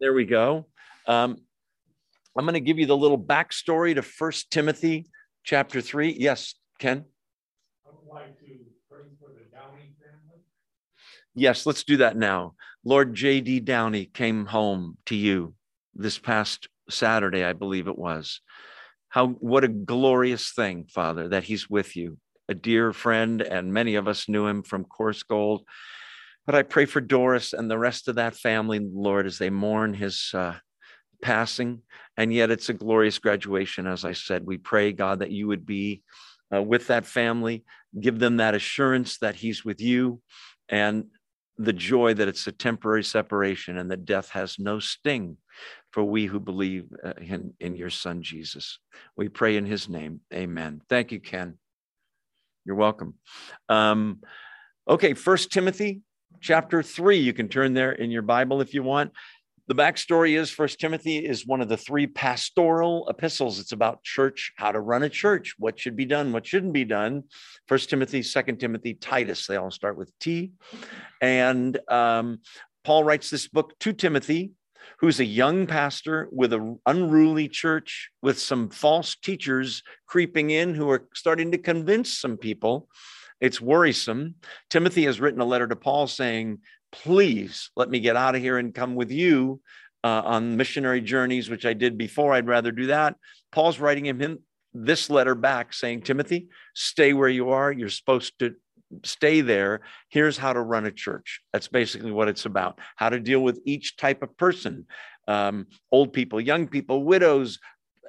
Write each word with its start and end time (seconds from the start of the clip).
There 0.00 0.14
we 0.14 0.24
go. 0.24 0.64
Um, 1.06 1.36
I'm 2.36 2.46
going 2.46 2.54
to 2.54 2.60
give 2.60 2.78
you 2.78 2.86
the 2.86 2.96
little 2.96 3.18
backstory 3.18 3.94
to 3.94 4.02
First 4.02 4.50
Timothy 4.50 5.04
chapter 5.44 5.82
3. 5.82 6.16
Yes, 6.18 6.54
Ken? 6.78 7.04
I 7.86 7.90
would 7.90 8.14
like 8.14 8.38
to 8.38 8.46
pray 8.88 9.02
for 9.20 9.28
the 9.28 9.44
Downey 9.54 9.92
family. 10.00 10.40
Yes, 11.34 11.66
let's 11.66 11.84
do 11.84 11.98
that 11.98 12.16
now. 12.16 12.54
Lord 12.82 13.14
J.D. 13.14 13.60
Downey 13.60 14.06
came 14.06 14.46
home 14.46 14.96
to 15.04 15.14
you 15.14 15.52
this 15.94 16.18
past 16.18 16.68
Saturday, 16.88 17.44
I 17.44 17.52
believe 17.52 17.86
it 17.86 17.98
was. 17.98 18.40
How 19.10 19.28
what 19.28 19.64
a 19.64 19.68
glorious 19.68 20.52
thing, 20.52 20.86
Father, 20.88 21.28
that 21.28 21.44
he's 21.44 21.68
with 21.68 21.94
you. 21.94 22.16
A 22.48 22.54
dear 22.54 22.94
friend, 22.94 23.42
and 23.42 23.74
many 23.74 23.96
of 23.96 24.08
us 24.08 24.30
knew 24.30 24.46
him 24.46 24.62
from 24.62 24.86
Coarsegold. 24.86 25.60
But 26.50 26.58
I 26.58 26.62
pray 26.64 26.84
for 26.84 27.00
Doris 27.00 27.52
and 27.52 27.70
the 27.70 27.78
rest 27.78 28.08
of 28.08 28.16
that 28.16 28.34
family, 28.34 28.80
Lord, 28.80 29.24
as 29.24 29.38
they 29.38 29.50
mourn 29.50 29.94
his 29.94 30.32
uh, 30.34 30.54
passing. 31.22 31.82
And 32.16 32.34
yet 32.34 32.50
it's 32.50 32.68
a 32.68 32.74
glorious 32.74 33.20
graduation, 33.20 33.86
as 33.86 34.04
I 34.04 34.14
said. 34.14 34.44
We 34.44 34.58
pray, 34.58 34.92
God, 34.92 35.20
that 35.20 35.30
you 35.30 35.46
would 35.46 35.64
be 35.64 36.02
uh, 36.52 36.60
with 36.60 36.88
that 36.88 37.06
family, 37.06 37.64
give 38.00 38.18
them 38.18 38.38
that 38.38 38.56
assurance 38.56 39.18
that 39.18 39.36
he's 39.36 39.64
with 39.64 39.80
you, 39.80 40.22
and 40.68 41.04
the 41.56 41.72
joy 41.72 42.14
that 42.14 42.26
it's 42.26 42.48
a 42.48 42.52
temporary 42.52 43.04
separation 43.04 43.78
and 43.78 43.88
that 43.92 44.04
death 44.04 44.30
has 44.30 44.58
no 44.58 44.80
sting 44.80 45.36
for 45.92 46.02
we 46.02 46.26
who 46.26 46.40
believe 46.40 46.86
uh, 47.04 47.12
in, 47.20 47.54
in 47.60 47.76
your 47.76 47.90
son 47.90 48.24
Jesus. 48.24 48.80
We 49.16 49.28
pray 49.28 49.56
in 49.56 49.66
his 49.66 49.88
name. 49.88 50.22
Amen. 50.34 50.80
Thank 50.88 51.12
you, 51.12 51.20
Ken. 51.20 51.58
You're 52.64 52.74
welcome. 52.74 53.14
Um, 53.68 54.18
okay, 54.88 55.14
First 55.14 55.52
Timothy 55.52 56.02
chapter 56.40 56.82
3. 56.82 57.18
You 57.18 57.32
can 57.32 57.48
turn 57.48 57.74
there 57.74 57.92
in 57.92 58.10
your 58.10 58.22
Bible 58.22 58.60
if 58.60 58.74
you 58.74 58.82
want. 58.82 59.12
The 59.68 59.74
backstory 59.76 60.36
is 60.36 60.50
First 60.50 60.80
Timothy 60.80 61.18
is 61.18 61.46
one 61.46 61.60
of 61.60 61.68
the 61.68 61.76
three 61.76 62.08
pastoral 62.08 63.08
epistles. 63.08 63.60
It's 63.60 63.70
about 63.70 64.02
church, 64.02 64.52
how 64.56 64.72
to 64.72 64.80
run 64.80 65.04
a 65.04 65.08
church, 65.08 65.54
what 65.58 65.78
should 65.78 65.94
be 65.94 66.06
done, 66.06 66.32
what 66.32 66.44
shouldn't 66.44 66.72
be 66.72 66.84
done. 66.84 67.22
First 67.68 67.88
Timothy, 67.88 68.24
Second 68.24 68.58
Timothy, 68.58 68.94
Titus. 68.94 69.46
They 69.46 69.54
all 69.54 69.70
start 69.70 69.96
with 69.96 70.12
T. 70.18 70.50
And 71.20 71.78
um, 71.88 72.40
Paul 72.82 73.04
writes 73.04 73.30
this 73.30 73.46
book 73.46 73.78
to 73.78 73.92
Timothy, 73.92 74.50
who's 74.98 75.20
a 75.20 75.24
young 75.24 75.68
pastor 75.68 76.28
with 76.32 76.52
an 76.52 76.80
unruly 76.84 77.46
church 77.46 78.10
with 78.22 78.40
some 78.40 78.70
false 78.70 79.14
teachers 79.14 79.84
creeping 80.06 80.50
in 80.50 80.74
who 80.74 80.90
are 80.90 81.06
starting 81.14 81.52
to 81.52 81.58
convince 81.58 82.18
some 82.18 82.36
people 82.36 82.88
it's 83.40 83.60
worrisome. 83.60 84.36
Timothy 84.68 85.04
has 85.04 85.20
written 85.20 85.40
a 85.40 85.44
letter 85.44 85.66
to 85.66 85.76
Paul 85.76 86.06
saying, 86.06 86.58
Please 86.92 87.70
let 87.76 87.88
me 87.88 88.00
get 88.00 88.16
out 88.16 88.34
of 88.34 88.40
here 88.40 88.58
and 88.58 88.74
come 88.74 88.96
with 88.96 89.10
you 89.10 89.60
uh, 90.02 90.22
on 90.24 90.56
missionary 90.56 91.00
journeys, 91.00 91.48
which 91.48 91.64
I 91.64 91.72
did 91.72 91.96
before. 91.96 92.32
I'd 92.32 92.48
rather 92.48 92.72
do 92.72 92.86
that. 92.86 93.16
Paul's 93.52 93.78
writing 93.78 94.06
him 94.06 94.38
this 94.74 95.10
letter 95.10 95.34
back 95.34 95.72
saying, 95.72 96.02
Timothy, 96.02 96.48
stay 96.74 97.12
where 97.12 97.28
you 97.28 97.50
are. 97.50 97.70
You're 97.70 97.88
supposed 97.88 98.38
to 98.40 98.54
stay 99.04 99.40
there. 99.40 99.82
Here's 100.08 100.36
how 100.36 100.52
to 100.52 100.60
run 100.60 100.86
a 100.86 100.90
church. 100.90 101.40
That's 101.52 101.68
basically 101.68 102.12
what 102.12 102.28
it's 102.28 102.44
about 102.44 102.78
how 102.96 103.10
to 103.10 103.20
deal 103.20 103.40
with 103.40 103.60
each 103.64 103.96
type 103.96 104.22
of 104.22 104.36
person 104.36 104.86
um, 105.28 105.66
old 105.92 106.12
people, 106.12 106.40
young 106.40 106.66
people, 106.66 107.04
widows, 107.04 107.60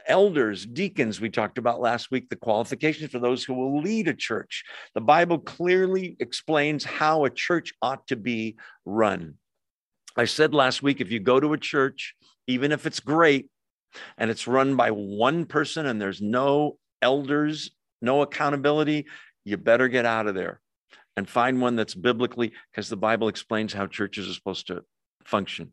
elders, 0.08 0.66
deacons, 0.66 1.22
we 1.22 1.30
talked 1.30 1.58
about 1.58 1.82
last 1.82 2.12
week, 2.12 2.30
the 2.30 2.36
qualifications 2.36 3.12
for 3.12 3.20
those 3.20 3.44
who 3.44 3.54
will 3.54 3.82
lead 3.82 4.08
a 4.08 4.14
church. 4.14 4.64
The 4.94 5.02
Bible 5.02 5.40
clearly 5.40 6.16
explains 6.20 6.84
how 6.84 7.26
a 7.26 7.30
church 7.30 7.74
ought 7.82 8.08
to 8.08 8.16
be 8.16 8.58
run. 8.86 9.36
I 10.18 10.26
said 10.26 10.54
last 10.54 10.84
week 10.84 11.02
if 11.02 11.12
you 11.12 11.20
go 11.20 11.40
to 11.40 11.54
a 11.54 11.58
church, 11.58 12.16
even 12.48 12.72
if 12.72 12.86
it's 12.86 13.00
great 13.00 13.50
and 14.18 14.30
it's 14.30 14.48
run 14.48 14.76
by 14.76 14.92
one 14.92 15.46
person 15.46 15.86
and 15.86 16.02
there's 16.02 16.22
no 16.22 16.78
elders, 17.02 17.72
no 18.02 18.22
accountability, 18.22 19.06
you 19.46 19.58
better 19.58 19.88
get 19.88 20.06
out 20.06 20.28
of 20.28 20.36
there 20.36 20.60
and 21.18 21.30
find 21.30 21.62
one 21.62 21.76
that's 21.76 21.94
biblically, 21.96 22.54
because 22.72 22.90
the 22.90 22.98
Bible 22.98 23.28
explains 23.28 23.74
how 23.74 23.86
churches 23.88 24.30
are 24.30 24.34
supposed 24.34 24.68
to 24.68 24.84
function. 25.26 25.72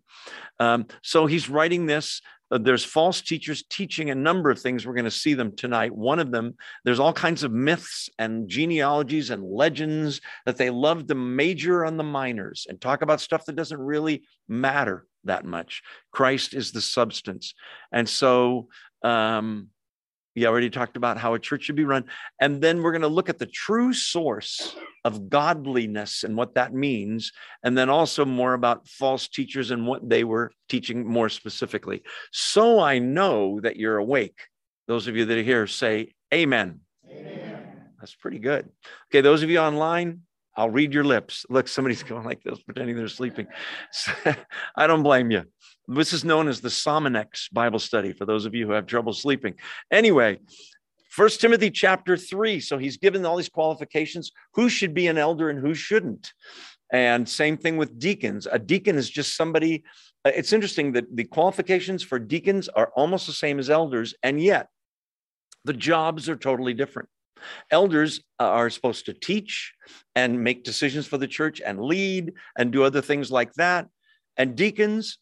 Um, 0.59 0.87
so 1.03 1.27
he's 1.27 1.49
writing 1.49 1.87
this 1.87 2.21
there's 2.51 2.85
false 2.85 3.21
teachers 3.21 3.65
teaching 3.69 4.11
a 4.11 4.15
number 4.15 4.51
of 4.51 4.61
things. 4.61 4.87
We're 4.87 4.95
going 4.95 5.05
to 5.05 5.11
see 5.11 5.35
them 5.35 5.55
tonight. 5.55 5.95
One 5.95 6.19
of 6.19 6.31
them, 6.31 6.55
there's 6.85 7.01
all 7.01 7.13
kinds 7.13 7.43
of 7.43 7.53
myths 7.53 8.09
and 8.19 8.49
genealogies 8.49 9.31
and 9.31 9.45
legends 9.45 10.21
that 10.47 10.57
they 10.57 10.71
love 10.71 11.07
to 11.09 11.15
major 11.15 11.85
on 11.85 11.97
the 11.97 12.05
minors 12.05 12.67
and 12.69 12.81
talk 12.81 13.03
about 13.03 13.21
stuff 13.21 13.45
that 13.47 13.57
doesn't 13.57 13.81
really 13.81 14.23
matter 14.49 15.07
that 15.25 15.45
much. 15.45 15.83
Christ 16.11 16.55
is 16.55 16.73
the 16.73 16.81
substance. 16.81 17.55
And 17.93 18.09
so, 18.09 18.69
um, 19.03 19.69
we 20.39 20.47
already 20.47 20.71
talked 20.71 20.97
about 20.97 21.19
how 21.19 21.35
a 21.35 21.39
church 21.39 21.65
should 21.65 21.75
be 21.75 21.85
run. 21.85 22.05
And 22.41 22.63
then 22.63 22.81
we're 22.81 22.93
going 22.93 23.03
to 23.03 23.09
look 23.09 23.29
at 23.29 23.39
the 23.39 23.47
true 23.47 23.93
source 23.93 24.77
of 25.05 25.29
godliness 25.29 26.23
and 26.23 26.37
what 26.37 26.55
that 26.55 26.73
means. 26.73 27.33
And 27.65 27.77
then 27.77 27.91
also 27.91 28.25
more 28.25 28.55
about 28.55 28.87
false 28.87 29.27
teachers 29.27 29.73
and 29.73 29.85
what 29.85 30.09
they 30.09 30.23
were 30.23 30.53
teaching 30.69 31.05
more 31.05 31.29
specifically. 31.29 32.05
So 32.31 32.79
I 32.79 33.01
know 33.01 33.59
that 33.63 33.77
you're 33.77 33.97
awake. 33.97 34.39
Those 34.87 35.09
of 35.09 35.17
you 35.17 35.25
that 35.25 35.39
are 35.39 35.43
here 35.43 35.67
say, 35.67 36.13
Amen. 36.33 36.81
Amen. 37.11 37.67
That's 37.99 38.15
pretty 38.15 38.39
good. 38.39 38.69
Okay, 39.11 39.23
those 39.23 39.43
of 39.43 39.51
you 39.51 39.59
online, 39.59 40.23
I'll 40.59 40.71
read 40.71 40.93
your 40.93 41.05
lips. 41.05 41.47
Look, 41.49 41.69
somebody's 41.69 42.03
going 42.13 42.25
like 42.25 42.43
this, 42.43 42.61
pretending 42.61 42.97
they're 42.97 43.09
sleeping. 43.09 43.47
I 44.77 44.87
don't 44.89 45.05
blame 45.05 45.31
you. 45.31 45.45
This 45.87 46.13
is 46.13 46.25
known 46.25 46.49
as 46.49 46.61
the 46.61 46.69
Sominex 46.69 47.53
Bible 47.53 47.79
study 47.79 48.13
for 48.13 48.27
those 48.27 48.45
of 48.45 48.55
you 48.55 48.67
who 48.67 48.73
have 48.73 48.87
trouble 48.87 49.13
sleeping. 49.13 49.55
Anyway, 49.91 50.41
First 51.09 51.41
Timothy 51.41 51.71
chapter 51.71 52.17
3. 52.17 52.61
So 52.61 52.77
he's 52.77 52.97
given 52.97 53.25
all 53.25 53.37
these 53.37 53.49
qualifications 53.49 54.33
who 54.55 54.69
should 54.69 54.95
be 54.95 55.07
an 55.07 55.17
elder 55.17 55.49
and 55.49 55.59
who 55.59 55.75
shouldn't. 55.75 56.33
And 56.93 57.29
same 57.29 57.57
thing 57.57 57.77
with 57.77 57.99
deacons. 57.99 58.47
A 58.51 58.59
deacon 58.59 58.97
is 58.97 59.09
just 59.09 59.37
somebody. 59.37 59.85
Uh, 60.25 60.33
it's 60.35 60.53
interesting 60.53 60.93
that 60.93 61.05
the 61.15 61.25
qualifications 61.25 62.03
for 62.03 62.19
deacons 62.19 62.69
are 62.69 62.91
almost 62.97 63.27
the 63.27 63.33
same 63.33 63.59
as 63.59 63.71
elders, 63.71 64.15
and 64.23 64.41
yet 64.41 64.69
the 65.65 65.75
jobs 65.75 66.29
are 66.29 66.37
totally 66.37 66.73
different. 66.75 67.09
Elders 67.71 68.21
are 68.39 68.71
supposed 68.71 69.07
to 69.07 69.13
teach 69.13 69.75
and 70.15 70.43
make 70.43 70.65
decisions 70.65 71.07
for 71.07 71.19
the 71.19 71.29
church 71.29 71.61
and 71.65 71.81
lead 71.81 72.33
and 72.57 72.73
do 72.73 72.85
other 72.85 73.01
things 73.01 73.31
like 73.31 73.53
that. 73.55 73.89
And 74.37 74.57
deacons 74.57 75.19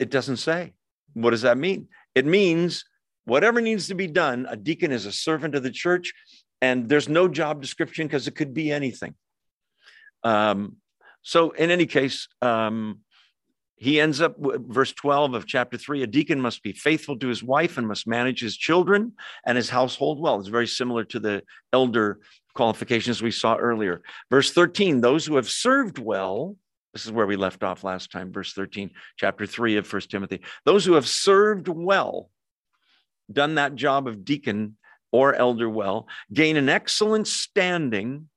it 0.00 0.10
doesn't 0.10 0.38
say. 0.38 0.72
What 1.12 1.30
does 1.30 1.42
that 1.42 1.58
mean? 1.58 1.88
It 2.14 2.26
means 2.26 2.84
whatever 3.26 3.60
needs 3.60 3.86
to 3.88 3.94
be 3.94 4.08
done, 4.08 4.46
a 4.48 4.56
deacon 4.56 4.90
is 4.90 5.06
a 5.06 5.12
servant 5.12 5.54
of 5.54 5.62
the 5.62 5.70
church, 5.70 6.12
and 6.60 6.88
there's 6.88 7.08
no 7.08 7.28
job 7.28 7.60
description 7.60 8.06
because 8.06 8.26
it 8.26 8.34
could 8.34 8.54
be 8.54 8.72
anything. 8.72 9.14
Um, 10.24 10.76
so, 11.22 11.50
in 11.50 11.70
any 11.70 11.86
case, 11.86 12.28
um, 12.40 13.00
he 13.80 13.98
ends 13.98 14.20
up 14.20 14.36
verse 14.38 14.92
12 14.92 15.34
of 15.34 15.46
chapter 15.46 15.76
3 15.76 16.02
a 16.02 16.06
deacon 16.06 16.40
must 16.40 16.62
be 16.62 16.72
faithful 16.72 17.18
to 17.18 17.28
his 17.28 17.42
wife 17.42 17.78
and 17.78 17.88
must 17.88 18.06
manage 18.06 18.40
his 18.40 18.56
children 18.56 19.12
and 19.44 19.56
his 19.56 19.70
household 19.70 20.20
well 20.20 20.38
it's 20.38 20.48
very 20.48 20.66
similar 20.66 21.02
to 21.02 21.18
the 21.18 21.42
elder 21.72 22.20
qualifications 22.54 23.22
we 23.22 23.30
saw 23.30 23.56
earlier 23.56 24.02
verse 24.30 24.52
13 24.52 25.00
those 25.00 25.26
who 25.26 25.36
have 25.36 25.48
served 25.48 25.98
well 25.98 26.56
this 26.92 27.06
is 27.06 27.12
where 27.12 27.26
we 27.26 27.36
left 27.36 27.62
off 27.62 27.84
last 27.84 28.10
time, 28.10 28.32
verse 28.32 28.52
13, 28.52 28.90
chapter 29.16 29.46
3 29.46 29.76
of 29.76 29.86
First 29.86 30.10
Timothy. 30.10 30.40
Those 30.64 30.84
who 30.84 30.94
have 30.94 31.06
served 31.06 31.68
well, 31.68 32.30
done 33.32 33.54
that 33.56 33.76
job 33.76 34.08
of 34.08 34.24
deacon 34.24 34.76
or 35.12 35.34
elder 35.34 35.68
well, 35.68 36.08
gain 36.32 36.56
an 36.56 36.68
excellent 36.68 37.28
standing 37.28 38.28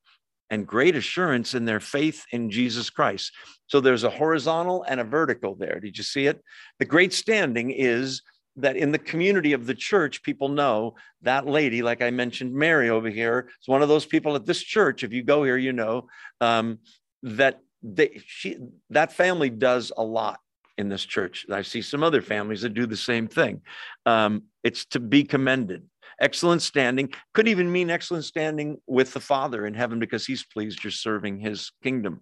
and 0.53 0.68
great 0.68 0.96
assurance 0.96 1.56
in 1.56 1.66
their 1.66 1.80
faith 1.80 2.25
in 2.31 2.52
Jesus 2.52 2.91
Christ. 2.91 3.34
So 3.66 3.81
there's 3.81 4.03
a 4.03 4.09
horizontal 4.12 4.86
and 4.88 5.00
a 5.00 5.03
vertical 5.03 5.56
there. 5.56 5.80
Did 5.80 5.98
you 5.98 6.04
see 6.04 6.28
it? 6.28 6.44
The 6.78 6.86
great 6.86 7.12
standing 7.12 7.72
is 7.72 8.22
that 8.57 8.78
in 8.78 8.92
the 8.92 9.00
community 9.00 9.54
of 9.54 9.66
the 9.66 9.74
church, 9.74 10.22
people 10.22 10.50
know 10.50 10.94
that 11.24 11.48
lady, 11.48 11.81
like 11.81 12.04
I 12.04 12.12
mentioned, 12.12 12.54
Mary 12.54 12.92
over 12.92 13.10
here, 13.10 13.50
is 13.60 13.68
one 13.68 13.81
of 13.81 13.89
those 13.89 14.06
people 14.06 14.36
at 14.36 14.45
this 14.45 14.62
church. 14.62 15.04
If 15.04 15.12
you 15.12 15.24
go 15.24 15.44
here, 15.44 15.57
you 15.57 15.74
know 15.74 16.06
um, 16.39 16.78
that 17.24 17.60
they 17.81 18.22
she 18.28 18.57
that 18.92 19.12
family 19.12 19.50
does 19.50 19.92
a 19.98 20.04
lot 20.04 20.39
in 20.78 20.88
this 20.88 21.04
church. 21.04 21.48
I 21.51 21.63
see 21.63 21.81
some 21.81 22.04
other 22.04 22.22
families 22.22 22.62
that 22.62 22.75
do 22.75 22.86
the 22.86 22.95
same 22.95 23.28
thing. 23.28 23.62
Um, 24.06 24.44
it's 24.63 24.86
to 24.86 25.00
be 25.00 25.24
commended. 25.24 25.83
Excellent 26.24 26.62
standing 26.62 27.12
could 27.34 27.50
even 27.50 27.70
mean 27.70 27.90
excellent 27.90 28.24
standing 28.24 28.78
with 28.88 29.12
the 29.12 29.20
Father 29.20 29.68
in 29.68 29.74
heaven 29.74 30.00
because 30.00 30.25
He's 30.25 30.46
pleased 30.46 30.81
you're 30.81 30.92
serving 30.92 31.40
His 31.40 31.74
kingdom. 31.84 32.22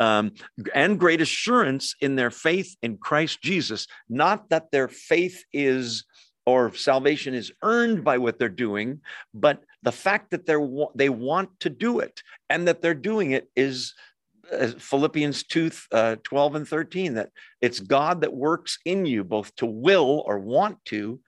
Um, 0.00 0.32
and 0.74 0.98
great 0.98 1.20
assurance 1.20 1.94
in 2.00 2.16
their 2.16 2.32
faith 2.32 2.74
in 2.82 2.96
Christ 2.98 3.40
Jesus, 3.40 3.86
not 4.08 4.48
that 4.50 4.72
their 4.72 4.88
faith 4.88 5.44
is 5.52 6.04
or 6.44 6.74
salvation 6.74 7.32
is 7.34 7.52
earned 7.62 8.02
by 8.02 8.18
what 8.18 8.36
they're 8.36 8.48
doing, 8.48 9.00
but 9.32 9.62
the 9.84 9.92
fact 9.92 10.32
that 10.32 10.44
they're 10.44 10.66
they 10.96 11.08
want 11.08 11.50
to 11.60 11.70
do 11.70 12.00
it 12.00 12.24
and 12.48 12.66
that 12.66 12.82
they're 12.82 12.94
doing 12.94 13.30
it 13.30 13.48
is 13.54 13.94
Philippians 14.78 15.44
2 15.44 15.70
uh, 15.92 16.16
12 16.24 16.54
and 16.56 16.68
13, 16.68 17.14
that 17.14 17.30
it's 17.60 17.78
God 17.78 18.22
that 18.22 18.32
works 18.32 18.78
in 18.84 19.06
you 19.06 19.22
both 19.22 19.54
to 19.56 19.66
will 19.66 20.24
or 20.26 20.40
want 20.40 20.84
to 20.86 21.20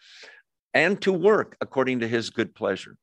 and 0.74 1.00
to 1.02 1.12
work 1.12 1.56
according 1.60 2.00
to 2.00 2.08
his 2.08 2.30
good 2.30 2.54
pleasure. 2.54 2.96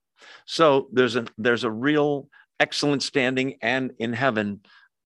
So 0.46 0.88
there's 0.92 1.16
a 1.16 1.26
there's 1.38 1.64
a 1.64 1.72
real 1.72 2.30
excellent 2.60 3.04
standing 3.04 3.56
and 3.62 3.92
in 4.00 4.14
heaven 4.14 4.62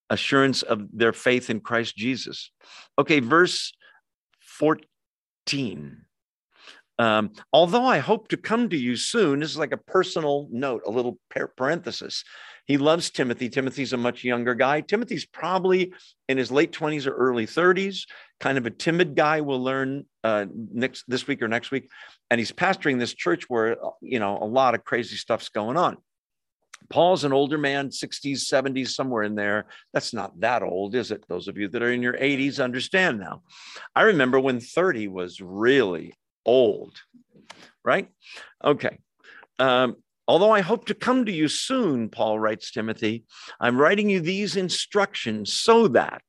assurance 0.09 0.61
of 0.61 0.87
their 0.91 1.13
faith 1.13 1.49
in 1.49 1.59
Christ 1.59 1.95
Jesus. 1.95 2.51
Okay, 2.97 3.19
verse 3.19 3.73
14. 4.41 6.05
Um, 6.99 7.31
although 7.51 7.85
I 7.85 7.99
hope 7.99 8.27
to 8.29 8.37
come 8.37 8.69
to 8.69 8.77
you 8.77 8.95
soon, 8.95 9.39
this 9.39 9.49
is 9.49 9.57
like 9.57 9.71
a 9.71 9.77
personal 9.77 10.47
note, 10.51 10.83
a 10.85 10.91
little 10.91 11.17
parenthesis. 11.57 12.23
He 12.65 12.77
loves 12.77 13.09
Timothy. 13.09 13.49
Timothy's 13.49 13.93
a 13.93 13.97
much 13.97 14.23
younger 14.23 14.55
guy. 14.55 14.81
Timothy's 14.81 15.25
probably 15.25 15.93
in 16.29 16.37
his 16.37 16.51
late 16.51 16.71
20s 16.71 17.07
or 17.07 17.13
early 17.13 17.45
30s, 17.45 18.07
kind 18.39 18.57
of 18.57 18.65
a 18.65 18.69
timid 18.69 19.15
guy. 19.15 19.41
We'll 19.41 19.61
learn 19.61 20.05
uh, 20.23 20.45
next 20.53 21.03
this 21.07 21.27
week 21.27 21.41
or 21.41 21.47
next 21.47 21.71
week. 21.71 21.89
And 22.29 22.39
he's 22.39 22.51
pastoring 22.51 22.99
this 22.99 23.13
church 23.13 23.49
where, 23.49 23.77
you 24.01 24.19
know, 24.19 24.37
a 24.37 24.45
lot 24.45 24.75
of 24.75 24.85
crazy 24.85 25.17
stuff's 25.17 25.49
going 25.49 25.77
on. 25.77 25.97
Paul's 26.89 27.23
an 27.23 27.33
older 27.33 27.57
man, 27.57 27.89
60s, 27.89 28.45
70s, 28.45 28.89
somewhere 28.89 29.23
in 29.23 29.35
there. 29.35 29.65
That's 29.93 30.13
not 30.13 30.39
that 30.41 30.63
old, 30.63 30.95
is 30.95 31.11
it? 31.11 31.25
Those 31.27 31.47
of 31.47 31.57
you 31.57 31.67
that 31.69 31.81
are 31.81 31.91
in 31.91 32.01
your 32.01 32.13
80s 32.13 32.63
understand 32.63 33.19
now. 33.19 33.41
I 33.95 34.03
remember 34.03 34.39
when 34.39 34.59
30 34.59 35.07
was 35.07 35.41
really 35.41 36.13
old, 36.45 36.97
right? 37.83 38.09
Okay. 38.63 38.97
Um, 39.59 39.97
Although 40.27 40.51
I 40.51 40.61
hope 40.61 40.85
to 40.85 40.93
come 40.93 41.25
to 41.25 41.31
you 41.31 41.47
soon, 41.47 42.07
Paul 42.07 42.39
writes 42.39 42.71
Timothy, 42.71 43.25
I'm 43.59 43.77
writing 43.77 44.09
you 44.09 44.21
these 44.21 44.55
instructions 44.55 45.51
so 45.51 45.89
that, 45.89 46.23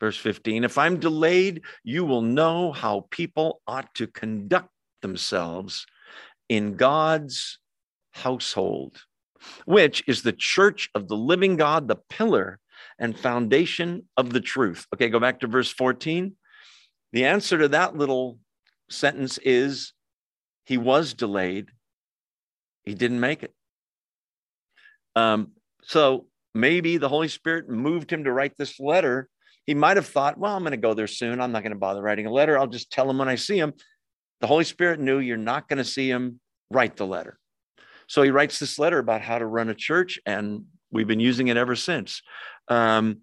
verse 0.00 0.16
15, 0.16 0.64
if 0.64 0.76
I'm 0.76 0.98
delayed, 0.98 1.62
you 1.84 2.04
will 2.04 2.22
know 2.22 2.72
how 2.72 3.06
people 3.10 3.62
ought 3.66 3.94
to 3.94 4.08
conduct 4.08 4.70
themselves 5.02 5.86
in 6.48 6.74
God's 6.74 7.60
household, 8.10 8.98
which 9.66 10.02
is 10.08 10.22
the 10.22 10.32
church 10.32 10.90
of 10.94 11.06
the 11.06 11.16
living 11.16 11.56
God, 11.56 11.86
the 11.86 12.00
pillar 12.10 12.58
and 12.98 13.16
foundation 13.16 14.08
of 14.16 14.32
the 14.32 14.40
truth. 14.40 14.86
Okay, 14.92 15.10
go 15.10 15.20
back 15.20 15.40
to 15.40 15.46
verse 15.46 15.70
14. 15.70 16.34
The 17.12 17.24
answer 17.24 17.56
to 17.58 17.68
that 17.68 17.96
little 17.96 18.38
sentence 18.88 19.38
is 19.38 19.92
he 20.64 20.78
was 20.78 21.14
delayed 21.14 21.70
he 22.86 22.94
didn't 22.94 23.20
make 23.20 23.42
it. 23.42 23.52
Um, 25.16 25.52
so 25.82 26.26
maybe 26.54 26.96
the 26.96 27.08
Holy 27.08 27.28
Spirit 27.28 27.68
moved 27.68 28.10
him 28.10 28.24
to 28.24 28.32
write 28.32 28.56
this 28.56 28.78
letter. 28.80 29.28
He 29.66 29.74
might 29.74 29.96
have 29.96 30.06
thought, 30.06 30.38
well, 30.38 30.54
I'm 30.54 30.62
going 30.62 30.70
to 30.70 30.76
go 30.76 30.94
there 30.94 31.08
soon. 31.08 31.40
I'm 31.40 31.52
not 31.52 31.64
going 31.64 31.72
to 31.72 31.78
bother 31.78 32.00
writing 32.00 32.26
a 32.26 32.32
letter. 32.32 32.56
I'll 32.56 32.68
just 32.68 32.92
tell 32.92 33.10
him 33.10 33.18
when 33.18 33.28
I 33.28 33.34
see 33.34 33.58
him. 33.58 33.74
The 34.40 34.46
Holy 34.46 34.64
Spirit 34.64 35.00
knew 35.00 35.18
you're 35.18 35.36
not 35.36 35.68
going 35.68 35.78
to 35.78 35.84
see 35.84 36.08
him 36.08 36.40
write 36.70 36.96
the 36.96 37.06
letter. 37.06 37.38
So 38.06 38.22
he 38.22 38.30
writes 38.30 38.60
this 38.60 38.78
letter 38.78 38.98
about 38.98 39.22
how 39.22 39.38
to 39.38 39.46
run 39.46 39.68
a 39.68 39.74
church, 39.74 40.20
and 40.24 40.66
we've 40.92 41.08
been 41.08 41.18
using 41.18 41.48
it 41.48 41.56
ever 41.56 41.74
since. 41.74 42.22
Um, 42.68 43.22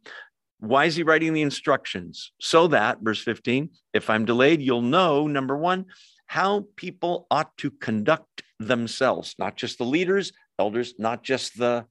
why 0.64 0.86
is 0.86 0.96
he 0.96 1.04
writing 1.04 1.34
the 1.34 1.42
instructions? 1.42 2.32
So 2.40 2.68
that, 2.68 3.00
verse 3.02 3.22
15, 3.22 3.70
if 3.94 4.10
I'm 4.10 4.24
delayed, 4.24 4.62
you'll 4.62 4.82
know, 4.82 5.28
number 5.28 5.58
one, 5.58 5.88
how 6.26 6.68
people 6.78 7.28
ought 7.30 7.56
to 7.58 7.70
conduct 7.70 8.44
themselves, 8.60 9.36
not 9.38 9.58
just 9.58 9.78
the 9.78 9.84
leaders, 9.84 10.32
elders, 10.58 10.94
not 10.98 11.22
just 11.22 11.58
the 11.58 11.86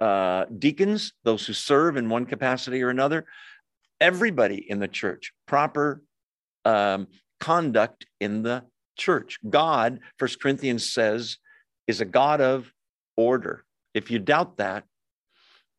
uh, 0.00 0.46
deacons, 0.58 1.12
those 1.22 1.46
who 1.46 1.52
serve 1.52 1.96
in 1.96 2.08
one 2.08 2.26
capacity 2.26 2.82
or 2.82 2.90
another, 2.90 3.24
everybody 4.00 4.68
in 4.68 4.80
the 4.80 4.88
church, 4.88 5.32
proper 5.46 6.02
um, 6.64 7.06
conduct 7.38 8.04
in 8.18 8.42
the 8.42 8.64
church. 8.96 9.38
God, 9.48 10.00
First 10.18 10.42
Corinthians 10.42 10.92
says, 10.92 11.38
is 11.86 12.00
a 12.00 12.04
God 12.04 12.40
of 12.40 12.72
order. 13.16 13.64
If 13.94 14.10
you 14.10 14.18
doubt 14.18 14.56
that, 14.56 14.82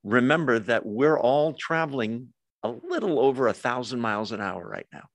remember 0.04 0.60
that 0.60 0.86
we're 0.86 1.19
all 1.19 1.54
traveling 1.54 2.34
a 2.63 2.69
little 2.69 3.19
over 3.19 3.48
a 3.48 3.54
thousand 3.54 4.00
miles 4.00 4.31
an 4.31 4.42
hour 4.42 4.68
right 4.68 4.88
now. 4.92 5.06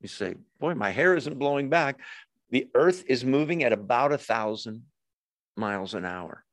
You 0.00 0.08
say, 0.08 0.34
boy, 0.60 0.74
my 0.74 0.90
hair 0.90 1.16
isn't 1.16 1.38
blowing 1.38 1.68
back. 1.68 2.00
The 2.50 2.68
earth 2.74 3.04
is 3.08 3.24
moving 3.24 3.64
at 3.64 3.72
about 3.72 4.12
a 4.12 4.18
thousand 4.18 4.82
miles 5.56 5.94
an 5.94 6.04
hour. 6.04 6.44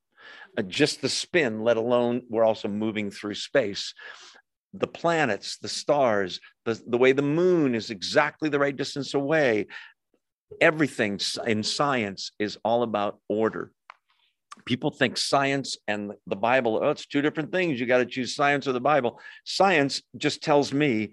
Uh, 0.57 0.61
just 0.61 1.01
the 1.01 1.09
spin, 1.09 1.63
let 1.63 1.77
alone 1.77 2.23
we're 2.29 2.45
also 2.45 2.67
moving 2.67 3.11
through 3.11 3.35
space. 3.35 3.93
The 4.73 4.87
planets, 4.87 5.57
the 5.57 5.69
stars, 5.69 6.39
the, 6.65 6.81
the 6.87 6.97
way 6.97 7.11
the 7.11 7.21
moon 7.21 7.75
is 7.75 7.89
exactly 7.89 8.49
the 8.49 8.59
right 8.59 8.75
distance 8.75 9.13
away. 9.13 9.67
Everything 10.61 11.19
in 11.45 11.63
science 11.63 12.31
is 12.39 12.57
all 12.63 12.83
about 12.83 13.19
order. 13.27 13.71
People 14.65 14.91
think 14.91 15.17
science 15.17 15.77
and 15.87 16.13
the 16.27 16.35
Bible, 16.35 16.79
oh, 16.81 16.91
it's 16.91 17.05
two 17.05 17.21
different 17.21 17.51
things. 17.51 17.79
You 17.79 17.85
got 17.85 17.97
to 17.97 18.05
choose 18.05 18.35
science 18.35 18.67
or 18.67 18.71
the 18.71 18.79
Bible. 18.79 19.19
Science 19.43 20.01
just 20.17 20.41
tells 20.41 20.71
me 20.71 21.11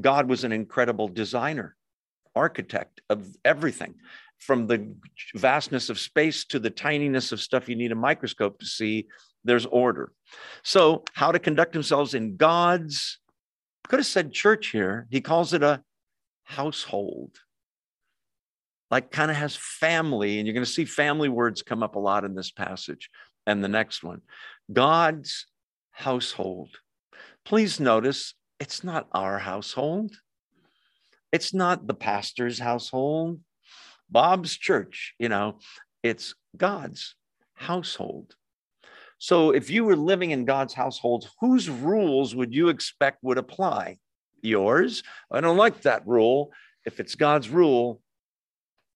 God 0.00 0.28
was 0.28 0.44
an 0.44 0.52
incredible 0.52 1.08
designer, 1.08 1.76
architect 2.34 3.00
of 3.08 3.26
everything, 3.44 3.94
from 4.38 4.66
the 4.66 4.94
vastness 5.34 5.88
of 5.88 5.98
space 5.98 6.44
to 6.46 6.58
the 6.58 6.70
tininess 6.70 7.32
of 7.32 7.40
stuff 7.40 7.68
you 7.68 7.76
need 7.76 7.92
a 7.92 7.96
microscope 7.96 8.58
to 8.58 8.66
see. 8.66 9.06
There's 9.44 9.66
order. 9.66 10.12
So, 10.62 11.04
how 11.12 11.32
to 11.32 11.38
conduct 11.38 11.72
themselves 11.72 12.14
in 12.14 12.36
God's, 12.36 13.18
could 13.88 13.98
have 13.98 14.06
said 14.06 14.32
church 14.32 14.68
here. 14.68 15.06
He 15.10 15.20
calls 15.20 15.52
it 15.52 15.62
a 15.62 15.82
household. 16.44 17.38
Like, 18.90 19.10
kind 19.10 19.30
of 19.30 19.36
has 19.36 19.56
family, 19.56 20.38
and 20.38 20.46
you're 20.46 20.54
going 20.54 20.64
to 20.64 20.70
see 20.70 20.84
family 20.84 21.28
words 21.28 21.62
come 21.62 21.82
up 21.82 21.96
a 21.96 22.00
lot 22.00 22.24
in 22.24 22.34
this 22.34 22.50
passage 22.50 23.10
and 23.46 23.62
the 23.62 23.68
next 23.68 24.02
one. 24.02 24.20
God's 24.72 25.46
household. 25.90 26.70
Please 27.44 27.80
notice 27.80 28.34
it's 28.60 28.84
not 28.84 29.08
our 29.12 29.38
household. 29.38 30.12
It's 31.32 31.52
not 31.52 31.88
the 31.88 31.94
pastor's 31.94 32.60
household, 32.60 33.40
Bob's 34.08 34.56
church, 34.56 35.14
you 35.18 35.28
know, 35.28 35.58
it's 36.02 36.34
God's 36.56 37.16
household. 37.54 38.36
So 39.18 39.50
if 39.50 39.70
you 39.70 39.84
were 39.84 39.96
living 39.96 40.30
in 40.30 40.44
God's 40.44 40.74
household, 40.74 41.28
whose 41.40 41.68
rules 41.68 42.36
would 42.36 42.54
you 42.54 42.68
expect 42.68 43.24
would 43.24 43.38
apply? 43.38 43.98
Yours? 44.42 45.02
I 45.30 45.40
don't 45.40 45.56
like 45.56 45.82
that 45.82 46.06
rule. 46.06 46.52
If 46.84 47.00
it's 47.00 47.16
God's 47.16 47.48
rule, 47.48 48.00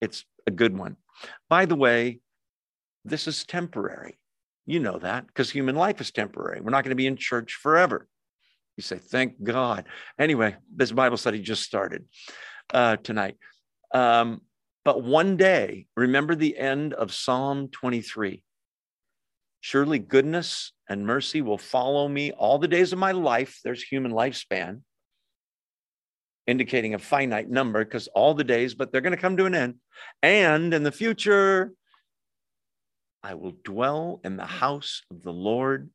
it's 0.01 0.25
a 0.47 0.51
good 0.51 0.77
one. 0.77 0.97
By 1.49 1.67
the 1.67 1.77
way, 1.77 2.21
this 3.05 3.27
is 3.27 3.45
temporary. 3.45 4.19
You 4.67 4.81
know 4.81 4.99
that 4.99 5.27
because 5.27 5.51
human 5.51 5.77
life 5.77 6.01
is 6.01 6.11
temporary. 6.11 6.61
We're 6.61 6.71
not 6.71 6.85
going 6.85 6.91
to 6.91 6.97
be 6.97 7.07
in 7.07 7.17
church 7.17 7.55
forever. 7.55 8.07
You 8.77 8.83
say, 8.83 8.99
thank 8.99 9.43
God. 9.43 9.87
Anyway, 10.19 10.57
this 10.75 10.93
Bible 10.93 11.17
study 11.17 11.41
just 11.41 11.65
started 11.65 12.05
uh, 12.73 12.97
tonight. 12.97 13.37
Um, 13.93 14.43
but 14.85 15.03
one 15.03 15.37
day, 15.37 15.87
remember 15.97 16.35
the 16.35 16.57
end 16.57 16.95
of 16.95 17.13
Psalm 17.13 17.69
23. 17.69 18.43
Surely 19.61 19.99
goodness 19.99 20.73
and 20.89 21.07
mercy 21.07 21.43
will 21.43 21.59
follow 21.59 22.07
me 22.07 22.31
all 22.33 22.59
the 22.59 22.69
days 22.69 22.93
of 22.93 22.99
my 22.99 23.13
life. 23.13 23.59
There's 23.65 23.83
human 23.83 24.13
lifespan, 24.13 24.83
indicating 26.49 26.95
a 26.95 26.99
finite 26.99 27.49
number 27.49 27.85
because 27.85 28.09
all 28.09 28.35
the 28.35 28.43
days, 28.43 28.75
but 28.75 28.91
they're 28.91 29.03
going 29.03 29.15
to 29.15 29.21
come 29.21 29.37
to 29.37 29.45
an 29.45 29.55
end. 29.55 29.75
And 30.23 30.73
in 30.73 30.83
the 30.83 30.91
future, 30.91 31.73
I 33.23 33.35
will 33.35 33.53
dwell 33.63 34.21
in 34.25 34.37
the 34.37 34.47
house 34.47 35.03
of 35.11 35.23
the 35.23 35.33
Lord 35.33 35.91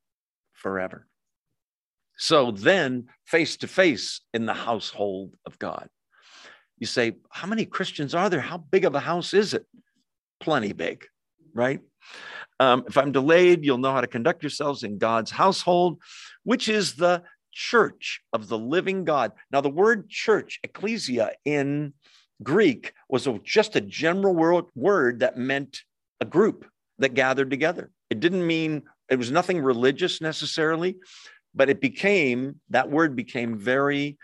forever. 0.54 1.08
So 2.18 2.52
then, 2.52 3.08
face 3.26 3.58
to 3.58 3.68
face 3.68 4.22
in 4.34 4.46
the 4.46 4.54
household 4.54 5.34
of 5.48 5.58
God. 5.58 5.90
You 6.78 6.86
say, 6.86 7.14
How 7.32 7.48
many 7.48 7.66
Christians 7.66 8.14
are 8.14 8.30
there? 8.30 8.40
How 8.40 8.60
big 8.60 8.86
of 8.86 8.94
a 8.94 9.00
house 9.00 9.34
is 9.34 9.56
it? 9.56 9.66
Plenty 10.40 10.74
big, 10.74 11.06
right? 11.56 11.80
Um, 12.60 12.84
if 12.88 12.98
I'm 12.98 13.12
delayed, 13.12 13.66
you'll 13.66 13.80
know 13.80 13.92
how 13.92 14.02
to 14.02 14.08
conduct 14.08 14.44
yourselves 14.44 14.84
in 14.84 15.00
God's 15.00 15.32
household, 15.32 16.00
which 16.44 16.70
is 16.70 16.96
the 16.96 17.24
church 17.54 18.22
of 18.34 18.48
the 18.48 18.58
living 18.58 19.06
God. 19.06 19.32
Now, 19.52 19.62
the 19.62 19.70
word 19.70 20.10
church, 20.10 20.60
ecclesia 20.64 21.32
in 21.46 21.94
Greek, 22.42 22.94
was 23.10 23.28
a, 23.28 23.40
just 23.44 23.76
a 23.76 23.82
general 23.82 24.68
word, 24.76 25.20
that 25.20 25.38
meant 25.38 25.84
a 26.20 26.26
group 26.26 26.66
that 27.00 27.14
gathered 27.14 27.50
together. 27.50 27.92
It 28.10 28.20
didn't 28.20 28.46
mean, 28.46 28.84
it 29.10 29.18
was 29.18 29.32
nothing 29.32 29.60
religious 29.60 30.22
necessarily 30.22 30.98
but 31.56 31.70
it 31.70 31.82
became 31.82 32.60
that 32.70 32.90
word 32.90 33.16
became 33.16 33.58
very 33.58 34.18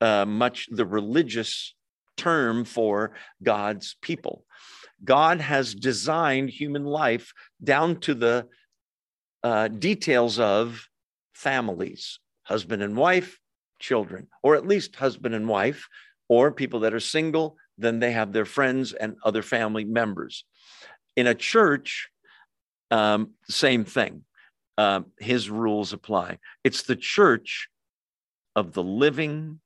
uh, 0.00 0.24
much 0.24 0.68
the 0.70 0.86
religious 0.86 1.74
term 2.16 2.64
for 2.64 3.12
God's 3.42 3.96
people. 4.00 4.44
God 5.04 5.40
has 5.40 5.74
designed 5.74 6.50
human 6.50 6.84
life 6.84 7.32
down 7.62 8.00
to 8.00 8.14
the 8.14 8.46
uh, 9.42 9.68
details 9.68 10.38
of 10.38 10.88
families, 11.34 12.18
husband 12.46 12.82
and 12.82 12.96
wife, 12.96 13.38
children, 13.78 14.28
or 14.42 14.54
at 14.54 14.66
least 14.66 14.96
husband 14.96 15.34
and 15.34 15.48
wife, 15.48 15.88
or 16.28 16.52
people 16.52 16.80
that 16.80 16.94
are 16.94 17.00
single, 17.00 17.56
then 17.78 17.98
they 17.98 18.12
have 18.12 18.32
their 18.32 18.44
friends 18.44 18.92
and 18.92 19.16
other 19.24 19.42
family 19.42 19.84
members. 19.84 20.44
In 21.16 21.26
a 21.26 21.34
church, 21.34 22.08
um, 22.90 23.32
same 23.48 23.84
thing. 23.84 24.22
Uh, 24.78 25.00
his 25.18 25.50
rules 25.50 25.92
apply. 25.92 26.38
It's 26.62 26.82
the 26.82 26.96
church 26.96 27.68
of 28.54 28.72
the 28.72 28.82
living 28.82 29.60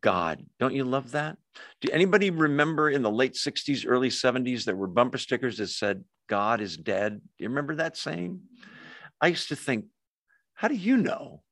God. 0.00 0.44
Don't 0.58 0.74
you 0.74 0.84
love 0.84 1.12
that? 1.12 1.36
Do 1.80 1.88
anybody 1.92 2.30
remember 2.30 2.90
in 2.90 3.02
the 3.02 3.10
late 3.10 3.34
60s, 3.34 3.84
early 3.86 4.10
70s, 4.10 4.64
there 4.64 4.76
were 4.76 4.86
bumper 4.86 5.18
stickers 5.18 5.58
that 5.58 5.68
said, 5.68 6.04
God 6.28 6.60
is 6.60 6.76
dead? 6.76 7.14
Do 7.14 7.44
you 7.44 7.48
remember 7.48 7.76
that 7.76 7.96
saying? 7.96 8.40
I 9.20 9.28
used 9.28 9.48
to 9.48 9.56
think, 9.56 9.86
how 10.54 10.68
do 10.68 10.74
you 10.74 10.96
know? 10.96 11.42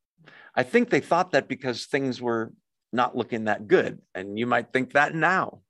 I 0.54 0.62
think 0.62 0.90
they 0.90 1.00
thought 1.00 1.32
that 1.32 1.48
because 1.48 1.86
things 1.86 2.20
were 2.20 2.52
not 2.92 3.16
looking 3.16 3.44
that 3.44 3.68
good. 3.68 4.00
And 4.14 4.38
you 4.38 4.46
might 4.46 4.72
think 4.72 4.92
that 4.92 5.14
now. 5.14 5.60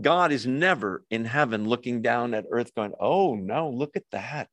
God 0.00 0.32
is 0.32 0.46
never 0.46 1.04
in 1.10 1.24
heaven 1.24 1.68
looking 1.68 2.00
down 2.00 2.32
at 2.32 2.46
earth 2.50 2.74
going, 2.74 2.92
oh, 2.98 3.34
no, 3.34 3.68
look 3.70 3.96
at 3.96 4.04
that. 4.12 4.48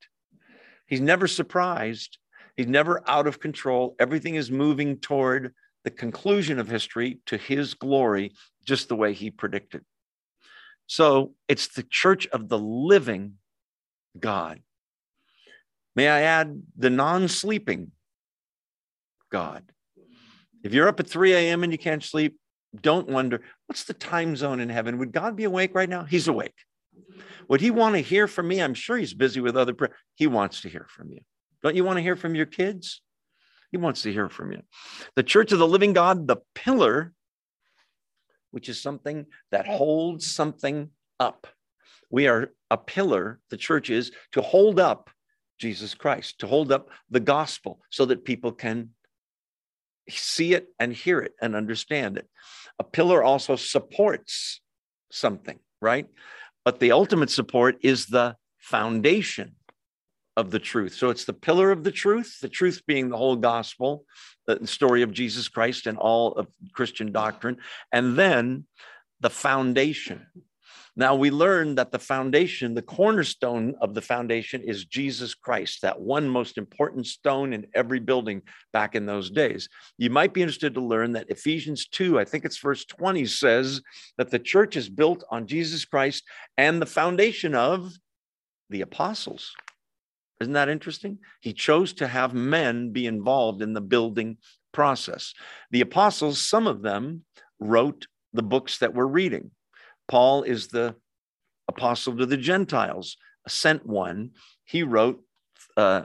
He's 0.87 1.01
never 1.01 1.27
surprised. 1.27 2.17
He's 2.55 2.67
never 2.67 3.07
out 3.07 3.27
of 3.27 3.39
control. 3.39 3.95
Everything 3.99 4.35
is 4.35 4.51
moving 4.51 4.97
toward 4.97 5.53
the 5.83 5.91
conclusion 5.91 6.59
of 6.59 6.67
history 6.67 7.19
to 7.27 7.37
his 7.37 7.75
glory, 7.75 8.33
just 8.65 8.89
the 8.89 8.95
way 8.95 9.13
he 9.13 9.31
predicted. 9.31 9.85
So 10.87 11.33
it's 11.47 11.67
the 11.67 11.83
church 11.83 12.27
of 12.27 12.49
the 12.49 12.59
living 12.59 13.35
God. 14.19 14.61
May 15.95 16.09
I 16.09 16.21
add 16.21 16.61
the 16.77 16.89
non 16.89 17.27
sleeping 17.27 17.91
God? 19.31 19.63
If 20.63 20.73
you're 20.73 20.87
up 20.87 20.99
at 20.99 21.07
3 21.07 21.33
a.m. 21.33 21.63
and 21.63 21.71
you 21.71 21.77
can't 21.77 22.03
sleep, 22.03 22.37
don't 22.79 23.07
wonder 23.07 23.41
what's 23.67 23.83
the 23.83 23.93
time 23.93 24.35
zone 24.35 24.59
in 24.59 24.69
heaven? 24.69 24.97
Would 24.97 25.11
God 25.11 25.35
be 25.35 25.45
awake 25.45 25.73
right 25.73 25.89
now? 25.89 26.03
He's 26.03 26.27
awake. 26.27 26.53
Would 27.47 27.61
he 27.61 27.71
want 27.71 27.95
to 27.95 28.01
hear 28.01 28.27
from 28.27 28.47
me? 28.47 28.61
I'm 28.61 28.73
sure 28.73 28.97
he's 28.97 29.13
busy 29.13 29.39
with 29.39 29.55
other 29.55 29.73
prayer. 29.73 29.95
He 30.15 30.27
wants 30.27 30.61
to 30.61 30.69
hear 30.69 30.85
from 30.89 31.11
you. 31.11 31.19
Don't 31.63 31.75
you 31.75 31.83
want 31.83 31.97
to 31.97 32.03
hear 32.03 32.15
from 32.15 32.35
your 32.35 32.45
kids? 32.45 33.01
He 33.71 33.77
wants 33.77 34.01
to 34.03 34.11
hear 34.11 34.29
from 34.29 34.51
you. 34.51 34.61
The 35.15 35.23
church 35.23 35.51
of 35.51 35.59
the 35.59 35.67
living 35.67 35.93
God, 35.93 36.27
the 36.27 36.37
pillar, 36.55 37.13
which 38.51 38.69
is 38.69 38.81
something 38.81 39.25
that 39.51 39.67
holds 39.67 40.31
something 40.31 40.89
up. 41.19 41.47
We 42.09 42.27
are 42.27 42.53
a 42.71 42.77
pillar, 42.77 43.39
the 43.49 43.57
church 43.57 43.89
is, 43.89 44.11
to 44.33 44.41
hold 44.41 44.79
up 44.79 45.09
Jesus 45.57 45.95
Christ, 45.95 46.39
to 46.39 46.47
hold 46.47 46.71
up 46.71 46.89
the 47.09 47.19
gospel 47.19 47.81
so 47.89 48.05
that 48.05 48.25
people 48.25 48.51
can 48.51 48.91
see 50.09 50.53
it 50.53 50.67
and 50.79 50.93
hear 50.93 51.19
it 51.19 51.33
and 51.41 51.55
understand 51.55 52.17
it. 52.17 52.27
A 52.79 52.83
pillar 52.83 53.23
also 53.23 53.55
supports 53.55 54.61
something, 55.11 55.59
right? 55.81 56.07
But 56.63 56.79
the 56.79 56.91
ultimate 56.91 57.29
support 57.29 57.77
is 57.81 58.07
the 58.07 58.35
foundation 58.59 59.55
of 60.35 60.51
the 60.51 60.59
truth. 60.59 60.93
So 60.93 61.09
it's 61.09 61.25
the 61.25 61.33
pillar 61.33 61.71
of 61.71 61.83
the 61.83 61.91
truth, 61.91 62.39
the 62.41 62.49
truth 62.49 62.83
being 62.85 63.09
the 63.09 63.17
whole 63.17 63.35
gospel, 63.35 64.05
the 64.45 64.67
story 64.67 65.01
of 65.01 65.11
Jesus 65.11 65.47
Christ 65.47 65.87
and 65.87 65.97
all 65.97 66.33
of 66.33 66.47
Christian 66.73 67.11
doctrine, 67.11 67.57
and 67.91 68.15
then 68.15 68.65
the 69.19 69.31
foundation, 69.31 70.27
now 70.97 71.13
we 71.13 71.29
learn 71.29 71.75
that 71.75 71.91
the 71.91 71.99
foundation, 71.99 72.73
the 72.73 72.81
cornerstone 72.81 73.75
of 73.81 73.93
the 73.93 74.01
foundation 74.01 74.63
is 74.63 74.85
Jesus 74.85 75.35
Christ, 75.35 75.83
that 75.83 76.01
one 76.01 76.27
most 76.27 76.57
important 76.57 77.05
stone 77.05 77.53
in 77.53 77.67
every 77.75 77.99
building 77.99 78.41
back 78.73 78.95
in 78.95 79.05
those 79.05 79.29
days. 79.29 79.69
You 79.99 80.09
might 80.09 80.33
be 80.33 80.41
interested 80.41 80.73
to 80.73 80.81
learn 80.81 81.11
that 81.11 81.29
Ephesians 81.29 81.87
2, 81.87 82.19
I 82.19 82.25
think 82.25 82.45
it's 82.45 82.57
verse 82.57 82.83
20, 82.83 83.27
says 83.27 83.79
that 84.17 84.31
the 84.31 84.39
church 84.39 84.75
is 84.75 84.89
built 84.89 85.23
on 85.29 85.45
Jesus 85.45 85.85
Christ 85.85 86.23
and 86.57 86.81
the 86.81 86.87
foundation 86.87 87.53
of 87.53 87.93
the 88.71 88.81
apostles. 88.81 89.53
Isn't 90.41 90.53
that 90.53 90.67
interesting? 90.67 91.19
He 91.41 91.53
chose 91.53 91.93
to 91.93 92.07
have 92.07 92.33
men 92.33 92.91
be 92.91 93.05
involved 93.05 93.61
in 93.61 93.73
the 93.73 93.81
building 93.81 94.37
process. 94.71 95.35
The 95.69 95.81
apostles, 95.81 96.41
some 96.41 96.65
of 96.65 96.81
them 96.81 97.23
wrote 97.59 98.07
the 98.33 98.43
books 98.43 98.79
that 98.79 98.95
we're 98.95 99.05
reading. 99.05 99.51
Paul 100.07 100.43
is 100.43 100.67
the 100.67 100.95
apostle 101.67 102.15
to 102.17 102.25
the 102.25 102.37
Gentiles, 102.37 103.17
a 103.45 103.49
sent 103.49 103.85
one. 103.85 104.31
He 104.63 104.83
wrote 104.83 105.21
uh, 105.75 106.03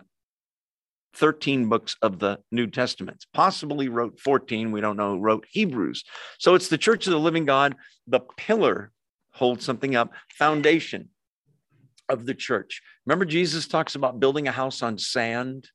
13 1.14 1.68
books 1.68 1.96
of 2.02 2.18
the 2.18 2.40
New 2.50 2.66
Testament, 2.66 3.26
possibly 3.34 3.88
wrote 3.88 4.18
14. 4.18 4.72
We 4.72 4.80
don't 4.80 4.96
know, 4.96 5.16
wrote 5.16 5.46
Hebrews. 5.50 6.04
So 6.38 6.54
it's 6.54 6.68
the 6.68 6.78
church 6.78 7.06
of 7.06 7.12
the 7.12 7.18
living 7.18 7.44
God. 7.44 7.76
The 8.06 8.20
pillar 8.36 8.92
holds 9.32 9.64
something 9.64 9.94
up, 9.94 10.12
foundation 10.38 11.08
of 12.08 12.26
the 12.26 12.34
church. 12.34 12.82
Remember, 13.06 13.24
Jesus 13.24 13.66
talks 13.66 13.94
about 13.94 14.20
building 14.20 14.48
a 14.48 14.52
house 14.52 14.82
on 14.82 14.98
sand 14.98 15.68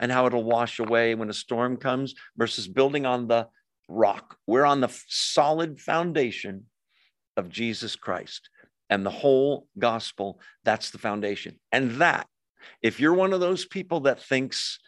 and 0.00 0.10
how 0.10 0.26
it'll 0.26 0.44
wash 0.44 0.78
away 0.78 1.14
when 1.14 1.30
a 1.30 1.34
storm 1.34 1.76
comes 1.76 2.14
versus 2.36 2.68
building 2.68 3.06
on 3.06 3.28
the 3.28 3.48
rock. 3.88 4.36
We're 4.46 4.64
on 4.64 4.80
the 4.80 4.94
solid 5.08 5.80
foundation 5.80 6.64
of 7.36 7.48
Jesus 7.48 7.96
Christ 7.96 8.48
and 8.90 9.04
the 9.04 9.10
whole 9.10 9.66
gospel. 9.78 10.40
That's 10.64 10.90
the 10.90 10.98
foundation. 10.98 11.58
And 11.72 11.92
that, 12.00 12.26
if 12.82 13.00
you're 13.00 13.14
one 13.14 13.32
of 13.32 13.40
those 13.40 13.64
people 13.64 14.00
that 14.00 14.22
thinks, 14.22 14.78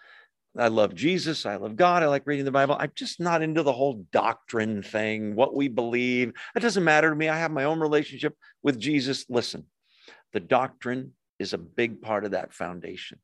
I 0.59 0.69
love 0.69 0.95
Jesus, 0.95 1.45
I 1.45 1.57
love 1.57 1.77
God, 1.77 2.03
I 2.03 2.07
like 2.07 2.27
reading 2.27 2.45
the 2.45 2.51
Bible, 2.51 2.77
I'm 2.79 2.93
just 2.95 3.21
not 3.21 3.43
into 3.43 3.63
the 3.63 3.73
whole 3.73 4.07
doctrine 4.13 4.83
thing, 4.83 5.35
what 5.35 5.55
we 5.55 5.69
believe. 5.69 6.33
It 6.55 6.61
doesn't 6.61 6.85
matter 6.85 7.11
to 7.11 7.17
me. 7.17 7.29
I 7.29 7.39
have 7.39 7.51
my 7.51 7.65
own 7.65 7.81
relationship 7.81 8.35
with 8.63 8.79
Jesus. 8.79 9.27
Listen, 9.29 9.65
the 10.33 10.41
doctrine 10.41 11.13
is 11.39 11.53
a 11.53 11.59
big 11.59 12.01
part 12.01 12.25
of 12.25 12.31
that 12.31 12.55
foundation. 12.55 13.19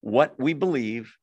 What 0.00 0.38
we 0.38 0.54
believe 0.54 1.14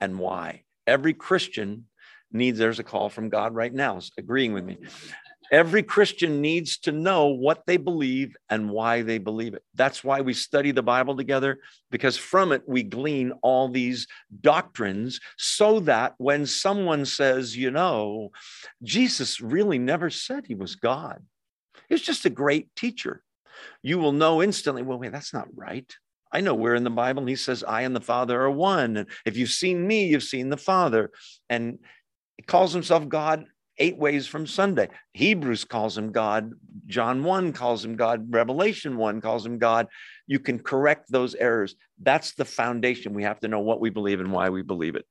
and 0.00 0.18
why. 0.18 0.64
Every 0.86 1.14
Christian 1.14 1.86
needs, 2.32 2.58
there's 2.58 2.78
a 2.78 2.84
call 2.84 3.08
from 3.08 3.28
God 3.28 3.54
right 3.54 3.72
now, 3.72 4.00
agreeing 4.18 4.52
with 4.52 4.64
me. 4.64 4.78
Every 5.50 5.82
Christian 5.82 6.40
needs 6.40 6.78
to 6.78 6.92
know 6.92 7.26
what 7.26 7.66
they 7.66 7.76
believe 7.76 8.36
and 8.48 8.70
why 8.70 9.02
they 9.02 9.18
believe 9.18 9.54
it. 9.54 9.64
That's 9.74 10.04
why 10.04 10.20
we 10.20 10.32
study 10.32 10.70
the 10.70 10.82
Bible 10.82 11.16
together, 11.16 11.58
because 11.90 12.16
from 12.16 12.52
it 12.52 12.62
we 12.68 12.84
glean 12.84 13.32
all 13.42 13.68
these 13.68 14.06
doctrines 14.40 15.20
so 15.36 15.80
that 15.80 16.14
when 16.18 16.46
someone 16.46 17.04
says, 17.04 17.56
you 17.56 17.70
know, 17.70 18.30
Jesus 18.82 19.40
really 19.40 19.78
never 19.78 20.08
said 20.08 20.46
he 20.46 20.54
was 20.54 20.76
God, 20.76 21.22
he's 21.88 22.02
just 22.02 22.26
a 22.26 22.30
great 22.30 22.74
teacher, 22.76 23.22
you 23.82 23.98
will 23.98 24.12
know 24.12 24.42
instantly, 24.42 24.82
well, 24.82 24.98
wait, 24.98 25.12
that's 25.12 25.34
not 25.34 25.48
right. 25.54 25.92
I 26.32 26.40
know 26.42 26.54
where 26.54 26.76
in 26.76 26.84
the 26.84 26.90
Bible 26.90 27.26
he 27.26 27.34
says, 27.34 27.64
I 27.64 27.82
and 27.82 27.96
the 27.96 28.00
Father 28.00 28.40
are 28.40 28.50
one. 28.50 28.96
And 28.96 29.08
if 29.26 29.36
you've 29.36 29.50
seen 29.50 29.84
me, 29.84 30.06
you've 30.06 30.22
seen 30.22 30.48
the 30.48 30.56
Father. 30.56 31.10
And 31.48 31.80
he 32.36 32.44
calls 32.44 32.72
himself 32.72 33.08
God 33.08 33.46
eight 33.80 33.96
ways 33.96 34.26
from 34.26 34.46
Sunday. 34.46 34.88
Hebrews 35.14 35.64
calls 35.64 35.98
him 35.98 36.12
God. 36.12 36.52
John 36.86 37.24
1 37.24 37.52
calls 37.52 37.84
him 37.84 37.96
God. 37.96 38.32
Revelation 38.32 38.96
1 38.96 39.20
calls 39.20 39.44
him 39.44 39.58
God. 39.58 39.88
You 40.26 40.38
can 40.38 40.60
correct 40.60 41.10
those 41.10 41.34
errors. 41.34 41.74
That's 42.00 42.34
the 42.34 42.44
foundation. 42.44 43.14
We 43.14 43.24
have 43.24 43.40
to 43.40 43.48
know 43.48 43.60
what 43.60 43.80
we 43.80 43.90
believe 43.90 44.20
and 44.20 44.32
why 44.32 44.50
we 44.50 44.62
believe 44.62 44.94
it. 44.94 45.06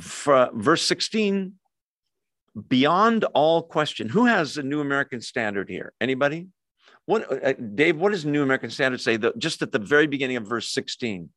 For, 0.00 0.50
verse 0.54 0.86
16, 0.86 1.54
beyond 2.68 3.24
all 3.34 3.62
question. 3.62 4.08
Who 4.08 4.26
has 4.26 4.56
a 4.56 4.62
New 4.62 4.80
American 4.80 5.20
Standard 5.20 5.68
here? 5.68 5.92
Anybody? 6.00 6.48
What, 7.06 7.44
uh, 7.44 7.52
Dave, 7.52 7.96
what 7.96 8.12
does 8.12 8.24
New 8.24 8.42
American 8.42 8.70
Standard 8.70 9.00
say? 9.00 9.16
The, 9.16 9.32
just 9.36 9.60
at 9.62 9.72
the 9.72 9.78
very 9.78 10.06
beginning 10.06 10.36
of 10.36 10.46
verse 10.46 10.70
16. 10.70 11.28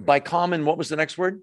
By 0.00 0.18
common, 0.18 0.64
what 0.64 0.78
was 0.78 0.88
the 0.88 0.96
next 0.96 1.18
word? 1.18 1.40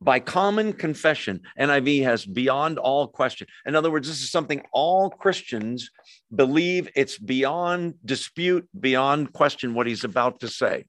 By 0.00 0.20
common 0.20 0.74
confession. 0.74 1.40
NIV 1.58 2.02
has 2.02 2.26
beyond 2.26 2.78
all 2.78 3.08
question. 3.08 3.46
In 3.64 3.74
other 3.74 3.90
words, 3.90 4.06
this 4.06 4.20
is 4.20 4.30
something 4.30 4.62
all 4.72 5.08
Christians 5.08 5.90
believe 6.34 6.90
it's 6.94 7.18
beyond 7.18 7.94
dispute, 8.04 8.68
beyond 8.78 9.32
question 9.32 9.72
what 9.72 9.86
he's 9.86 10.04
about 10.04 10.40
to 10.40 10.48
say. 10.48 10.84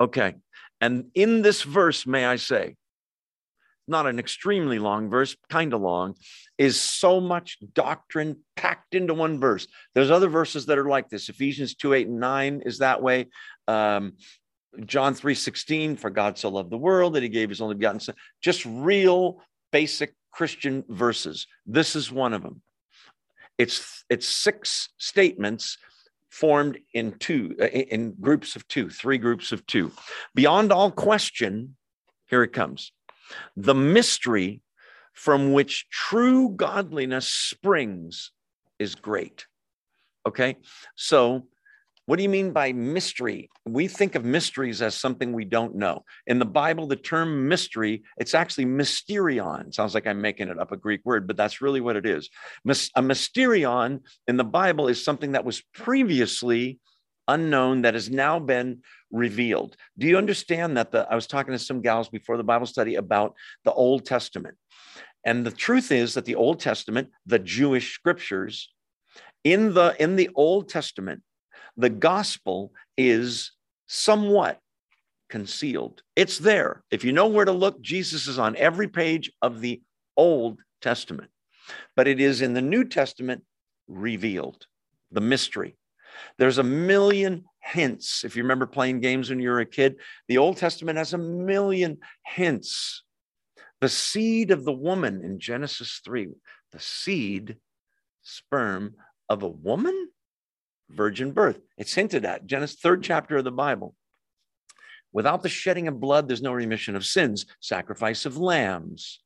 Okay. 0.00 0.34
And 0.80 1.10
in 1.14 1.42
this 1.42 1.62
verse, 1.62 2.06
may 2.06 2.26
I 2.26 2.36
say, 2.36 2.74
not 3.88 4.06
an 4.06 4.18
extremely 4.18 4.78
long 4.78 5.08
verse, 5.08 5.36
kind 5.48 5.72
of 5.72 5.80
long, 5.80 6.14
is 6.58 6.80
so 6.80 7.20
much 7.20 7.58
doctrine 7.72 8.36
packed 8.56 8.94
into 8.94 9.14
one 9.14 9.40
verse. 9.40 9.66
There's 9.94 10.10
other 10.10 10.28
verses 10.28 10.66
that 10.66 10.78
are 10.78 10.88
like 10.88 11.08
this. 11.08 11.28
Ephesians 11.28 11.74
2 11.74 11.94
8 11.94 12.08
and 12.08 12.20
9 12.20 12.62
is 12.66 12.78
that 12.78 13.02
way. 13.02 13.28
Um, 13.66 14.14
John 14.86 15.14
3:16, 15.14 15.96
for 15.96 16.10
God 16.10 16.38
so 16.38 16.48
loved 16.48 16.70
the 16.70 16.78
world 16.78 17.14
that 17.14 17.22
he 17.22 17.28
gave 17.28 17.48
his 17.48 17.60
only 17.60 17.74
begotten 17.74 18.00
son. 18.00 18.14
Just 18.40 18.64
real 18.64 19.42
basic 19.72 20.14
Christian 20.32 20.84
verses. 20.88 21.46
This 21.66 21.96
is 21.96 22.12
one 22.12 22.32
of 22.32 22.42
them. 22.42 22.62
It's 23.56 24.04
it's 24.08 24.28
six 24.28 24.90
statements 24.98 25.78
formed 26.30 26.78
in 26.92 27.18
two, 27.18 27.56
uh, 27.60 27.66
in 27.66 28.14
groups 28.20 28.54
of 28.54 28.66
two, 28.68 28.88
three 28.90 29.18
groups 29.18 29.50
of 29.50 29.66
two. 29.66 29.90
Beyond 30.34 30.70
all 30.70 30.90
question, 30.90 31.76
here 32.26 32.42
it 32.42 32.52
comes 32.52 32.92
the 33.56 33.74
mystery 33.74 34.62
from 35.12 35.52
which 35.52 35.88
true 35.90 36.50
godliness 36.50 37.28
springs 37.28 38.30
is 38.78 38.94
great. 38.94 39.46
Okay, 40.26 40.56
so 40.94 41.46
what 42.08 42.16
do 42.16 42.22
you 42.22 42.30
mean 42.30 42.52
by 42.52 42.72
mystery? 42.72 43.50
We 43.66 43.86
think 43.86 44.14
of 44.14 44.24
mysteries 44.24 44.80
as 44.80 44.94
something 44.94 45.30
we 45.30 45.44
don't 45.44 45.74
know. 45.74 46.06
In 46.26 46.38
the 46.38 46.46
Bible, 46.46 46.86
the 46.86 46.96
term 46.96 47.48
mystery, 47.48 48.02
it's 48.16 48.32
actually 48.32 48.64
mysterion. 48.64 49.74
Sounds 49.74 49.92
like 49.92 50.06
I'm 50.06 50.22
making 50.22 50.48
it 50.48 50.58
up, 50.58 50.72
a 50.72 50.78
Greek 50.78 51.02
word, 51.04 51.26
but 51.26 51.36
that's 51.36 51.60
really 51.60 51.82
what 51.82 51.96
it 51.96 52.06
is. 52.06 52.30
A 52.66 53.02
mysterion 53.02 54.00
in 54.26 54.38
the 54.38 54.44
Bible 54.44 54.88
is 54.88 55.04
something 55.04 55.32
that 55.32 55.44
was 55.44 55.62
previously 55.74 56.78
unknown 57.28 57.82
that 57.82 57.92
has 57.92 58.08
now 58.08 58.38
been 58.38 58.80
revealed. 59.10 59.76
Do 59.98 60.06
you 60.06 60.16
understand 60.16 60.78
that 60.78 60.90
the 60.92 61.06
I 61.10 61.14
was 61.14 61.26
talking 61.26 61.52
to 61.52 61.58
some 61.58 61.82
gals 61.82 62.08
before 62.08 62.38
the 62.38 62.42
Bible 62.42 62.64
study 62.64 62.94
about 62.94 63.34
the 63.64 63.72
Old 63.74 64.06
Testament. 64.06 64.56
And 65.26 65.44
the 65.44 65.50
truth 65.50 65.92
is 65.92 66.14
that 66.14 66.24
the 66.24 66.36
Old 66.36 66.58
Testament, 66.58 67.10
the 67.26 67.38
Jewish 67.38 67.92
scriptures, 67.92 68.72
in 69.44 69.74
the 69.74 69.94
in 70.02 70.16
the 70.16 70.30
Old 70.34 70.70
Testament, 70.70 71.22
the 71.76 71.90
gospel 71.90 72.72
is 72.96 73.52
somewhat 73.86 74.60
concealed. 75.28 76.02
It's 76.16 76.38
there. 76.38 76.82
If 76.90 77.04
you 77.04 77.12
know 77.12 77.28
where 77.28 77.44
to 77.44 77.52
look, 77.52 77.80
Jesus 77.80 78.26
is 78.26 78.38
on 78.38 78.56
every 78.56 78.88
page 78.88 79.30
of 79.42 79.60
the 79.60 79.82
Old 80.16 80.60
Testament, 80.80 81.30
but 81.96 82.08
it 82.08 82.20
is 82.20 82.42
in 82.42 82.54
the 82.54 82.62
New 82.62 82.84
Testament 82.84 83.44
revealed, 83.86 84.66
the 85.10 85.20
mystery. 85.20 85.76
There's 86.38 86.58
a 86.58 86.62
million 86.62 87.44
hints. 87.62 88.24
If 88.24 88.36
you 88.36 88.42
remember 88.42 88.66
playing 88.66 89.00
games 89.00 89.30
when 89.30 89.40
you 89.40 89.50
were 89.50 89.60
a 89.60 89.66
kid, 89.66 89.96
the 90.26 90.38
Old 90.38 90.56
Testament 90.56 90.98
has 90.98 91.12
a 91.12 91.18
million 91.18 91.98
hints. 92.26 93.04
The 93.80 93.88
seed 93.88 94.50
of 94.50 94.64
the 94.64 94.72
woman 94.72 95.22
in 95.22 95.38
Genesis 95.38 96.00
3, 96.04 96.28
the 96.72 96.80
seed, 96.80 97.56
sperm 98.22 98.94
of 99.28 99.42
a 99.42 99.48
woman? 99.48 100.08
Virgin 100.90 101.32
birth. 101.32 101.60
It's 101.76 101.94
hinted 101.94 102.24
at, 102.24 102.46
Genesis, 102.46 102.78
third 102.80 103.02
chapter 103.02 103.36
of 103.36 103.44
the 103.44 103.50
Bible. 103.50 103.94
Without 105.12 105.42
the 105.42 105.48
shedding 105.48 105.88
of 105.88 106.00
blood, 106.00 106.28
there's 106.28 106.42
no 106.42 106.52
remission 106.52 106.96
of 106.96 107.04
sins. 107.04 107.46
Sacrifice 107.60 108.26
of 108.26 108.36
lambs, 108.36 109.20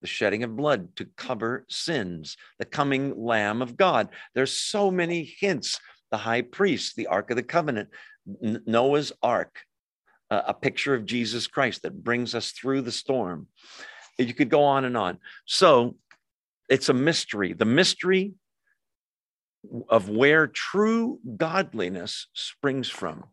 the 0.00 0.06
shedding 0.06 0.42
of 0.42 0.56
blood 0.56 0.94
to 0.96 1.06
cover 1.16 1.64
sins, 1.68 2.36
the 2.58 2.64
coming 2.64 3.16
Lamb 3.16 3.62
of 3.62 3.76
God. 3.76 4.08
There's 4.34 4.52
so 4.52 4.90
many 4.90 5.24
hints. 5.24 5.80
The 6.10 6.18
high 6.18 6.42
priest, 6.42 6.94
the 6.94 7.06
Ark 7.06 7.30
of 7.30 7.36
the 7.36 7.42
Covenant, 7.42 7.88
Noah's 8.26 9.12
Ark, 9.22 9.60
uh, 10.30 10.42
a 10.48 10.52
picture 10.52 10.94
of 10.94 11.06
Jesus 11.06 11.46
Christ 11.46 11.82
that 11.82 12.04
brings 12.04 12.34
us 12.34 12.50
through 12.50 12.82
the 12.82 12.92
storm. 12.92 13.46
You 14.18 14.34
could 14.34 14.50
go 14.50 14.62
on 14.62 14.84
and 14.84 14.94
on. 14.94 15.18
So 15.46 15.96
it's 16.68 16.90
a 16.90 16.94
mystery. 16.94 17.54
The 17.54 17.64
mystery 17.64 18.34
of 19.88 20.08
where 20.08 20.46
true 20.46 21.18
godliness 21.36 22.28
springs 22.34 22.88
from. 22.88 23.24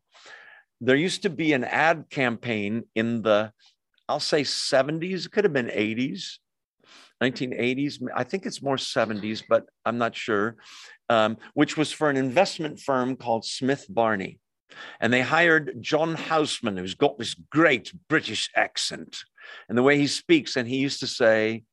There 0.81 0.95
used 0.95 1.23
to 1.23 1.29
be 1.29 1.53
an 1.53 1.63
ad 1.63 2.05
campaign 2.09 2.83
in 2.95 3.21
the, 3.21 3.51
I'll 4.07 4.19
say 4.19 4.43
70s, 4.43 5.25
it 5.25 5.31
could 5.31 5.43
have 5.43 5.53
been 5.53 5.67
80s, 5.67 6.37
1980s. 7.21 8.01
I 8.15 8.23
think 8.23 8.45
it's 8.45 8.61
more 8.61 8.77
70s, 8.77 9.43
but 9.47 9.65
I'm 9.85 9.97
not 9.97 10.15
sure, 10.15 10.55
um, 11.09 11.37
which 11.53 11.75
was 11.75 11.91
for 11.91 12.09
an 12.09 12.17
investment 12.17 12.79
firm 12.79 13.15
called 13.15 13.45
Smith 13.45 13.85
Barney. 13.89 14.39
And 14.99 15.11
they 15.11 15.21
hired 15.21 15.77
John 15.81 16.15
Houseman, 16.15 16.77
who's 16.77 16.93
got 16.93 17.17
this 17.17 17.33
great 17.33 17.91
British 18.07 18.49
accent 18.55 19.23
and 19.67 19.77
the 19.77 19.83
way 19.83 19.97
he 19.97 20.07
speaks. 20.07 20.55
And 20.55 20.67
he 20.67 20.77
used 20.77 20.99
to 20.99 21.07
say, 21.07 21.63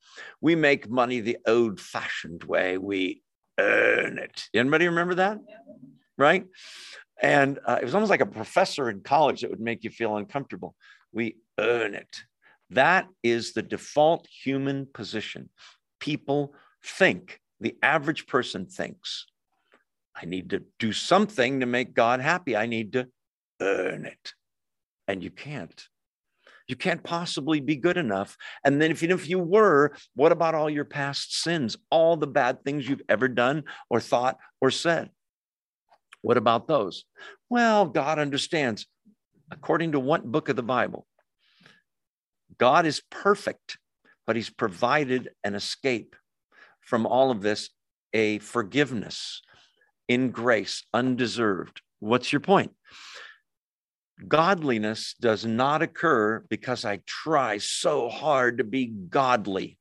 We 0.40 0.54
make 0.54 0.88
money 0.88 1.20
the 1.20 1.36
old 1.46 1.78
fashioned 1.78 2.44
way. 2.44 2.78
We 2.78 3.22
earn 3.58 4.18
it. 4.18 4.48
Anybody 4.54 4.86
remember 4.86 5.16
that? 5.16 5.38
Right? 6.18 6.46
And 7.22 7.58
uh, 7.66 7.78
it 7.80 7.84
was 7.84 7.94
almost 7.94 8.10
like 8.10 8.20
a 8.20 8.26
professor 8.26 8.90
in 8.90 9.00
college 9.00 9.40
that 9.40 9.50
would 9.50 9.60
make 9.60 9.84
you 9.84 9.90
feel 9.90 10.16
uncomfortable. 10.16 10.74
We 11.12 11.36
earn 11.58 11.94
it. 11.94 12.24
That 12.70 13.08
is 13.22 13.52
the 13.52 13.62
default 13.62 14.26
human 14.26 14.86
position. 14.92 15.50
People 16.00 16.54
think, 16.84 17.40
the 17.60 17.76
average 17.82 18.26
person 18.26 18.66
thinks, 18.66 19.26
I 20.14 20.26
need 20.26 20.50
to 20.50 20.62
do 20.78 20.92
something 20.92 21.60
to 21.60 21.66
make 21.66 21.94
God 21.94 22.20
happy. 22.20 22.56
I 22.56 22.66
need 22.66 22.92
to 22.94 23.08
earn 23.60 24.04
it. 24.04 24.34
And 25.08 25.22
you 25.22 25.30
can't. 25.30 25.88
You 26.68 26.76
can't 26.76 27.02
possibly 27.02 27.60
be 27.60 27.76
good 27.76 27.96
enough. 27.96 28.36
And 28.64 28.80
then, 28.80 28.90
if, 28.90 29.02
if 29.02 29.28
you 29.28 29.38
were, 29.38 29.94
what 30.14 30.32
about 30.32 30.54
all 30.54 30.68
your 30.68 30.84
past 30.84 31.42
sins, 31.42 31.76
all 31.90 32.16
the 32.16 32.26
bad 32.26 32.64
things 32.64 32.88
you've 32.88 33.02
ever 33.08 33.28
done 33.28 33.64
or 33.88 34.00
thought 34.00 34.38
or 34.60 34.70
said? 34.70 35.10
What 36.22 36.36
about 36.36 36.66
those? 36.66 37.04
Well, 37.48 37.86
God 37.86 38.18
understands. 38.18 38.86
According 39.50 39.92
to 39.92 40.00
what 40.00 40.24
book 40.24 40.48
of 40.48 40.56
the 40.56 40.62
Bible? 40.62 41.06
God 42.58 42.84
is 42.84 43.02
perfect, 43.10 43.78
but 44.26 44.34
He's 44.34 44.50
provided 44.50 45.30
an 45.44 45.54
escape 45.54 46.16
from 46.80 47.06
all 47.06 47.30
of 47.30 47.42
this, 47.42 47.70
a 48.12 48.38
forgiveness 48.38 49.42
in 50.08 50.30
grace, 50.30 50.84
undeserved. 50.92 51.80
What's 52.00 52.32
your 52.32 52.40
point? 52.40 52.72
Godliness 54.26 55.14
does 55.20 55.44
not 55.44 55.82
occur 55.82 56.44
because 56.48 56.84
I 56.84 57.00
try 57.06 57.58
so 57.58 58.08
hard 58.08 58.58
to 58.58 58.64
be 58.64 58.86
godly. 58.86 59.78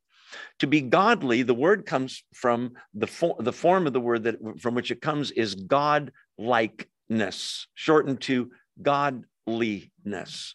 To 0.60 0.68
be 0.68 0.82
godly, 0.82 1.44
the 1.44 1.54
word 1.54 1.86
comes 1.86 2.24
from 2.34 2.74
the, 2.94 3.08
the 3.40 3.54
form 3.54 3.88
of 3.88 3.94
the 3.94 4.02
word 4.02 4.24
that 4.24 4.38
from 4.60 4.76
which 4.76 4.92
it 4.92 5.02
comes 5.02 5.32
is 5.32 5.56
God 5.56 6.12
likeness, 6.38 7.68
shortened 7.74 8.22
to 8.22 8.52
godliness. 8.82 10.54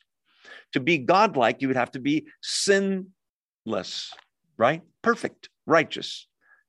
To 0.73 0.81
be 0.81 0.99
godlike, 0.99 1.63
you 1.63 1.69
would 1.69 1.77
have 1.77 1.93
to 1.93 2.01
be 2.01 2.27
sinless, 2.43 4.13
right? 4.59 4.83
Perfect, 5.03 5.49
righteous. 5.67 6.29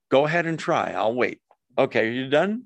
Go 0.10 0.26
ahead 0.26 0.46
and 0.46 0.58
try. 0.58 0.92
I'll 0.92 1.14
wait. 1.14 1.40
Okay, 1.78 2.08
are 2.08 2.12
you 2.12 2.30
done? 2.30 2.64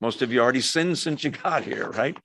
Most 0.00 0.22
of 0.22 0.32
you 0.32 0.40
already 0.40 0.60
sinned 0.60 0.98
since 0.98 1.24
you 1.24 1.30
got 1.30 1.64
here, 1.64 1.90
right? 1.90 2.16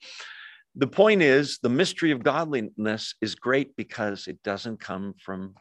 The 0.76 0.88
point 0.88 1.22
is 1.22 1.60
the 1.62 1.70
mystery 1.70 2.12
of 2.12 2.24
godliness 2.24 3.16
is 3.22 3.36
great 3.36 3.76
because 3.76 4.28
it 4.28 4.42
doesn't 4.44 4.80
come 4.80 5.14
from 5.24 5.54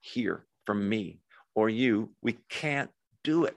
here, 0.00 0.44
from 0.66 0.88
me 0.88 1.20
or 1.54 1.68
you. 1.68 2.10
We 2.22 2.38
can't 2.48 2.90
do 3.24 3.44
it. 3.44 3.56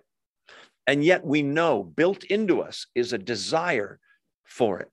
And 0.87 1.03
yet 1.03 1.25
we 1.25 1.41
know 1.41 1.83
built 1.83 2.23
into 2.23 2.61
us 2.61 2.87
is 2.95 3.13
a 3.13 3.17
desire 3.17 3.99
for 4.45 4.79
it 4.79 4.89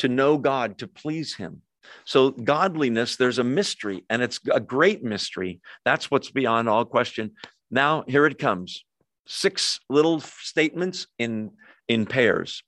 to 0.00 0.08
know 0.08 0.36
God, 0.38 0.78
to 0.78 0.88
please 0.88 1.34
Him. 1.34 1.62
So, 2.04 2.30
godliness, 2.30 3.16
there's 3.16 3.38
a 3.38 3.44
mystery, 3.44 4.04
and 4.10 4.22
it's 4.22 4.40
a 4.52 4.60
great 4.60 5.02
mystery. 5.02 5.60
That's 5.84 6.10
what's 6.10 6.30
beyond 6.30 6.68
all 6.68 6.84
question. 6.84 7.32
Now, 7.70 8.04
here 8.06 8.26
it 8.26 8.38
comes 8.38 8.84
six 9.26 9.80
little 9.88 10.20
statements 10.20 11.06
in, 11.18 11.50
in 11.88 12.06
pairs. 12.06 12.62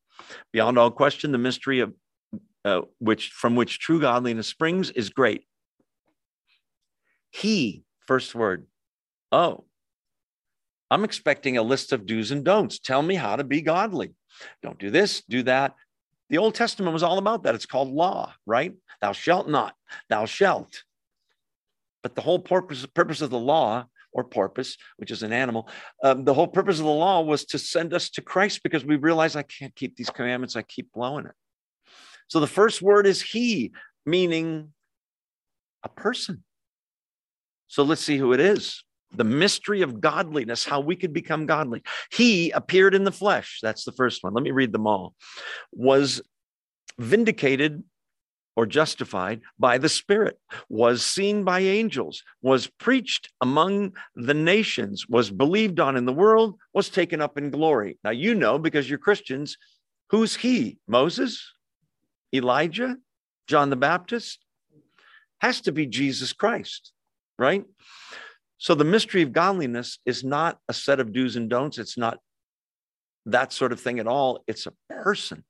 Beyond 0.53 0.79
all 0.79 0.91
question, 0.91 1.33
the 1.33 1.39
mystery 1.39 1.81
of 1.81 1.93
uh, 2.65 2.83
which 2.99 3.31
from 3.31 3.57
which 3.57 3.79
true 3.79 4.01
godliness 4.01 4.47
springs 4.47 4.91
is 4.91 5.11
great. 5.11 5.45
He, 7.31 7.85
first 8.07 8.35
word. 8.35 8.67
Oh, 9.31 9.65
I'm 10.91 11.05
expecting 11.05 11.57
a 11.57 11.63
list 11.63 11.93
of 11.93 12.05
do's 12.05 12.31
and 12.31 12.45
don'ts. 12.45 12.79
Tell 12.79 13.03
me 13.03 13.15
how 13.15 13.37
to 13.37 13.45
be 13.45 13.63
godly. 13.63 14.15
Don't 14.63 14.79
do 14.79 14.91
this, 14.91 15.23
do 15.29 15.43
that. 15.45 15.75
The 16.29 16.39
Old 16.39 16.55
Testament 16.55 16.93
was 16.93 17.03
all 17.03 17.19
about 17.19 17.43
that. 17.45 17.55
It's 17.55 17.67
called 17.67 17.91
law, 17.91 18.35
right? 18.47 18.75
Thou 19.01 19.13
shalt 19.13 19.49
not, 19.49 19.75
thou 20.09 20.27
shalt. 20.27 20.83
But 22.03 22.15
the 22.15 22.21
whole 22.21 22.39
purpose, 22.39 22.85
purpose 22.87 23.21
of 23.23 23.31
the 23.31 23.39
law, 23.39 23.87
or 24.13 24.25
porpoise, 24.25 24.77
which 24.99 25.11
is 25.11 25.23
an 25.23 25.33
animal, 25.33 25.69
um, 26.05 26.25
the 26.25 26.35
whole 26.35 26.47
purpose 26.47 26.79
of 26.79 26.85
the 26.85 26.91
law 26.91 27.23
was 27.23 27.47
to 27.47 27.59
send 27.59 27.95
us 27.95 28.11
to 28.11 28.21
Christ 28.21 28.61
because 28.63 28.85
we 28.85 28.97
realize 28.97 29.37
I 29.37 29.43
can't 29.43 29.75
keep 29.75 29.97
these 29.97 30.11
commandments. 30.11 30.57
I 30.57 30.63
keep 30.63 30.93
blowing 30.93 31.27
it. 31.27 31.33
So 32.33 32.41
the 32.41 32.47
first 32.47 32.81
word 32.81 33.07
is 33.07 33.21
he, 33.21 33.73
meaning 34.07 34.73
a 35.83 35.91
person. 35.91 36.43
So 37.67 37.83
let's 37.83 38.01
see 38.01 38.17
who 38.17 38.33
it 38.33 38.41
is. 38.41 38.85
The 39.15 39.23
mystery 39.23 39.83
of 39.83 40.01
godliness, 40.01 40.65
how 40.65 40.81
we 40.81 40.97
could 40.97 41.13
become 41.13 41.45
godly. 41.45 41.83
He 42.11 42.51
appeared 42.53 42.95
in 42.95 43.05
the 43.05 43.13
flesh. 43.13 43.59
That's 43.63 43.85
the 43.85 43.93
first 43.93 44.25
one. 44.25 44.33
Let 44.33 44.45
me 44.45 44.51
read 44.51 44.73
them 44.73 44.87
all. 44.87 45.15
Was 45.73 46.23
vindicated 46.99 47.85
or 48.57 48.65
justified 48.65 49.43
by 49.59 49.77
the 49.77 49.91
Spirit, 49.91 50.39
was 50.71 51.05
seen 51.05 51.45
by 51.45 51.61
angels, 51.61 52.23
was 52.41 52.67
preached 52.67 53.29
among 53.43 53.93
the 54.17 54.33
nations, 54.33 55.05
was 55.07 55.31
believed 55.31 55.81
on 55.81 55.99
in 55.99 56.07
the 56.07 56.15
world, 56.15 56.55
was 56.73 56.89
taken 56.89 57.21
up 57.21 57.37
in 57.37 57.51
glory. 57.51 57.99
Now, 58.03 58.11
you 58.11 58.35
know, 58.35 58.59
because 58.59 58.89
you're 58.89 58.99
Christians, 58.99 59.59
Who's 60.13 60.37
he? 60.37 60.77
Moses? 60.87 61.43
Elijah? 62.35 62.97
John 63.47 63.71
the 63.71 63.77
Baptist? 63.77 64.39
Has 65.41 65.61
to 65.63 65.73
be 65.73 65.87
Jesus 65.87 66.33
Christ, 66.33 66.93
right? 67.39 67.65
So 68.59 68.75
the 68.75 68.85
mystery 68.85 69.23
of 69.23 69.33
godliness 69.33 69.99
is 70.07 70.23
not 70.23 70.59
a 70.69 70.73
set 70.73 71.01
of 71.01 71.13
do's 71.13 71.37
and 71.37 71.51
don'ts. 71.51 71.79
It's 71.79 71.99
not 71.99 72.19
that 73.27 73.53
sort 73.53 73.73
of 73.73 73.81
thing 73.81 73.99
at 73.99 74.07
all. 74.07 74.45
It's 74.47 74.67
a 74.67 74.73
person. 74.89 75.45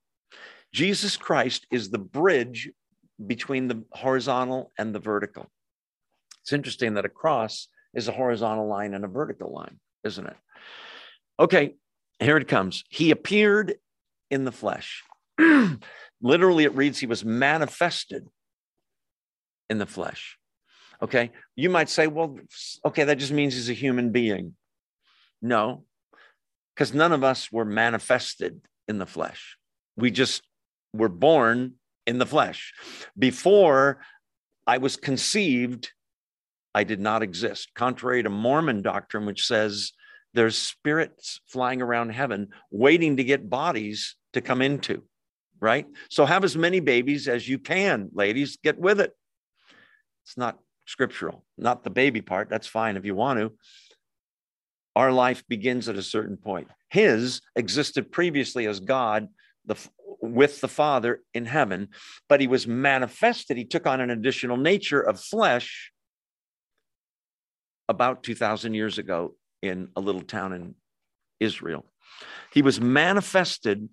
Jesus 0.73 1.17
Christ 1.17 1.67
is 1.71 1.91
the 1.91 1.99
bridge 1.99 2.71
between 3.25 3.69
the 3.69 3.85
horizontal 3.93 4.73
and 4.79 4.95
the 4.95 4.99
vertical. 4.99 5.51
It's 6.41 6.53
interesting 6.53 6.95
that 6.95 7.05
a 7.05 7.11
cross 7.11 7.69
is 7.95 8.09
a 8.09 8.13
horizontal 8.13 8.67
line 8.67 8.95
and 8.95 9.05
a 9.05 9.09
vertical 9.09 9.53
line, 9.53 9.79
isn't 10.05 10.27
it? 10.27 10.37
Okay, 11.39 11.75
here 12.19 12.37
it 12.37 12.49
comes. 12.49 12.85
He 12.89 13.11
appeared 13.11 13.75
in 14.31 14.45
the 14.45 14.53
flesh. 14.53 15.03
Literally, 16.23 16.65
it 16.65 16.75
reads, 16.75 16.99
He 16.99 17.07
was 17.07 17.25
manifested 17.25 18.29
in 19.69 19.79
the 19.79 19.87
flesh. 19.87 20.39
Okay, 21.03 21.33
you 21.57 21.69
might 21.69 21.89
say, 21.89 22.07
well, 22.07 22.39
okay, 22.85 23.03
that 23.05 23.19
just 23.19 23.33
means 23.33 23.55
he's 23.55 23.69
a 23.69 23.75
human 23.75 24.13
being. 24.13 24.55
No, 25.41 25.85
because 26.75 26.95
none 26.95 27.11
of 27.11 27.25
us 27.25 27.51
were 27.51 27.65
manifested 27.65 28.61
in 28.87 28.99
the 28.99 29.07
flesh. 29.07 29.57
We 29.97 30.13
just 30.13 30.43
were 30.93 31.09
born 31.09 31.75
in 32.07 32.19
the 32.19 32.27
flesh. 32.27 32.73
Before 33.19 33.99
I 34.65 34.79
was 34.79 34.97
conceived, 34.97 35.91
I 36.73 36.85
did 36.85 37.01
not 37.01 37.23
exist, 37.23 37.71
contrary 37.75 38.23
to 38.23 38.31
Mormon 38.31 38.81
doctrine, 38.83 39.27
which 39.27 39.45
says 39.45 39.93
there's 40.35 40.57
spirits 40.57 41.41
flying 41.47 41.83
around 41.83 42.11
heaven 42.11 42.49
waiting 42.71 43.17
to 43.17 43.25
get 43.25 43.51
bodies 43.51 44.15
to 44.35 44.41
come 44.41 44.63
into, 44.63 45.03
right? 45.63 45.87
So 46.11 46.27
have 46.27 46.43
as 46.43 46.57
many 46.57 46.81
babies 46.81 47.29
as 47.29 47.49
you 47.49 47.59
can, 47.59 48.11
ladies, 48.13 48.59
get 48.63 48.79
with 48.79 49.01
it. 49.01 49.13
It's 50.25 50.37
not 50.37 50.59
scriptural, 50.87 51.45
not 51.57 51.85
the 51.85 51.91
baby 51.91 52.21
part. 52.21 52.51
That's 52.51 52.67
fine 52.67 52.97
if 52.97 53.05
you 53.05 53.15
want 53.15 53.39
to. 53.39 53.53
Our 54.97 55.13
life 55.13 55.45
begins 55.49 55.89
at 55.89 55.97
a 55.97 56.03
certain 56.03 56.37
point. 56.37 56.69
His 56.91 57.41
existed 57.57 58.11
previously 58.11 58.67
as 58.67 58.81
God 58.81 59.29
the, 59.65 59.77
with 60.21 60.61
the 60.61 60.69
Father 60.69 61.21
in 61.33 61.47
heaven, 61.47 61.89
but 62.29 62.41
he 62.41 62.49
was 62.49 62.67
manifested. 62.67 63.57
He 63.57 63.65
took 63.65 63.87
on 63.87 64.01
an 64.01 64.11
additional 64.11 64.57
nature 64.57 65.01
of 65.01 65.21
flesh 65.21 65.93
about 67.89 68.25
2,000 68.25 68.75
years 68.75 68.99
ago 68.99 69.37
in 69.63 69.89
a 69.95 70.01
little 70.01 70.23
town 70.23 70.53
in 70.53 70.75
Israel. 71.39 71.87
He 72.53 72.63
was 72.63 72.81
manifested 72.81 73.89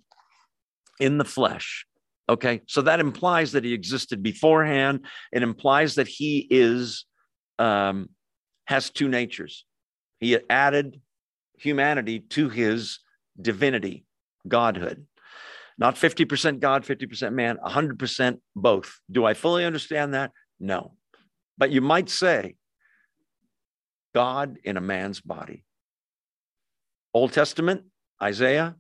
in 1.00 1.18
the 1.18 1.26
flesh. 1.26 1.86
Okay, 2.28 2.62
so 2.68 2.82
that 2.84 3.00
implies 3.00 3.54
that 3.54 3.64
he 3.64 3.74
existed 3.74 4.22
beforehand. 4.22 5.06
It 5.32 5.42
implies 5.42 5.96
that 5.96 6.08
he 6.08 6.48
is 6.50 7.06
um, 7.58 8.10
has 8.66 8.92
two 8.92 9.08
natures. 9.08 9.66
He 10.20 10.38
added 10.50 11.02
humanity 11.58 12.20
to 12.20 12.50
his 12.50 13.00
divinity, 13.42 14.06
godhood. 14.48 15.08
Not 15.78 15.96
50% 15.96 16.60
God, 16.60 16.84
50% 16.84 17.34
man, 17.34 17.58
100% 17.66 18.38
both. 18.56 19.00
Do 19.10 19.26
I 19.26 19.34
fully 19.34 19.66
understand 19.66 20.14
that? 20.14 20.32
No. 20.60 20.94
But 21.58 21.72
you 21.72 21.82
might 21.82 22.10
say 22.10 22.56
God 24.14 24.58
in 24.64 24.78
a 24.78 24.82
man's 24.82 25.22
body. 25.22 25.64
Old 27.14 27.34
Testament, 27.34 27.86
Isaiah, 28.22 28.76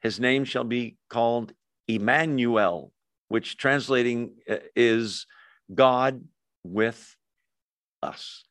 his 0.00 0.20
name 0.20 0.44
shall 0.44 0.64
be 0.64 0.96
called 1.08 1.52
Emmanuel, 1.88 2.92
which 3.28 3.56
translating 3.56 4.34
uh, 4.48 4.56
is 4.74 5.26
God 5.74 6.24
with 6.64 7.16
us. 8.02 8.44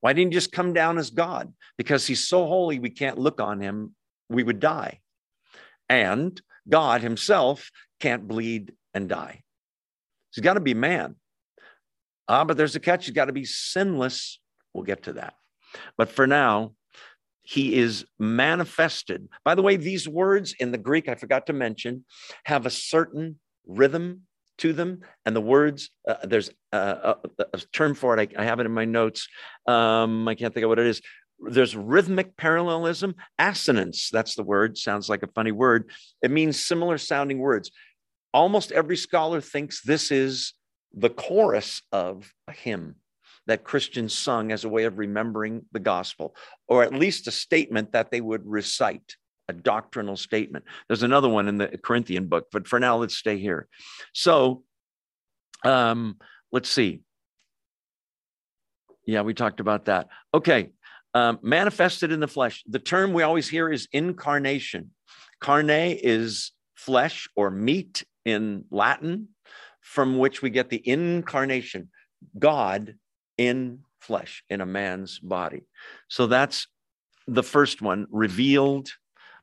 Why 0.00 0.12
didn't 0.12 0.32
he 0.32 0.36
just 0.36 0.52
come 0.52 0.72
down 0.72 0.98
as 0.98 1.10
God? 1.10 1.52
Because 1.76 2.06
he's 2.06 2.26
so 2.26 2.46
holy, 2.46 2.78
we 2.78 2.90
can't 2.90 3.18
look 3.18 3.40
on 3.40 3.60
him, 3.60 3.94
we 4.28 4.42
would 4.42 4.60
die. 4.60 5.00
And 5.88 6.40
God 6.68 7.02
himself 7.02 7.70
can't 8.00 8.26
bleed 8.26 8.72
and 8.94 9.08
die. 9.08 9.42
He's 10.32 10.42
got 10.42 10.54
to 10.54 10.60
be 10.60 10.74
man. 10.74 11.16
Ah, 12.28 12.44
but 12.44 12.56
there's 12.56 12.76
a 12.76 12.80
catch. 12.80 13.06
He's 13.06 13.14
got 13.14 13.24
to 13.26 13.32
be 13.32 13.44
sinless 13.44 14.38
We'll 14.72 14.84
get 14.84 15.04
to 15.04 15.14
that. 15.14 15.34
But 15.96 16.10
for 16.10 16.26
now, 16.26 16.72
he 17.50 17.74
is 17.74 18.04
manifested. 18.20 19.28
By 19.44 19.56
the 19.56 19.62
way, 19.62 19.74
these 19.74 20.08
words 20.08 20.54
in 20.60 20.70
the 20.70 20.78
Greek, 20.78 21.08
I 21.08 21.16
forgot 21.16 21.46
to 21.46 21.52
mention, 21.52 22.04
have 22.44 22.64
a 22.64 22.70
certain 22.70 23.40
rhythm 23.66 24.22
to 24.58 24.72
them. 24.72 25.00
And 25.26 25.34
the 25.34 25.40
words, 25.40 25.90
uh, 26.06 26.14
there's 26.22 26.50
a, 26.70 26.78
a, 26.78 27.16
a, 27.52 27.58
term 27.72 27.96
for 27.96 28.16
it. 28.16 28.32
I, 28.38 28.42
I, 28.42 28.44
have 28.44 28.60
it 28.60 28.66
in 28.66 28.72
my 28.72 28.84
notes. 28.84 29.26
Um, 29.66 30.28
I 30.28 30.36
can't 30.36 30.54
think 30.54 30.62
of 30.62 30.68
what 30.68 30.78
it 30.78 30.86
is. 30.86 31.02
There's 31.40 31.74
rhythmic 31.74 32.36
parallelism, 32.36 33.16
assonance. 33.36 34.10
That's 34.12 34.36
the 34.36 34.44
word. 34.44 34.78
Sounds 34.78 35.08
like 35.08 35.24
a 35.24 35.32
funny 35.34 35.50
word. 35.50 35.90
It 36.22 36.30
means 36.30 36.64
similar 36.64 36.98
sounding 36.98 37.40
words. 37.40 37.72
Almost 38.32 38.70
every 38.70 38.96
scholar 38.96 39.40
thinks 39.40 39.82
this 39.82 40.12
is 40.12 40.54
the 40.94 41.10
chorus 41.10 41.82
of 41.90 42.32
a 42.46 42.52
hymn 42.52 42.94
that 43.50 43.64
Christians 43.64 44.16
sung 44.16 44.52
as 44.52 44.64
a 44.64 44.68
way 44.68 44.84
of 44.84 44.98
remembering 44.98 45.62
the 45.72 45.80
gospel, 45.80 46.36
or 46.68 46.84
at 46.84 46.94
least 46.94 47.26
a 47.26 47.32
statement 47.32 47.90
that 47.92 48.12
they 48.12 48.20
would 48.20 48.46
recite, 48.46 49.16
a 49.48 49.52
doctrinal 49.52 50.16
statement. 50.16 50.64
There's 50.86 51.02
another 51.02 51.28
one 51.28 51.48
in 51.48 51.58
the 51.58 51.66
Corinthian 51.82 52.28
book, 52.28 52.46
but 52.52 52.68
for 52.68 52.78
now, 52.78 52.98
let's 52.98 53.16
stay 53.16 53.38
here. 53.38 53.66
So, 54.14 54.62
um, 55.64 56.18
let's 56.52 56.68
see. 56.68 57.00
Yeah, 59.04 59.22
we 59.22 59.34
talked 59.34 59.58
about 59.58 59.86
that. 59.86 60.06
Okay, 60.32 60.70
um, 61.14 61.40
manifested 61.42 62.12
in 62.12 62.20
the 62.20 62.28
flesh. 62.28 62.62
The 62.68 62.78
term 62.78 63.12
we 63.12 63.24
always 63.24 63.48
hear 63.48 63.68
is 63.68 63.88
incarnation. 63.92 64.92
Carne 65.40 65.70
is 65.70 66.52
flesh 66.76 67.28
or 67.34 67.50
meat 67.50 68.04
in 68.24 68.64
Latin, 68.70 69.30
from 69.80 70.18
which 70.18 70.40
we 70.40 70.50
get 70.50 70.70
the 70.70 70.88
incarnation. 70.88 71.90
God 72.38 72.94
in 73.40 73.78
flesh, 74.00 74.44
in 74.50 74.60
a 74.60 74.66
man's 74.66 75.18
body. 75.18 75.62
So 76.08 76.26
that's 76.26 76.66
the 77.26 77.42
first 77.42 77.80
one 77.80 78.06
revealed, 78.10 78.90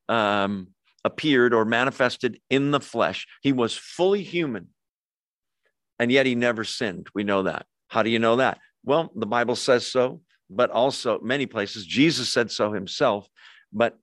um, 0.07 0.67
appeared, 1.03 1.51
or 1.51 1.65
manifested 1.65 2.39
in 2.51 2.69
the 2.69 2.79
flesh. 2.79 3.25
He 3.41 3.51
was 3.51 3.75
fully 3.75 4.21
human, 4.21 4.67
and 5.97 6.11
yet 6.11 6.27
he 6.27 6.35
never 6.35 6.63
sinned. 6.63 7.07
We 7.15 7.23
know 7.23 7.43
that. 7.43 7.65
How 7.87 8.03
do 8.03 8.11
you 8.11 8.19
know 8.19 8.35
that? 8.35 8.59
Well, 8.85 9.11
the 9.15 9.25
Bible 9.25 9.55
says 9.55 9.87
so, 9.87 10.21
but 10.47 10.69
also 10.69 11.19
many 11.21 11.47
places. 11.47 11.83
Jesus 11.83 12.31
said 12.31 12.51
so 12.51 12.71
himself. 12.71 13.27
But 13.73 13.97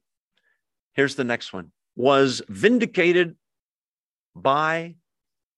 here's 0.94 1.14
the 1.14 1.22
next 1.22 1.52
one 1.52 1.70
was 1.94 2.42
vindicated 2.48 3.36
by 4.34 4.96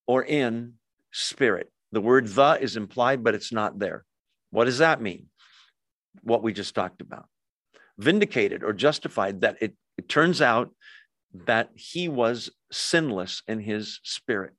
or 0.07 0.23
in 0.23 0.75
spirit. 1.11 1.73
The 1.93 2.03
word 2.03 2.29
the 2.29 2.59
is 2.61 2.77
implied, 2.77 3.25
but 3.25 3.35
it's 3.35 3.51
not 3.51 3.79
there. 3.79 4.05
What 4.51 4.65
does 4.65 4.79
that 4.79 5.01
mean? 5.01 5.27
What 6.23 6.43
we 6.43 6.53
just 6.53 6.75
talked 6.75 7.01
about. 7.01 7.27
Vindicated 7.99 8.63
or 8.63 8.73
justified 8.73 9.41
that 9.41 9.57
it, 9.61 9.75
it 9.97 10.09
turns 10.09 10.41
out 10.41 10.71
that 11.47 11.71
he 11.75 12.09
was 12.09 12.51
sinless 12.73 13.43
in 13.47 13.61
his 13.61 14.01
spirit. 14.03 14.55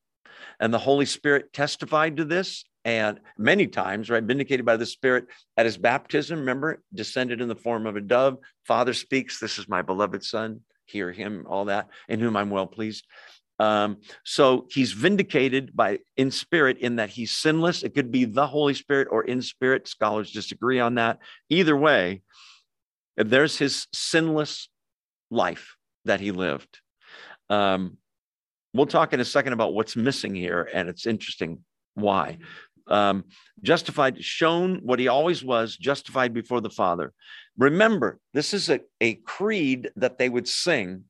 And 0.59 0.73
the 0.73 0.79
Holy 0.79 1.05
Spirit 1.05 1.53
testified 1.53 2.17
to 2.17 2.25
this 2.25 2.63
and 2.85 3.19
many 3.37 3.67
times, 3.67 4.09
right? 4.09 4.23
Vindicated 4.23 4.65
by 4.65 4.77
the 4.77 4.85
Spirit 4.85 5.25
at 5.57 5.65
his 5.65 5.77
baptism, 5.77 6.39
remember, 6.39 6.81
descended 6.93 7.41
in 7.41 7.47
the 7.47 7.55
form 7.55 7.85
of 7.85 7.95
a 7.95 8.01
dove. 8.01 8.37
Father 8.65 8.93
speaks, 8.93 9.39
This 9.39 9.57
is 9.59 9.67
my 9.67 9.81
beloved 9.81 10.23
Son, 10.23 10.61
hear 10.85 11.11
him, 11.11 11.45
all 11.49 11.65
that, 11.65 11.89
in 12.07 12.19
whom 12.19 12.37
I'm 12.37 12.49
well 12.49 12.67
pleased. 12.67 13.05
Um, 13.59 13.97
so 14.23 14.67
he's 14.69 14.91
vindicated 14.91 15.75
by 15.75 15.99
in 16.15 16.31
spirit 16.31 16.77
in 16.77 16.97
that 16.97 17.09
he's 17.09 17.31
sinless. 17.31 17.83
It 17.83 17.95
could 17.95 18.11
be 18.11 18.25
the 18.25 18.47
Holy 18.47 18.73
Spirit 18.73 19.07
or 19.09 19.23
in 19.23 19.41
spirit. 19.41 19.87
Scholars 19.87 20.31
disagree 20.31 20.79
on 20.79 20.95
that. 20.95 21.19
Either 21.49 21.75
way, 21.75 22.21
there's 23.15 23.57
his 23.57 23.87
sinless 23.93 24.69
life 25.31 25.75
that 26.05 26.19
he 26.19 26.31
lived. 26.31 26.79
Um, 27.49 27.97
we'll 28.73 28.85
talk 28.85 29.13
in 29.13 29.19
a 29.19 29.25
second 29.25 29.53
about 29.53 29.73
what's 29.73 29.95
missing 29.95 30.35
here, 30.35 30.69
and 30.71 30.87
it's 30.87 31.07
interesting 31.07 31.63
why. 31.95 32.37
Um, 32.87 33.25
justified, 33.61 34.23
shown 34.23 34.79
what 34.83 34.99
he 34.99 35.07
always 35.07 35.43
was, 35.43 35.75
justified 35.75 36.33
before 36.33 36.61
the 36.61 36.69
Father. 36.69 37.11
Remember, 37.57 38.19
this 38.33 38.53
is 38.53 38.69
a, 38.69 38.81
a 39.01 39.15
creed 39.15 39.89
that 39.95 40.17
they 40.17 40.29
would 40.29 40.47
sing 40.47 41.05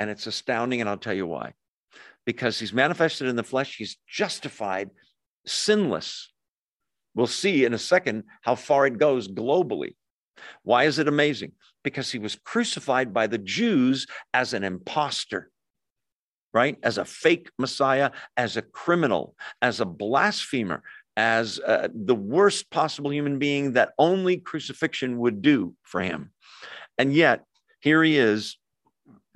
and 0.00 0.10
it's 0.10 0.26
astounding, 0.26 0.80
and 0.80 0.88
I'll 0.88 0.96
tell 0.96 1.14
you 1.14 1.26
why. 1.26 1.52
Because 2.24 2.58
he's 2.58 2.72
manifested 2.72 3.28
in 3.28 3.36
the 3.36 3.44
flesh, 3.44 3.76
he's 3.76 3.98
justified, 4.08 4.90
sinless. 5.46 6.32
We'll 7.14 7.26
see 7.26 7.64
in 7.64 7.74
a 7.74 7.78
second 7.78 8.24
how 8.42 8.54
far 8.54 8.86
it 8.86 8.98
goes 8.98 9.28
globally. 9.28 9.94
Why 10.62 10.84
is 10.84 10.98
it 10.98 11.06
amazing? 11.06 11.52
Because 11.84 12.10
he 12.10 12.18
was 12.18 12.36
crucified 12.44 13.12
by 13.12 13.26
the 13.26 13.38
Jews 13.38 14.06
as 14.32 14.54
an 14.54 14.64
impostor, 14.64 15.50
right? 16.54 16.78
As 16.82 16.96
a 16.96 17.04
fake 17.04 17.50
Messiah, 17.58 18.10
as 18.36 18.56
a 18.56 18.62
criminal, 18.62 19.34
as 19.60 19.80
a 19.80 19.86
blasphemer, 19.86 20.82
as 21.16 21.58
uh, 21.58 21.88
the 21.94 22.14
worst 22.14 22.70
possible 22.70 23.12
human 23.12 23.38
being 23.38 23.74
that 23.74 23.92
only 23.98 24.38
crucifixion 24.38 25.18
would 25.18 25.42
do 25.42 25.74
for 25.82 26.00
him. 26.00 26.30
And 26.96 27.12
yet, 27.12 27.44
here 27.80 28.02
he 28.02 28.16
is 28.16 28.56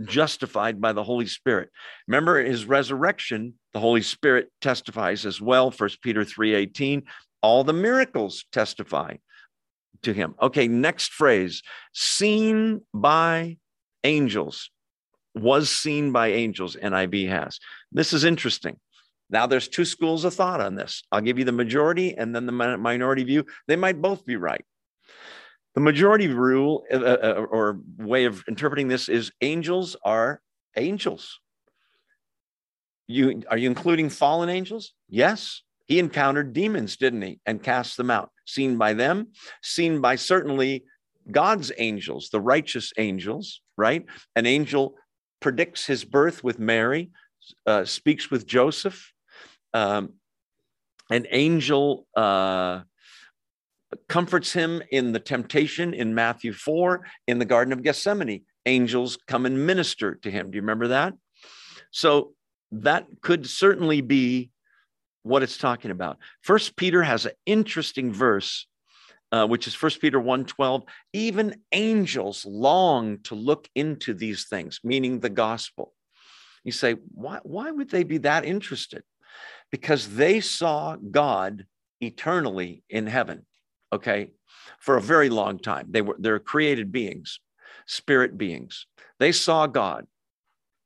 justified 0.04 0.80
by 0.80 0.92
the 0.92 1.04
Holy 1.04 1.26
Spirit. 1.26 1.70
Remember 2.08 2.42
his 2.42 2.64
resurrection, 2.64 3.54
the 3.72 3.80
Holy 3.80 4.02
Spirit 4.02 4.50
testifies 4.60 5.26
as 5.26 5.40
well. 5.40 5.70
First 5.70 6.02
Peter 6.02 6.24
3:18, 6.24 7.04
all 7.42 7.64
the 7.64 7.72
miracles 7.72 8.44
testify 8.52 9.16
to 10.02 10.12
him. 10.12 10.34
Okay, 10.40 10.68
next 10.68 11.12
phrase, 11.12 11.62
seen 11.92 12.80
by 12.92 13.58
angels. 14.02 14.70
Was 15.34 15.68
seen 15.68 16.12
by 16.12 16.28
angels, 16.28 16.76
NIV 16.76 17.28
has. 17.28 17.58
This 17.90 18.12
is 18.12 18.22
interesting. 18.22 18.78
Now, 19.30 19.46
there's 19.46 19.66
two 19.66 19.84
schools 19.84 20.24
of 20.24 20.34
thought 20.34 20.60
on 20.60 20.76
this. 20.76 21.02
I'll 21.10 21.22
give 21.22 21.40
you 21.40 21.44
the 21.44 21.50
majority 21.50 22.16
and 22.16 22.34
then 22.34 22.46
the 22.46 22.52
minority 22.52 23.24
view. 23.24 23.44
They 23.66 23.74
might 23.74 24.00
both 24.00 24.24
be 24.24 24.36
right. 24.36 24.64
The 25.74 25.80
majority 25.80 26.28
rule 26.28 26.84
uh, 26.92 26.98
uh, 26.98 27.18
uh, 27.22 27.46
or 27.50 27.80
way 27.98 28.24
of 28.26 28.44
interpreting 28.48 28.88
this 28.88 29.08
is 29.08 29.32
angels 29.40 29.96
are 30.04 30.40
angels. 30.76 31.40
You 33.06 33.42
are 33.50 33.58
you 33.58 33.68
including 33.68 34.08
fallen 34.08 34.48
angels? 34.48 34.92
Yes. 35.08 35.62
He 35.86 35.98
encountered 35.98 36.54
demons, 36.54 36.96
didn't 36.96 37.22
he? 37.22 37.40
And 37.44 37.62
cast 37.62 37.96
them 37.98 38.10
out. 38.10 38.30
Seen 38.46 38.78
by 38.78 38.94
them, 38.94 39.28
seen 39.62 40.00
by 40.00 40.16
certainly 40.16 40.84
God's 41.30 41.72
angels, 41.76 42.30
the 42.30 42.40
righteous 42.40 42.92
angels, 42.96 43.60
right? 43.76 44.04
An 44.36 44.46
angel 44.46 44.94
predicts 45.40 45.86
his 45.86 46.04
birth 46.04 46.42
with 46.42 46.58
Mary, 46.58 47.10
uh, 47.66 47.84
speaks 47.84 48.30
with 48.30 48.46
Joseph. 48.46 49.12
Um, 49.74 50.14
an 51.10 51.26
angel 51.30 52.06
uh, 52.16 52.80
comforts 54.08 54.52
him 54.52 54.82
in 54.90 55.12
the 55.12 55.20
temptation 55.20 55.94
in 55.94 56.14
Matthew 56.14 56.52
4 56.52 57.04
in 57.26 57.38
the 57.38 57.44
Garden 57.44 57.72
of 57.72 57.82
Gethsemane. 57.82 58.44
Angels 58.66 59.18
come 59.26 59.46
and 59.46 59.66
minister 59.66 60.14
to 60.16 60.30
him. 60.30 60.50
Do 60.50 60.56
you 60.56 60.62
remember 60.62 60.88
that? 60.88 61.14
So 61.90 62.32
that 62.72 63.06
could 63.20 63.46
certainly 63.48 64.00
be 64.00 64.50
what 65.22 65.42
it's 65.42 65.58
talking 65.58 65.90
about. 65.90 66.18
First 66.42 66.76
Peter 66.76 67.02
has 67.02 67.26
an 67.26 67.32
interesting 67.46 68.12
verse, 68.12 68.66
uh, 69.32 69.46
which 69.46 69.66
is 69.66 69.74
First 69.74 70.00
Peter 70.00 70.20
1:12. 70.20 70.84
Even 71.12 71.62
angels 71.72 72.44
long 72.44 73.18
to 73.22 73.34
look 73.34 73.68
into 73.74 74.14
these 74.14 74.46
things, 74.46 74.80
meaning 74.84 75.20
the 75.20 75.30
gospel. 75.30 75.94
You 76.62 76.72
say, 76.72 76.94
why, 77.14 77.40
why 77.42 77.70
would 77.70 77.90
they 77.90 78.04
be 78.04 78.18
that 78.18 78.44
interested? 78.44 79.02
Because 79.70 80.14
they 80.14 80.40
saw 80.40 80.96
God 80.96 81.66
eternally 82.00 82.82
in 82.88 83.06
heaven 83.06 83.46
okay, 83.94 84.30
for 84.78 84.96
a 84.96 85.02
very 85.02 85.30
long 85.30 85.58
time. 85.58 85.86
They 85.90 86.02
were 86.02 86.16
they're 86.18 86.38
created 86.38 86.92
beings, 86.92 87.40
spirit 87.86 88.36
beings. 88.36 88.86
They 89.18 89.32
saw 89.32 89.66
God. 89.66 90.06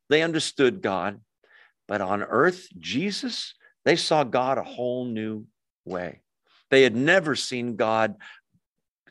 They 0.09 0.23
understood 0.23 0.83
God. 0.83 1.21
But 1.87 2.01
on 2.01 2.23
earth, 2.23 2.69
Jesus, 2.79 3.55
they 3.85 3.97
saw 3.97 4.25
God 4.25 4.59
a 4.59 4.63
whole 4.63 5.07
new 5.07 5.47
way. 5.85 6.21
They 6.71 6.83
had 6.83 6.95
never 6.95 7.35
seen 7.35 7.77
God 7.77 8.17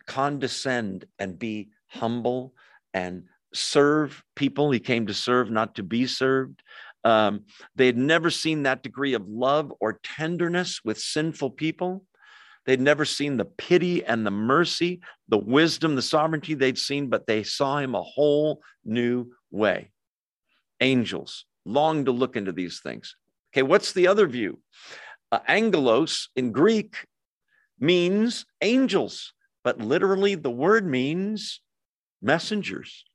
condescend 0.05 1.05
and 1.19 1.37
be 1.39 1.69
humble 1.87 2.53
and 2.93 3.23
serve 3.53 4.23
people. 4.35 4.71
He 4.71 4.79
came 4.79 5.07
to 5.07 5.13
serve, 5.13 5.49
not 5.49 5.75
to 5.75 5.83
be 5.83 6.07
served. 6.07 6.61
Um, 7.03 7.45
they 7.75 7.85
had 7.85 7.97
never 7.97 8.29
seen 8.29 8.63
that 8.63 8.83
degree 8.83 9.13
of 9.13 9.27
love 9.27 9.71
or 9.79 9.99
tenderness 10.03 10.81
with 10.83 10.99
sinful 10.99 11.51
people. 11.51 12.05
They'd 12.67 12.81
never 12.81 13.05
seen 13.05 13.37
the 13.37 13.45
pity 13.45 14.03
and 14.03 14.25
the 14.25 14.31
mercy, 14.31 14.99
the 15.29 15.37
wisdom, 15.37 15.95
the 15.95 16.01
sovereignty 16.01 16.53
they'd 16.53 16.77
seen, 16.77 17.07
but 17.07 17.25
they 17.25 17.41
saw 17.41 17.79
him 17.79 17.95
a 17.95 18.03
whole 18.03 18.61
new 18.83 19.31
way. 19.49 19.91
Angels 20.81 21.45
long 21.65 22.05
to 22.05 22.11
look 22.11 22.35
into 22.35 22.51
these 22.51 22.81
things. 22.81 23.15
Okay, 23.53 23.63
what's 23.63 23.93
the 23.93 24.07
other 24.07 24.27
view? 24.27 24.59
Uh, 25.31 25.39
angelos 25.47 26.29
in 26.35 26.51
Greek 26.51 27.05
means 27.79 28.45
angels, 28.61 29.33
but 29.63 29.79
literally 29.79 30.35
the 30.35 30.51
word 30.51 30.85
means 30.85 31.61
messengers. 32.21 33.05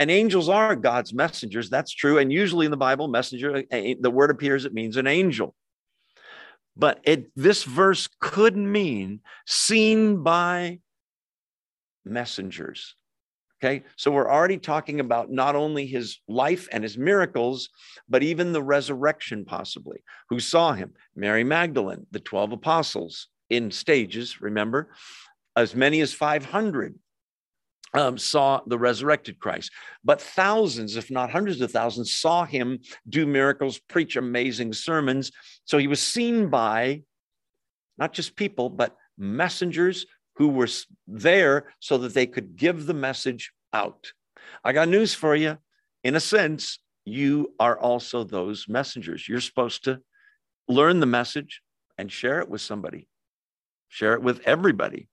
And 0.00 0.10
angels 0.10 0.48
are 0.48 0.74
God's 0.74 1.14
messengers. 1.14 1.70
That's 1.70 1.92
true. 1.92 2.18
And 2.18 2.32
usually 2.32 2.66
in 2.66 2.72
the 2.72 2.76
Bible, 2.76 3.06
messenger, 3.06 3.62
the 3.70 4.10
word 4.10 4.30
appears, 4.30 4.64
it 4.64 4.74
means 4.74 4.96
an 4.96 5.06
angel. 5.06 5.54
But 6.76 7.00
it, 7.04 7.30
this 7.36 7.62
verse 7.64 8.08
could 8.20 8.56
mean 8.56 9.20
seen 9.46 10.22
by 10.22 10.80
messengers. 12.04 12.96
Okay, 13.62 13.84
so 13.96 14.10
we're 14.10 14.30
already 14.30 14.58
talking 14.58 15.00
about 15.00 15.30
not 15.30 15.56
only 15.56 15.86
his 15.86 16.18
life 16.28 16.68
and 16.70 16.82
his 16.82 16.98
miracles, 16.98 17.70
but 18.08 18.22
even 18.22 18.52
the 18.52 18.62
resurrection, 18.62 19.44
possibly. 19.44 20.02
Who 20.28 20.40
saw 20.40 20.72
him? 20.72 20.92
Mary 21.16 21.44
Magdalene, 21.44 22.06
the 22.10 22.20
12 22.20 22.52
apostles 22.52 23.28
in 23.48 23.70
stages, 23.70 24.40
remember? 24.42 24.90
As 25.56 25.74
many 25.74 26.00
as 26.00 26.12
500 26.12 26.98
um, 27.94 28.18
saw 28.18 28.60
the 28.66 28.78
resurrected 28.78 29.38
Christ. 29.38 29.70
But 30.04 30.20
thousands, 30.20 30.96
if 30.96 31.10
not 31.10 31.30
hundreds 31.30 31.60
of 31.60 31.70
thousands, 31.70 32.16
saw 32.16 32.44
him 32.44 32.80
do 33.08 33.24
miracles, 33.24 33.78
preach 33.78 34.16
amazing 34.16 34.72
sermons. 34.72 35.30
So 35.64 35.78
he 35.78 35.86
was 35.86 36.00
seen 36.00 36.48
by 36.48 37.02
not 37.96 38.12
just 38.12 38.36
people, 38.36 38.68
but 38.68 38.96
messengers 39.16 40.06
who 40.36 40.48
were 40.48 40.68
there 41.06 41.72
so 41.78 41.98
that 41.98 42.14
they 42.14 42.26
could 42.26 42.56
give 42.56 42.86
the 42.86 42.94
message 42.94 43.52
out. 43.72 44.12
I 44.64 44.72
got 44.72 44.88
news 44.88 45.14
for 45.14 45.36
you. 45.36 45.58
In 46.02 46.16
a 46.16 46.20
sense, 46.20 46.80
you 47.04 47.54
are 47.60 47.78
also 47.78 48.24
those 48.24 48.66
messengers. 48.68 49.28
You're 49.28 49.40
supposed 49.40 49.84
to 49.84 50.00
learn 50.68 51.00
the 51.00 51.06
message 51.06 51.60
and 51.96 52.10
share 52.10 52.40
it 52.40 52.48
with 52.48 52.60
somebody, 52.60 53.08
share 53.88 54.14
it 54.14 54.22
with 54.22 54.40
everybody. 54.44 55.08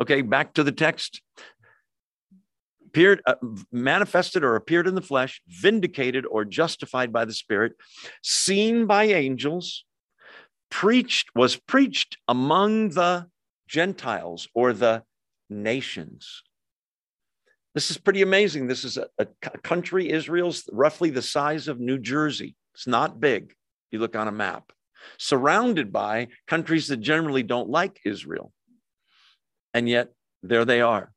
Okay, 0.00 0.20
back 0.20 0.52
to 0.54 0.62
the 0.62 0.72
text 0.72 1.22
appeared, 2.96 3.20
uh, 3.26 3.34
manifested 3.70 4.42
or 4.42 4.56
appeared 4.56 4.86
in 4.86 4.94
the 4.94 5.02
flesh, 5.02 5.42
vindicated 5.46 6.24
or 6.24 6.46
justified 6.46 7.12
by 7.12 7.26
the 7.26 7.32
Spirit, 7.32 7.72
seen 8.22 8.86
by 8.86 9.04
angels, 9.04 9.84
preached, 10.70 11.28
was 11.34 11.56
preached 11.56 12.16
among 12.26 12.88
the 12.90 13.26
Gentiles 13.68 14.48
or 14.54 14.72
the 14.72 15.02
nations. 15.50 16.42
This 17.74 17.90
is 17.90 17.98
pretty 17.98 18.22
amazing. 18.22 18.66
This 18.66 18.82
is 18.82 18.96
a, 18.96 19.08
a 19.18 19.26
country, 19.58 20.10
Israel's 20.10 20.64
roughly 20.72 21.10
the 21.10 21.20
size 21.20 21.68
of 21.68 21.78
New 21.78 21.98
Jersey. 21.98 22.56
It's 22.74 22.86
not 22.86 23.20
big. 23.20 23.52
You 23.90 23.98
look 23.98 24.16
on 24.16 24.26
a 24.26 24.32
map, 24.32 24.72
surrounded 25.18 25.92
by 25.92 26.28
countries 26.46 26.88
that 26.88 27.00
generally 27.00 27.42
don't 27.42 27.68
like 27.68 28.00
Israel. 28.06 28.52
And 29.74 29.86
yet, 29.86 30.12
there 30.42 30.64
they 30.64 30.80
are. 30.80 31.12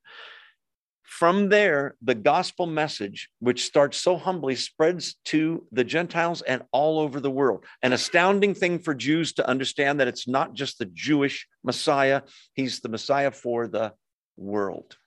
From 1.09 1.49
there, 1.49 1.95
the 2.03 2.13
gospel 2.13 2.67
message, 2.67 3.29
which 3.39 3.65
starts 3.65 3.97
so 3.97 4.15
humbly, 4.15 4.55
spreads 4.55 5.15
to 5.25 5.65
the 5.71 5.83
Gentiles 5.83 6.43
and 6.43 6.61
all 6.71 6.99
over 6.99 7.19
the 7.19 7.31
world. 7.31 7.65
An 7.81 7.93
astounding 7.93 8.53
thing 8.53 8.77
for 8.77 8.93
Jews 8.93 9.33
to 9.33 9.47
understand 9.47 9.99
that 9.99 10.07
it's 10.07 10.27
not 10.27 10.53
just 10.53 10.77
the 10.77 10.85
Jewish 10.85 11.47
Messiah, 11.63 12.21
he's 12.53 12.81
the 12.81 12.89
Messiah 12.89 13.31
for 13.31 13.67
the 13.67 13.93
world. 14.37 14.97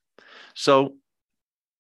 So, 0.57 0.97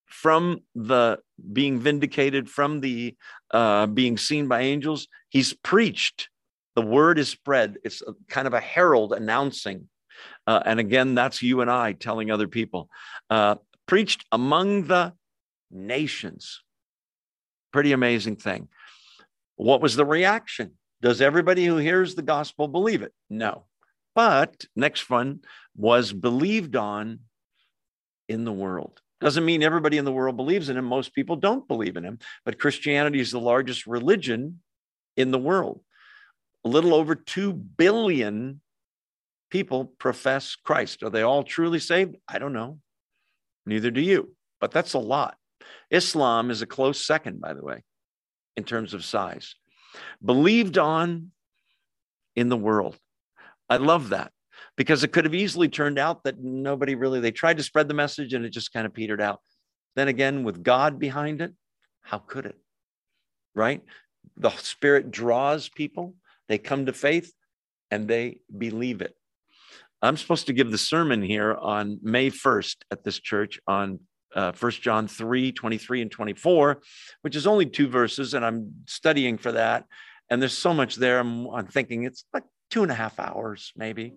from 0.06 0.60
the 0.76 1.18
being 1.52 1.80
vindicated, 1.80 2.48
from 2.48 2.80
the 2.80 3.16
uh, 3.50 3.86
being 3.88 4.16
seen 4.16 4.46
by 4.46 4.60
angels, 4.60 5.08
he's 5.30 5.52
preached. 5.52 6.28
The 6.76 6.82
word 6.82 7.18
is 7.18 7.28
spread. 7.28 7.78
It's 7.82 8.04
kind 8.28 8.46
of 8.46 8.54
a 8.54 8.60
herald 8.60 9.14
announcing. 9.14 9.88
Uh, 10.46 10.62
and 10.64 10.78
again, 10.78 11.16
that's 11.16 11.42
you 11.42 11.60
and 11.60 11.70
I 11.70 11.92
telling 11.92 12.30
other 12.30 12.46
people. 12.46 12.88
Uh, 13.28 13.56
preached 13.86 14.24
among 14.32 14.84
the 14.84 15.12
nations. 15.70 16.62
Pretty 17.72 17.92
amazing 17.92 18.36
thing. 18.36 18.68
What 19.56 19.80
was 19.80 19.96
the 19.96 20.04
reaction? 20.04 20.72
Does 21.00 21.20
everybody 21.20 21.66
who 21.66 21.76
hears 21.76 22.14
the 22.14 22.22
gospel 22.22 22.68
believe 22.68 23.02
it? 23.02 23.12
No. 23.28 23.64
But 24.14 24.64
next 24.76 25.08
one 25.08 25.40
was 25.76 26.12
believed 26.12 26.76
on 26.76 27.20
in 28.28 28.44
the 28.44 28.52
world. 28.52 29.00
Doesn't 29.20 29.44
mean 29.44 29.62
everybody 29.62 29.98
in 29.98 30.04
the 30.04 30.12
world 30.12 30.36
believes 30.36 30.68
in 30.68 30.76
him. 30.76 30.84
Most 30.84 31.14
people 31.14 31.36
don't 31.36 31.66
believe 31.68 31.96
in 31.96 32.04
him, 32.04 32.18
but 32.44 32.58
Christianity 32.58 33.20
is 33.20 33.30
the 33.30 33.40
largest 33.40 33.86
religion 33.86 34.60
in 35.16 35.30
the 35.30 35.38
world. 35.38 35.80
A 36.64 36.68
little 36.68 36.94
over 36.94 37.14
2 37.14 37.52
billion 37.52 38.60
people 39.50 39.84
profess 39.98 40.56
Christ. 40.56 41.02
Are 41.02 41.10
they 41.10 41.22
all 41.22 41.42
truly 41.42 41.78
saved? 41.78 42.16
I 42.26 42.38
don't 42.38 42.52
know. 42.52 42.78
Neither 43.66 43.90
do 43.90 44.00
you, 44.00 44.34
but 44.60 44.70
that's 44.70 44.94
a 44.94 44.98
lot. 44.98 45.36
Islam 45.90 46.50
is 46.50 46.62
a 46.62 46.66
close 46.66 47.04
second, 47.04 47.40
by 47.40 47.54
the 47.54 47.64
way, 47.64 47.82
in 48.56 48.64
terms 48.64 48.94
of 48.94 49.04
size. 49.04 49.54
Believed 50.24 50.78
on 50.78 51.30
in 52.34 52.48
the 52.48 52.56
world. 52.56 52.98
I 53.68 53.76
love 53.76 54.10
that 54.10 54.32
because 54.76 55.04
it 55.04 55.12
could 55.12 55.24
have 55.24 55.34
easily 55.34 55.68
turned 55.68 55.98
out 55.98 56.24
that 56.24 56.42
nobody 56.42 56.94
really, 56.94 57.20
they 57.20 57.30
tried 57.30 57.58
to 57.58 57.62
spread 57.62 57.88
the 57.88 57.94
message 57.94 58.34
and 58.34 58.44
it 58.44 58.50
just 58.50 58.72
kind 58.72 58.86
of 58.86 58.94
petered 58.94 59.20
out. 59.20 59.40
Then 59.96 60.08
again, 60.08 60.44
with 60.44 60.62
God 60.62 60.98
behind 60.98 61.42
it, 61.42 61.52
how 62.00 62.18
could 62.18 62.46
it? 62.46 62.58
Right? 63.54 63.82
The 64.36 64.50
Spirit 64.50 65.10
draws 65.10 65.68
people, 65.68 66.14
they 66.48 66.58
come 66.58 66.86
to 66.86 66.92
faith 66.92 67.32
and 67.90 68.08
they 68.08 68.40
believe 68.56 69.02
it. 69.02 69.14
I'm 70.02 70.16
supposed 70.16 70.48
to 70.48 70.52
give 70.52 70.70
the 70.70 70.78
sermon 70.78 71.22
here 71.22 71.54
on 71.54 71.98
May 72.02 72.30
1st 72.30 72.76
at 72.90 73.04
this 73.04 73.20
church 73.20 73.60
on 73.68 74.00
uh, 74.34 74.52
1 74.58 74.72
John 74.72 75.06
3 75.06 75.52
23 75.52 76.02
and 76.02 76.10
24, 76.10 76.80
which 77.22 77.36
is 77.36 77.46
only 77.46 77.66
two 77.66 77.88
verses, 77.88 78.34
and 78.34 78.44
I'm 78.44 78.72
studying 78.86 79.38
for 79.38 79.52
that. 79.52 79.84
And 80.28 80.40
there's 80.40 80.56
so 80.56 80.74
much 80.74 80.96
there. 80.96 81.20
I'm, 81.20 81.46
I'm 81.48 81.66
thinking 81.66 82.04
it's 82.04 82.24
like 82.32 82.44
two 82.70 82.82
and 82.82 82.90
a 82.90 82.94
half 82.94 83.20
hours, 83.20 83.72
maybe. 83.76 84.14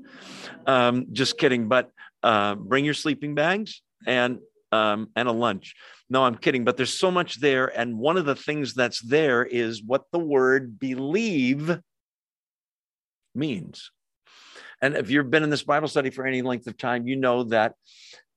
Um, 0.65 1.08
just 1.12 1.38
kidding. 1.38 1.67
But 1.67 1.91
uh, 2.24 2.56
bring 2.56 2.86
your 2.86 2.93
sleeping 2.93 3.36
bags 3.36 3.82
and 4.08 4.39
um, 4.71 5.10
and 5.15 5.28
a 5.28 5.32
lunch. 5.32 5.76
No, 6.10 6.24
I'm 6.24 6.36
kidding. 6.36 6.63
But 6.63 6.78
there's 6.78 6.98
so 6.98 7.12
much 7.12 7.39
there, 7.39 7.67
and 7.67 7.98
one 7.98 8.17
of 8.17 8.26
the 8.26 8.36
things 8.36 8.74
that's 8.74 9.02
there 9.02 9.43
is 9.43 9.84
what 9.84 10.06
the 10.12 10.19
word 10.19 10.80
believe 10.80 11.78
means. 13.36 13.91
And 14.86 14.95
if 14.95 15.10
you've 15.10 15.32
been 15.32 15.41
in 15.41 15.50
this 15.50 15.63
Bible 15.63 15.88
study 15.88 16.12
for 16.12 16.28
any 16.28 16.43
length 16.43 16.67
of 16.67 16.78
time, 16.78 17.08
you 17.08 17.15
know 17.15 17.41
that 17.45 17.74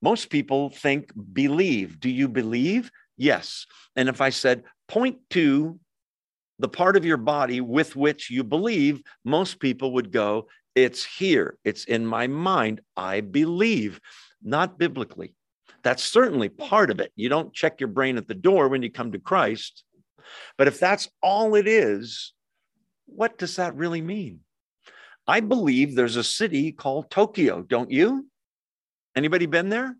most 0.01 0.31
people 0.31 0.71
think 0.71 1.11
believe. 1.31 1.99
Do 1.99 2.09
you 2.09 2.27
believe? 2.27 2.89
Yes. 3.17 3.67
And 3.95 4.09
if 4.09 4.19
I 4.19 4.31
said, 4.31 4.63
point 4.87 5.19
to 5.29 5.79
the 6.57 6.67
part 6.67 6.97
of 6.97 7.05
your 7.05 7.17
body 7.17 7.61
with 7.61 7.95
which 7.95 8.31
you 8.31 8.43
believe, 8.43 9.03
most 9.23 9.59
people 9.59 9.93
would 9.93 10.11
go, 10.11 10.47
it's 10.73 11.05
here. 11.05 11.55
It's 11.63 11.83
in 11.83 12.03
my 12.03 12.25
mind. 12.25 12.81
I 12.97 13.21
believe, 13.21 13.99
not 14.41 14.79
biblically. 14.79 15.35
That's 15.83 16.03
certainly 16.03 16.49
part 16.49 16.89
of 16.89 16.99
it. 16.99 17.11
You 17.15 17.29
don't 17.29 17.53
check 17.53 17.79
your 17.79 17.89
brain 17.89 18.17
at 18.17 18.27
the 18.27 18.33
door 18.33 18.69
when 18.69 18.81
you 18.81 18.91
come 18.91 19.11
to 19.11 19.19
Christ. 19.19 19.83
But 20.57 20.67
if 20.67 20.79
that's 20.79 21.09
all 21.21 21.53
it 21.53 21.67
is, 21.67 22.33
what 23.05 23.37
does 23.37 23.57
that 23.57 23.75
really 23.75 24.01
mean? 24.01 24.39
I 25.29 25.41
believe 25.41 25.93
there's 25.93 26.15
a 26.15 26.23
city 26.23 26.71
called 26.71 27.11
Tokyo, 27.11 27.61
don't 27.61 27.91
you? 27.91 28.25
Anybody 29.15 29.45
been 29.45 29.69
there? 29.69 29.95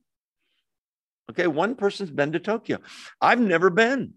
Okay, 1.29 1.45
one 1.45 1.75
person's 1.75 2.09
been 2.09 2.31
to 2.31 2.39
Tokyo. 2.39 2.79
I've 3.21 3.39
never 3.39 3.69
been. 3.69 4.15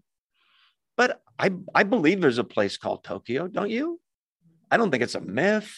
But 0.97 1.21
I, 1.37 1.51
I 1.75 1.83
believe 1.83 2.19
there's 2.19 2.39
a 2.39 2.43
place 2.43 2.77
called 2.77 3.03
Tokyo, 3.03 3.47
don't 3.47 3.69
you? 3.69 3.99
I 4.71 4.77
don't 4.77 4.89
think 4.89 5.03
it's 5.03 5.13
a 5.13 5.21
myth. 5.21 5.71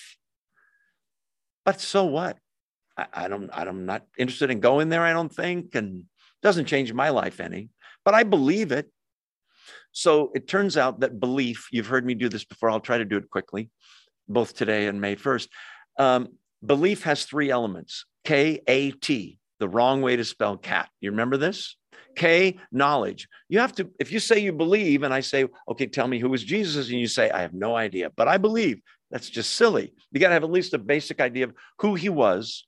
But 1.65 1.81
so 1.81 2.05
what? 2.05 2.37
I, 2.97 3.07
I 3.13 3.27
don't 3.27 3.49
I'm 3.51 3.85
not 3.85 4.05
interested 4.17 4.51
in 4.51 4.61
going 4.61 4.87
there, 4.87 5.01
I 5.01 5.11
don't 5.11 5.35
think, 5.35 5.75
and 5.75 6.05
doesn't 6.43 6.63
change 6.63 6.93
my 6.93 7.09
life 7.09 7.41
any. 7.41 7.71
But 8.05 8.13
I 8.13 8.23
believe 8.23 8.71
it. 8.71 8.89
So 9.91 10.31
it 10.33 10.47
turns 10.47 10.77
out 10.77 11.01
that 11.01 11.19
belief, 11.19 11.67
you've 11.73 11.87
heard 11.87 12.05
me 12.05 12.13
do 12.13 12.29
this 12.29 12.45
before, 12.45 12.69
I'll 12.69 12.79
try 12.79 12.99
to 12.99 13.05
do 13.05 13.17
it 13.17 13.29
quickly 13.29 13.69
both 14.27 14.55
today 14.55 14.87
and 14.87 15.01
May 15.01 15.15
1st. 15.15 15.47
Um, 15.97 16.29
belief 16.65 17.03
has 17.03 17.25
three 17.25 17.49
elements 17.49 18.05
K 18.23 18.61
A 18.67 18.91
T, 18.91 19.39
the 19.59 19.69
wrong 19.69 20.01
way 20.01 20.15
to 20.15 20.25
spell 20.25 20.57
cat. 20.57 20.89
You 20.99 21.11
remember 21.11 21.37
this? 21.37 21.75
K, 22.15 22.57
knowledge. 22.71 23.27
You 23.49 23.59
have 23.59 23.73
to, 23.73 23.89
if 23.99 24.11
you 24.11 24.19
say 24.19 24.39
you 24.39 24.53
believe, 24.53 25.03
and 25.03 25.13
I 25.13 25.19
say, 25.19 25.45
okay, 25.69 25.85
tell 25.85 26.07
me 26.07 26.19
who 26.19 26.29
was 26.29 26.43
Jesus, 26.43 26.89
and 26.89 26.99
you 26.99 27.07
say, 27.07 27.29
I 27.29 27.41
have 27.41 27.53
no 27.53 27.75
idea, 27.75 28.09
but 28.15 28.27
I 28.27 28.37
believe, 28.37 28.79
that's 29.11 29.29
just 29.29 29.51
silly. 29.51 29.93
You 30.11 30.19
got 30.19 30.29
to 30.29 30.33
have 30.33 30.43
at 30.43 30.51
least 30.51 30.73
a 30.73 30.77
basic 30.77 31.19
idea 31.19 31.45
of 31.45 31.53
who 31.79 31.95
he 31.95 32.09
was 32.09 32.65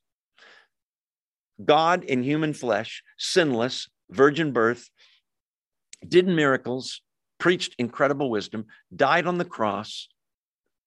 God 1.64 2.04
in 2.04 2.24
human 2.24 2.54
flesh, 2.54 3.04
sinless, 3.18 3.90
virgin 4.10 4.52
birth, 4.52 4.90
did 6.08 6.28
miracles, 6.28 7.02
preached 7.40 7.76
incredible 7.80 8.30
wisdom, 8.30 8.66
died 8.96 9.26
on 9.26 9.38
the 9.38 9.46
cross, 9.46 10.08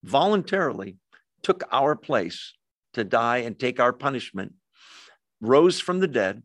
voluntarily 0.03 0.97
took 1.43 1.65
our 1.73 1.97
place 1.97 2.55
to 2.95 3.05
die 3.05 3.39
and 3.39 3.59
take 3.59 3.81
our 3.81 3.93
punishment, 3.93 4.55
rose 5.41 5.81
from 5.81 6.01
the 6.01 6.09
dead, 6.09 6.43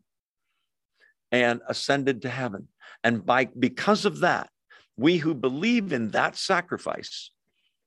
and 1.32 1.60
ascended 1.68 2.22
to 2.22 2.28
heaven. 2.30 2.68
And 3.02 3.24
by 3.24 3.46
because 3.58 4.04
of 4.04 4.20
that, 4.20 4.48
we 4.96 5.18
who 5.18 5.34
believe 5.34 5.92
in 5.92 6.10
that 6.10 6.36
sacrifice 6.36 7.30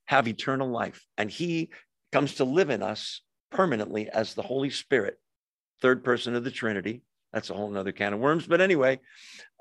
have 0.05 0.27
eternal 0.27 0.69
life. 0.69 1.05
And 1.17 1.29
he 1.29 1.69
comes 2.12 2.36
to 2.36 2.43
live 2.43 2.69
in 2.69 2.84
us 2.84 3.21
permanently 3.51 4.10
as 4.10 4.34
the 4.34 4.41
Holy 4.41 4.69
Spirit, 4.69 5.19
third 5.82 6.03
person 6.03 6.36
of 6.36 6.43
the 6.43 6.51
Trinity. 6.51 7.01
That's 7.34 7.49
a 7.49 7.53
whole 7.53 7.69
nother 7.69 7.91
can 7.91 8.13
of 8.13 8.19
worms. 8.19 8.47
But 8.47 8.62
anyway, 8.62 8.99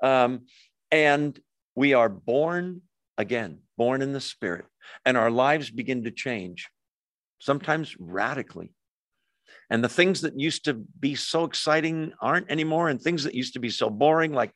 um, 0.01 0.45
and 0.91 1.39
we 1.75 1.93
are 1.93 2.09
born 2.09 2.81
again, 3.17 3.59
born 3.79 4.01
in 4.01 4.11
the 4.11 4.19
Spirit, 4.19 4.65
and 5.05 5.15
our 5.15 5.31
lives 5.31 5.71
begin 5.71 6.03
to 6.03 6.11
change, 6.11 6.67
sometimes 7.39 7.95
radically. 7.97 8.73
And 9.69 9.81
the 9.81 9.95
things 9.97 10.19
that 10.21 10.37
used 10.37 10.65
to 10.65 10.73
be 10.73 11.15
so 11.15 11.45
exciting 11.45 12.11
aren't 12.21 12.51
anymore, 12.51 12.89
and 12.89 13.01
things 13.01 13.23
that 13.23 13.33
used 13.33 13.53
to 13.53 13.61
be 13.61 13.69
so 13.69 13.89
boring, 13.89 14.33
like 14.33 14.53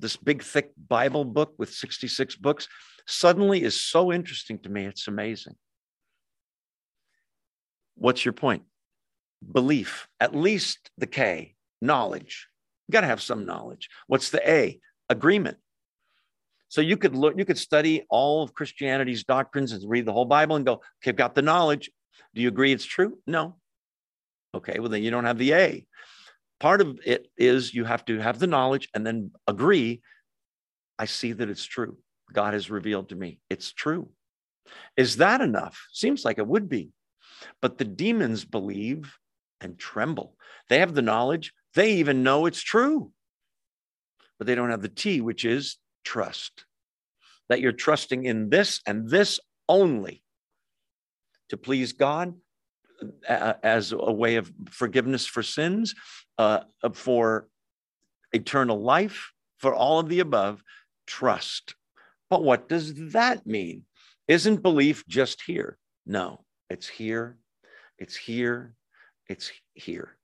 this 0.00 0.16
big, 0.16 0.42
thick 0.42 0.70
Bible 0.88 1.26
book 1.26 1.52
with 1.58 1.74
66 1.74 2.36
books, 2.36 2.66
suddenly 3.06 3.62
is 3.62 3.78
so 3.78 4.10
interesting 4.10 4.58
to 4.60 4.70
me. 4.70 4.86
It's 4.86 5.08
amazing. 5.08 5.56
What's 7.96 8.24
your 8.24 8.32
point? 8.32 8.62
Belief, 9.52 10.08
at 10.18 10.34
least 10.34 10.90
the 10.96 11.06
K, 11.06 11.54
knowledge. 11.82 12.48
You 12.88 12.92
got 12.92 13.02
to 13.02 13.08
have 13.08 13.20
some 13.20 13.44
knowledge. 13.44 13.90
What's 14.06 14.30
the 14.30 14.42
A? 14.50 14.80
Agreement. 15.10 15.58
So 16.68 16.80
you 16.80 16.96
could 16.96 17.14
look, 17.14 17.34
you 17.36 17.44
could 17.44 17.58
study 17.58 18.04
all 18.10 18.42
of 18.42 18.54
Christianity's 18.54 19.24
doctrines 19.24 19.72
and 19.72 19.88
read 19.88 20.06
the 20.06 20.12
whole 20.12 20.24
Bible 20.24 20.56
and 20.56 20.66
go, 20.66 20.74
okay, 20.74 21.10
I've 21.10 21.16
got 21.16 21.34
the 21.34 21.42
knowledge. 21.42 21.90
Do 22.34 22.40
you 22.40 22.48
agree 22.48 22.72
it's 22.72 22.84
true? 22.84 23.18
No. 23.26 23.56
Okay, 24.54 24.78
well, 24.78 24.88
then 24.88 25.02
you 25.02 25.10
don't 25.10 25.24
have 25.24 25.38
the 25.38 25.52
A. 25.52 25.86
Part 26.60 26.80
of 26.80 26.98
it 27.04 27.28
is 27.36 27.74
you 27.74 27.84
have 27.84 28.04
to 28.06 28.18
have 28.18 28.38
the 28.38 28.46
knowledge 28.46 28.88
and 28.94 29.06
then 29.06 29.32
agree. 29.46 30.00
I 30.98 31.06
see 31.06 31.32
that 31.32 31.48
it's 31.48 31.64
true. 31.64 31.98
God 32.32 32.54
has 32.54 32.70
revealed 32.70 33.10
to 33.10 33.16
me 33.16 33.40
it's 33.50 33.72
true. 33.72 34.08
Is 34.96 35.16
that 35.16 35.40
enough? 35.40 35.86
Seems 35.92 36.24
like 36.24 36.38
it 36.38 36.46
would 36.46 36.68
be. 36.68 36.90
But 37.60 37.78
the 37.78 37.84
demons 37.84 38.44
believe 38.44 39.12
and 39.60 39.78
tremble. 39.78 40.36
They 40.68 40.78
have 40.78 40.94
the 40.94 41.02
knowledge, 41.02 41.52
they 41.74 41.94
even 41.94 42.22
know 42.22 42.46
it's 42.46 42.62
true. 42.62 43.10
But 44.38 44.46
they 44.46 44.54
don't 44.54 44.70
have 44.70 44.82
the 44.82 44.88
T, 44.88 45.20
which 45.20 45.44
is 45.44 45.76
trust. 46.04 46.64
That 47.48 47.60
you're 47.60 47.72
trusting 47.72 48.24
in 48.24 48.48
this 48.48 48.80
and 48.86 49.08
this 49.08 49.40
only 49.68 50.22
to 51.50 51.56
please 51.56 51.92
God 51.92 52.34
uh, 53.28 53.54
as 53.62 53.92
a 53.92 54.12
way 54.12 54.36
of 54.36 54.52
forgiveness 54.70 55.26
for 55.26 55.42
sins, 55.42 55.94
uh, 56.38 56.60
for 56.92 57.48
eternal 58.32 58.80
life, 58.80 59.32
for 59.58 59.74
all 59.74 59.98
of 59.98 60.08
the 60.08 60.20
above, 60.20 60.62
trust. 61.06 61.74
But 62.30 62.42
what 62.42 62.68
does 62.68 63.12
that 63.12 63.46
mean? 63.46 63.84
Isn't 64.28 64.62
belief 64.62 65.04
just 65.06 65.42
here? 65.42 65.78
No, 66.06 66.44
it's 66.70 66.88
here, 66.88 67.38
it's 67.98 68.16
here, 68.16 68.74
it's 69.28 69.52
here. 69.74 70.16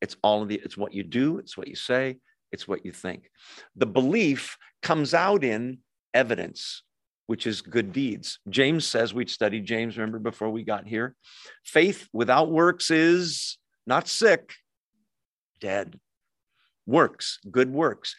It's 0.00 0.16
all 0.22 0.42
of 0.42 0.48
the, 0.48 0.56
it's 0.56 0.76
what 0.76 0.94
you 0.94 1.02
do, 1.02 1.38
it's 1.38 1.56
what 1.56 1.68
you 1.68 1.76
say, 1.76 2.18
it's 2.52 2.68
what 2.68 2.84
you 2.84 2.92
think. 2.92 3.30
The 3.76 3.86
belief 3.86 4.56
comes 4.86 5.14
out 5.14 5.42
in 5.42 5.78
evidence, 6.14 6.84
which 7.26 7.44
is 7.44 7.60
good 7.60 7.92
deeds. 7.92 8.38
James 8.48 8.86
says, 8.86 9.12
we'd 9.12 9.28
studied 9.28 9.64
James, 9.64 9.98
remember, 9.98 10.20
before 10.20 10.50
we 10.50 10.62
got 10.62 10.86
here. 10.86 11.16
Faith 11.64 12.08
without 12.12 12.52
works 12.52 12.92
is 12.92 13.58
not 13.84 14.06
sick, 14.06 14.54
dead. 15.60 15.98
Works, 16.86 17.40
good 17.50 17.72
works, 17.72 18.14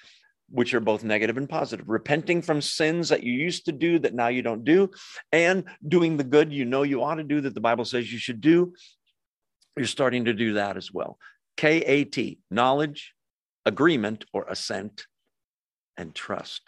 which 0.50 0.74
are 0.74 0.82
both 0.82 1.06
negative 1.06 1.38
and 1.38 1.48
positive. 1.48 1.88
Repenting 1.88 2.42
from 2.42 2.62
sins 2.62 3.08
that 3.08 3.24
you 3.24 3.32
used 3.32 3.64
to 3.68 3.72
do 3.72 3.98
that 4.00 4.14
now 4.14 4.28
you 4.28 4.42
don't 4.42 4.66
do, 4.66 4.92
and 5.32 5.64
doing 5.88 6.18
the 6.18 6.26
good 6.36 6.52
you 6.52 6.66
know 6.66 6.84
you 6.84 7.02
ought 7.02 7.16
to 7.16 7.24
do 7.24 7.40
that 7.40 7.54
the 7.54 7.62
Bible 7.62 7.86
says 7.86 8.12
you 8.12 8.20
should 8.20 8.42
do. 8.42 8.74
You're 9.78 9.86
starting 9.86 10.26
to 10.26 10.34
do 10.34 10.56
that 10.56 10.76
as 10.76 10.92
well. 10.92 11.18
K 11.56 11.82
A 11.96 12.04
T, 12.04 12.40
knowledge, 12.52 13.14
agreement 13.66 14.26
or 14.34 14.46
assent, 14.50 15.08
and 15.98 16.14
trust. 16.14 16.62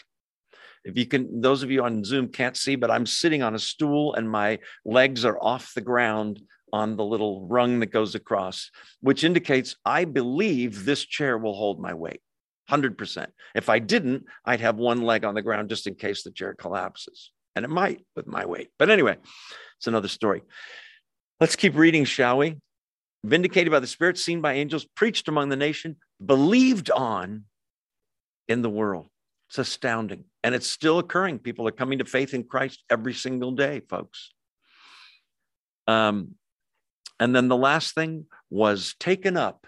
If 0.83 0.97
you 0.97 1.05
can, 1.05 1.41
those 1.41 1.63
of 1.63 1.71
you 1.71 1.83
on 1.83 2.03
Zoom 2.03 2.29
can't 2.29 2.55
see, 2.55 2.75
but 2.75 2.91
I'm 2.91 3.05
sitting 3.05 3.43
on 3.43 3.55
a 3.55 3.59
stool 3.59 4.13
and 4.15 4.29
my 4.29 4.59
legs 4.85 5.25
are 5.25 5.37
off 5.41 5.73
the 5.73 5.81
ground 5.81 6.41
on 6.71 6.95
the 6.95 7.03
little 7.03 7.47
rung 7.47 7.79
that 7.79 7.87
goes 7.87 8.15
across, 8.15 8.71
which 9.01 9.23
indicates 9.23 9.75
I 9.83 10.05
believe 10.05 10.85
this 10.85 11.03
chair 11.03 11.37
will 11.37 11.55
hold 11.55 11.79
my 11.79 11.93
weight. 11.93 12.21
100%. 12.69 13.27
If 13.55 13.67
I 13.69 13.79
didn't, 13.79 14.25
I'd 14.45 14.61
have 14.61 14.77
one 14.77 15.01
leg 15.01 15.25
on 15.25 15.33
the 15.33 15.41
ground 15.41 15.69
just 15.69 15.87
in 15.87 15.95
case 15.95 16.23
the 16.23 16.31
chair 16.31 16.53
collapses. 16.53 17.31
And 17.55 17.65
it 17.65 17.69
might 17.69 18.05
with 18.15 18.27
my 18.27 18.45
weight. 18.45 18.69
But 18.77 18.89
anyway, 18.89 19.17
it's 19.77 19.87
another 19.87 20.07
story. 20.07 20.43
Let's 21.39 21.55
keep 21.55 21.75
reading, 21.75 22.05
shall 22.05 22.37
we? 22.37 22.57
Vindicated 23.23 23.71
by 23.71 23.79
the 23.79 23.87
Spirit, 23.87 24.17
seen 24.17 24.39
by 24.39 24.53
angels, 24.53 24.85
preached 24.95 25.27
among 25.27 25.49
the 25.49 25.55
nation, 25.55 25.97
believed 26.23 26.91
on 26.91 27.45
in 28.47 28.61
the 28.61 28.69
world. 28.69 29.09
It's 29.49 29.57
astounding. 29.57 30.25
And 30.43 30.53
it's 30.53 30.67
still 30.67 30.99
occurring. 30.99 31.39
People 31.39 31.67
are 31.67 31.71
coming 31.71 31.99
to 31.99 32.05
faith 32.05 32.33
in 32.33 32.43
Christ 32.43 32.83
every 32.89 33.13
single 33.13 33.51
day, 33.51 33.81
folks. 33.89 34.31
Um, 35.87 36.35
and 37.19 37.35
then 37.35 37.47
the 37.47 37.57
last 37.57 37.95
thing 37.95 38.25
was 38.49 38.95
taken 38.99 39.37
up 39.37 39.65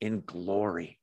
in 0.00 0.22
glory. 0.24 0.98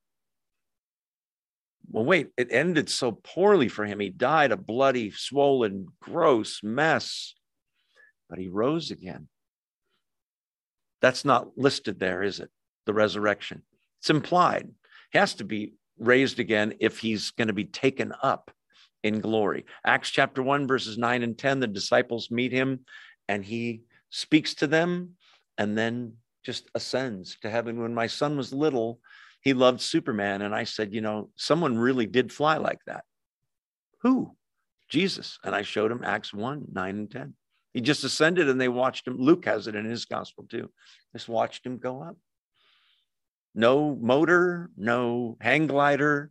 Well, 1.91 2.05
wait, 2.05 2.29
it 2.37 2.51
ended 2.51 2.89
so 2.89 3.11
poorly 3.11 3.67
for 3.67 3.85
him. 3.85 3.99
He 3.99 4.09
died 4.09 4.51
a 4.51 4.57
bloody, 4.57 5.11
swollen, 5.11 5.87
gross 6.01 6.61
mess, 6.63 7.35
but 8.27 8.39
he 8.39 8.47
rose 8.47 8.89
again. 8.89 9.27
That's 11.01 11.23
not 11.23 11.55
listed 11.55 11.99
there, 11.99 12.23
is 12.23 12.39
it? 12.39 12.49
The 12.87 12.93
resurrection. 12.93 13.61
It's 13.99 14.09
implied. 14.09 14.69
He 15.11 15.19
has 15.19 15.35
to 15.35 15.43
be 15.43 15.75
raised 15.99 16.39
again 16.39 16.73
if 16.79 16.99
he's 16.99 17.31
going 17.31 17.47
to 17.47 17.53
be 17.53 17.65
taken 17.65 18.13
up 18.21 18.51
in 19.03 19.19
glory. 19.19 19.65
Acts 19.85 20.09
chapter 20.09 20.41
1, 20.41 20.67
verses 20.67 20.97
9 20.97 21.23
and 21.23 21.37
10, 21.37 21.59
the 21.59 21.67
disciples 21.67 22.31
meet 22.31 22.51
him 22.51 22.81
and 23.27 23.43
he 23.43 23.81
speaks 24.09 24.55
to 24.55 24.67
them 24.67 25.11
and 25.57 25.77
then 25.77 26.13
just 26.43 26.69
ascends 26.75 27.37
to 27.41 27.49
heaven. 27.49 27.81
When 27.81 27.93
my 27.93 28.07
son 28.07 28.37
was 28.37 28.53
little, 28.53 28.99
he 29.41 29.53
loved 29.53 29.81
Superman. 29.81 30.41
And 30.41 30.53
I 30.53 30.63
said, 30.63 30.93
You 30.93 31.01
know, 31.01 31.29
someone 31.35 31.77
really 31.77 32.05
did 32.05 32.31
fly 32.31 32.57
like 32.57 32.79
that. 32.87 33.03
Who? 34.01 34.35
Jesus. 34.89 35.39
And 35.43 35.55
I 35.55 35.63
showed 35.63 35.91
him 35.91 36.03
Acts 36.03 36.33
1, 36.33 36.65
9 36.71 36.95
and 36.95 37.11
10. 37.11 37.33
He 37.73 37.81
just 37.81 38.03
ascended 38.03 38.47
and 38.47 38.59
they 38.59 38.69
watched 38.69 39.07
him. 39.07 39.17
Luke 39.17 39.45
has 39.45 39.67
it 39.67 39.75
in 39.75 39.85
his 39.85 40.05
gospel 40.05 40.45
too. 40.49 40.71
Just 41.13 41.27
watched 41.27 41.65
him 41.65 41.77
go 41.77 42.01
up. 42.01 42.15
No 43.55 43.95
motor, 43.95 44.69
no 44.75 45.37
hang 45.39 45.67
glider. 45.67 46.29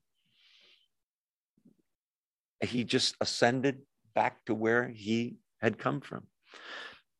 He 2.60 2.84
just 2.84 3.16
ascended 3.20 3.78
back 4.14 4.44
to 4.44 4.54
where 4.54 4.88
he 4.88 5.36
had 5.60 5.78
come 5.78 6.00
from. 6.00 6.26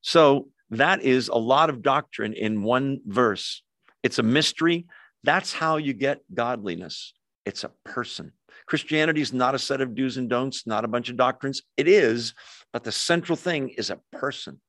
So 0.03 0.49
that 0.71 1.03
is 1.03 1.29
a 1.29 1.37
lot 1.37 1.71
of 1.71 1.83
doctrine 1.83 2.35
in 2.35 2.63
one 2.63 3.01
verse. 3.07 3.63
It's 4.03 4.19
a 4.19 4.23
mystery. 4.23 4.87
That's 5.23 5.53
how 5.53 5.79
you 5.79 5.95
get 5.95 6.21
godliness. 6.33 7.15
It's 7.47 7.65
a 7.65 7.71
person. 7.85 8.33
Christianity 8.67 9.23
is 9.23 9.33
not 9.33 9.55
a 9.55 9.59
set 9.59 9.81
of 9.81 9.95
do's 9.95 10.17
and 10.17 10.29
don'ts, 10.29 10.67
not 10.67 10.85
a 10.85 10.89
bunch 10.89 11.09
of 11.09 11.17
doctrines. 11.17 11.63
It 11.77 11.89
is, 11.89 12.35
but 12.73 12.85
the 12.85 12.93
central 12.93 13.37
thing 13.37 13.71
is 13.71 13.91
a 13.91 14.01
person. 14.13 14.61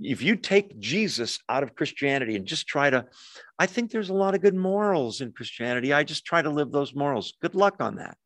If 0.00 0.22
you 0.22 0.36
take 0.36 0.78
Jesus 0.78 1.38
out 1.48 1.62
of 1.62 1.74
Christianity 1.74 2.36
and 2.36 2.46
just 2.46 2.66
try 2.66 2.88
to, 2.90 3.06
I 3.58 3.66
think 3.66 3.90
there's 3.90 4.08
a 4.08 4.14
lot 4.14 4.34
of 4.34 4.40
good 4.40 4.54
morals 4.54 5.20
in 5.20 5.32
Christianity. 5.32 5.92
I 5.92 6.04
just 6.04 6.24
try 6.24 6.40
to 6.40 6.50
live 6.50 6.72
those 6.72 6.94
morals. 6.94 7.34
Good 7.42 7.54
luck 7.54 7.76
on 7.80 7.96
that. 7.96 8.16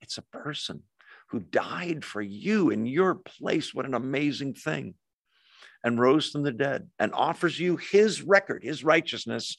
It's 0.00 0.18
a 0.18 0.22
person 0.22 0.82
who 1.28 1.40
died 1.40 2.04
for 2.04 2.22
you 2.22 2.70
in 2.70 2.86
your 2.86 3.14
place. 3.14 3.74
What 3.74 3.86
an 3.86 3.94
amazing 3.94 4.54
thing 4.54 4.94
and 5.84 6.00
rose 6.00 6.30
from 6.30 6.42
the 6.42 6.52
dead 6.52 6.88
and 6.98 7.12
offers 7.14 7.58
you 7.58 7.76
his 7.76 8.22
record, 8.22 8.62
his 8.62 8.84
righteousness, 8.84 9.56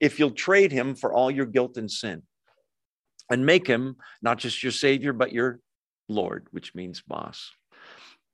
if 0.00 0.18
you'll 0.18 0.30
trade 0.30 0.72
him 0.72 0.94
for 0.94 1.12
all 1.12 1.30
your 1.30 1.46
guilt 1.46 1.76
and 1.76 1.90
sin 1.90 2.22
and 3.30 3.46
make 3.46 3.66
him 3.66 3.96
not 4.22 4.38
just 4.38 4.62
your 4.62 4.72
savior, 4.72 5.12
but 5.12 5.32
your 5.32 5.60
Lord, 6.08 6.48
which 6.50 6.74
means 6.74 7.02
boss. 7.02 7.50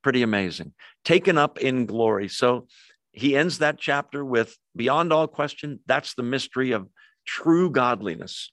Pretty 0.06 0.22
amazing. 0.22 0.72
Taken 1.04 1.36
up 1.36 1.58
in 1.58 1.84
glory. 1.84 2.28
So 2.28 2.68
he 3.10 3.36
ends 3.36 3.58
that 3.58 3.76
chapter 3.76 4.24
with 4.24 4.56
beyond 4.76 5.12
all 5.12 5.26
question, 5.26 5.80
that's 5.86 6.14
the 6.14 6.22
mystery 6.22 6.70
of 6.70 6.86
true 7.26 7.72
godliness. 7.72 8.52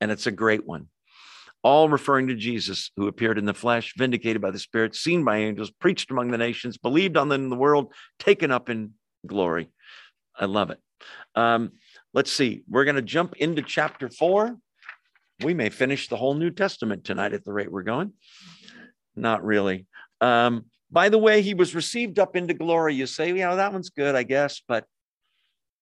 And 0.00 0.10
it's 0.10 0.26
a 0.26 0.32
great 0.32 0.66
one 0.66 0.88
all 1.62 1.88
referring 1.88 2.26
to 2.26 2.34
Jesus, 2.34 2.90
who 2.96 3.06
appeared 3.06 3.38
in 3.38 3.44
the 3.44 3.54
flesh, 3.54 3.94
vindicated 3.96 4.42
by 4.42 4.50
the 4.50 4.58
Spirit, 4.58 4.96
seen 4.96 5.22
by 5.22 5.36
angels, 5.36 5.70
preached 5.70 6.10
among 6.10 6.32
the 6.32 6.36
nations, 6.38 6.78
believed 6.78 7.16
on 7.16 7.30
in 7.30 7.48
the 7.48 7.54
world, 7.54 7.94
taken 8.18 8.50
up 8.50 8.68
in 8.68 8.94
glory. 9.24 9.70
I 10.36 10.46
love 10.46 10.70
it. 10.70 10.80
Um, 11.36 11.74
let's 12.12 12.32
see. 12.32 12.64
We're 12.68 12.86
going 12.86 12.96
to 12.96 13.02
jump 13.02 13.36
into 13.36 13.62
chapter 13.62 14.08
four. 14.08 14.58
We 15.44 15.54
may 15.54 15.70
finish 15.70 16.08
the 16.08 16.16
whole 16.16 16.34
New 16.34 16.50
Testament 16.50 17.04
tonight 17.04 17.34
at 17.34 17.44
the 17.44 17.52
rate 17.52 17.70
we're 17.70 17.84
going. 17.84 18.14
Not 19.14 19.44
really. 19.44 19.86
Um, 20.20 20.66
by 20.92 21.08
the 21.08 21.18
way, 21.18 21.42
he 21.42 21.54
was 21.54 21.74
received 21.74 22.18
up 22.18 22.36
into 22.36 22.54
glory. 22.54 22.94
You 22.94 23.06
say, 23.06 23.32
yeah, 23.32 23.54
that 23.54 23.72
one's 23.72 23.90
good, 23.90 24.14
I 24.14 24.22
guess, 24.22 24.60
but 24.68 24.84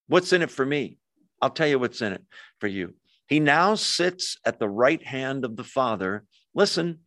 what's 0.07 0.33
in 0.33 0.43
it 0.43 0.51
for 0.51 0.65
me? 0.65 0.99
I'll 1.43 1.51
tell 1.51 1.67
you 1.67 1.79
what's 1.79 2.01
in 2.01 2.13
it 2.13 2.23
for 2.61 2.69
you. 2.69 2.95
He 3.27 3.41
now 3.41 3.75
sits 3.75 4.39
at 4.45 4.59
the 4.59 4.69
right 4.69 5.05
hand 5.05 5.45
of 5.45 5.57
the 5.57 5.65
Father. 5.65 6.25
Listen, 6.55 7.01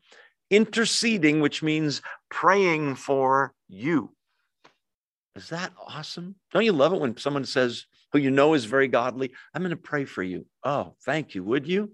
interceding, 0.49 1.39
which 1.39 1.63
means 1.63 2.01
praying 2.29 2.95
for 2.95 3.53
you. 3.67 4.13
Is 5.35 5.49
that 5.49 5.71
awesome? 5.87 6.35
Don't 6.51 6.65
you 6.65 6.73
love 6.73 6.93
it 6.93 6.99
when 6.99 7.17
someone 7.17 7.45
says, 7.45 7.85
who 8.11 8.19
you 8.19 8.29
know 8.29 8.53
is 8.53 8.65
very 8.65 8.87
godly, 8.87 9.31
I'm 9.53 9.63
going 9.63 9.71
to 9.71 9.77
pray 9.77 10.05
for 10.05 10.21
you? 10.21 10.45
Oh, 10.63 10.95
thank 11.05 11.35
you. 11.35 11.43
Would 11.43 11.67
you? 11.67 11.93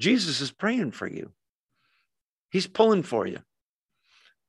Jesus 0.00 0.40
is 0.40 0.50
praying 0.50 0.92
for 0.92 1.08
you, 1.08 1.32
He's 2.50 2.66
pulling 2.66 3.02
for 3.02 3.26
you. 3.26 3.38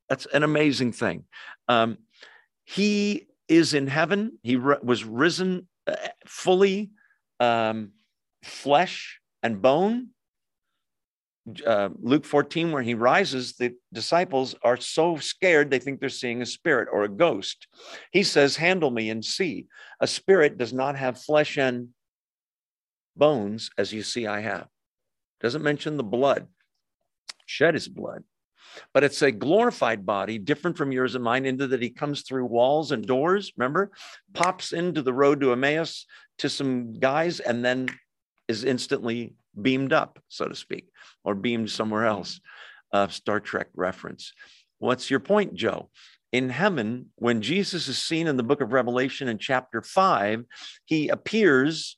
That's 0.10 0.26
an 0.28 0.43
amazing 0.43 0.93
thing. 0.93 1.26
Um, 1.68 1.97
he 2.64 3.28
is 3.47 3.74
in 3.74 3.88
heaven, 3.88 4.39
He 4.43 4.58
was 4.58 5.03
risen 5.03 5.68
uh, 5.86 5.95
fully. 6.26 6.91
Um, 7.39 7.91
flesh 8.43 9.20
and 9.43 9.62
bone. 9.62 10.10
Uh, 11.66 11.89
Luke 12.01 12.26
14, 12.26 12.74
where 12.74 12.84
he 12.84 12.93
rises, 12.93 13.53
the 13.53 13.74
disciples 13.93 14.53
are 14.64 14.76
so 14.76 15.16
scared 15.16 15.70
they 15.70 15.80
think 15.80 15.99
they're 15.99 16.10
seeing 16.10 16.41
a 16.41 16.45
spirit 16.45 16.89
or 16.91 17.03
a 17.03 17.10
ghost. 17.10 17.68
He 18.12 18.24
says, 18.24 18.58
Handle 18.58 18.91
me 18.91 19.10
and 19.10 19.24
see. 19.24 19.68
A 20.01 20.08
spirit 20.08 20.58
does 20.58 20.74
not 20.74 20.97
have 20.97 21.22
flesh 21.22 21.58
and 21.58 21.89
bones 23.16 23.70
as 23.78 23.93
you 23.93 24.03
see 24.03 24.28
I 24.28 24.41
have. 24.41 24.68
Doesn't 25.39 25.64
mention 25.64 25.95
the 25.95 26.03
blood, 26.03 26.47
shed 27.45 27.76
his 27.76 27.88
blood. 27.88 28.24
But 28.93 29.03
it's 29.03 29.21
a 29.21 29.32
glorified 29.32 30.05
body, 30.05 30.38
different 30.38 30.78
from 30.78 30.91
yours 30.91 31.15
and 31.15 31.23
mine, 31.23 31.45
into 31.45 31.67
that 31.67 31.82
he 31.82 31.89
comes 31.89 32.21
through 32.21 32.45
walls 32.45 32.91
and 32.91 33.05
doors, 33.05 33.53
remember? 33.57 33.91
Pops 34.34 34.73
into 34.73 35.01
the 35.01 35.13
road 35.13 35.39
to 35.41 35.51
Emmaus 35.51 36.05
to 36.39 36.49
some 36.49 36.93
guys 36.93 37.39
and 37.39 37.63
then 37.63 37.89
is 38.47 38.63
instantly 38.63 39.36
beamed 39.59 39.93
up, 39.93 40.19
so 40.28 40.47
to 40.47 40.55
speak, 40.55 40.89
or 41.23 41.36
beamed 41.36 41.69
somewhere 41.69 42.05
else. 42.05 42.39
Uh, 42.91 43.07
Star 43.07 43.39
Trek 43.39 43.67
reference. 43.75 44.34
What's 44.80 45.09
your 45.09 45.19
point, 45.19 45.55
Joe? 45.55 45.89
In 46.32 46.49
heaven, 46.49 47.07
when 47.15 47.41
Jesus 47.41 47.88
is 47.88 48.01
seen 48.01 48.28
in 48.28 48.38
the 48.38 48.43
book 48.43 48.61
of 48.61 48.73
Revelation 48.73 49.28
in 49.28 49.38
chapter 49.38 49.82
five, 49.82 50.45
he 50.86 51.09
appears 51.09 51.97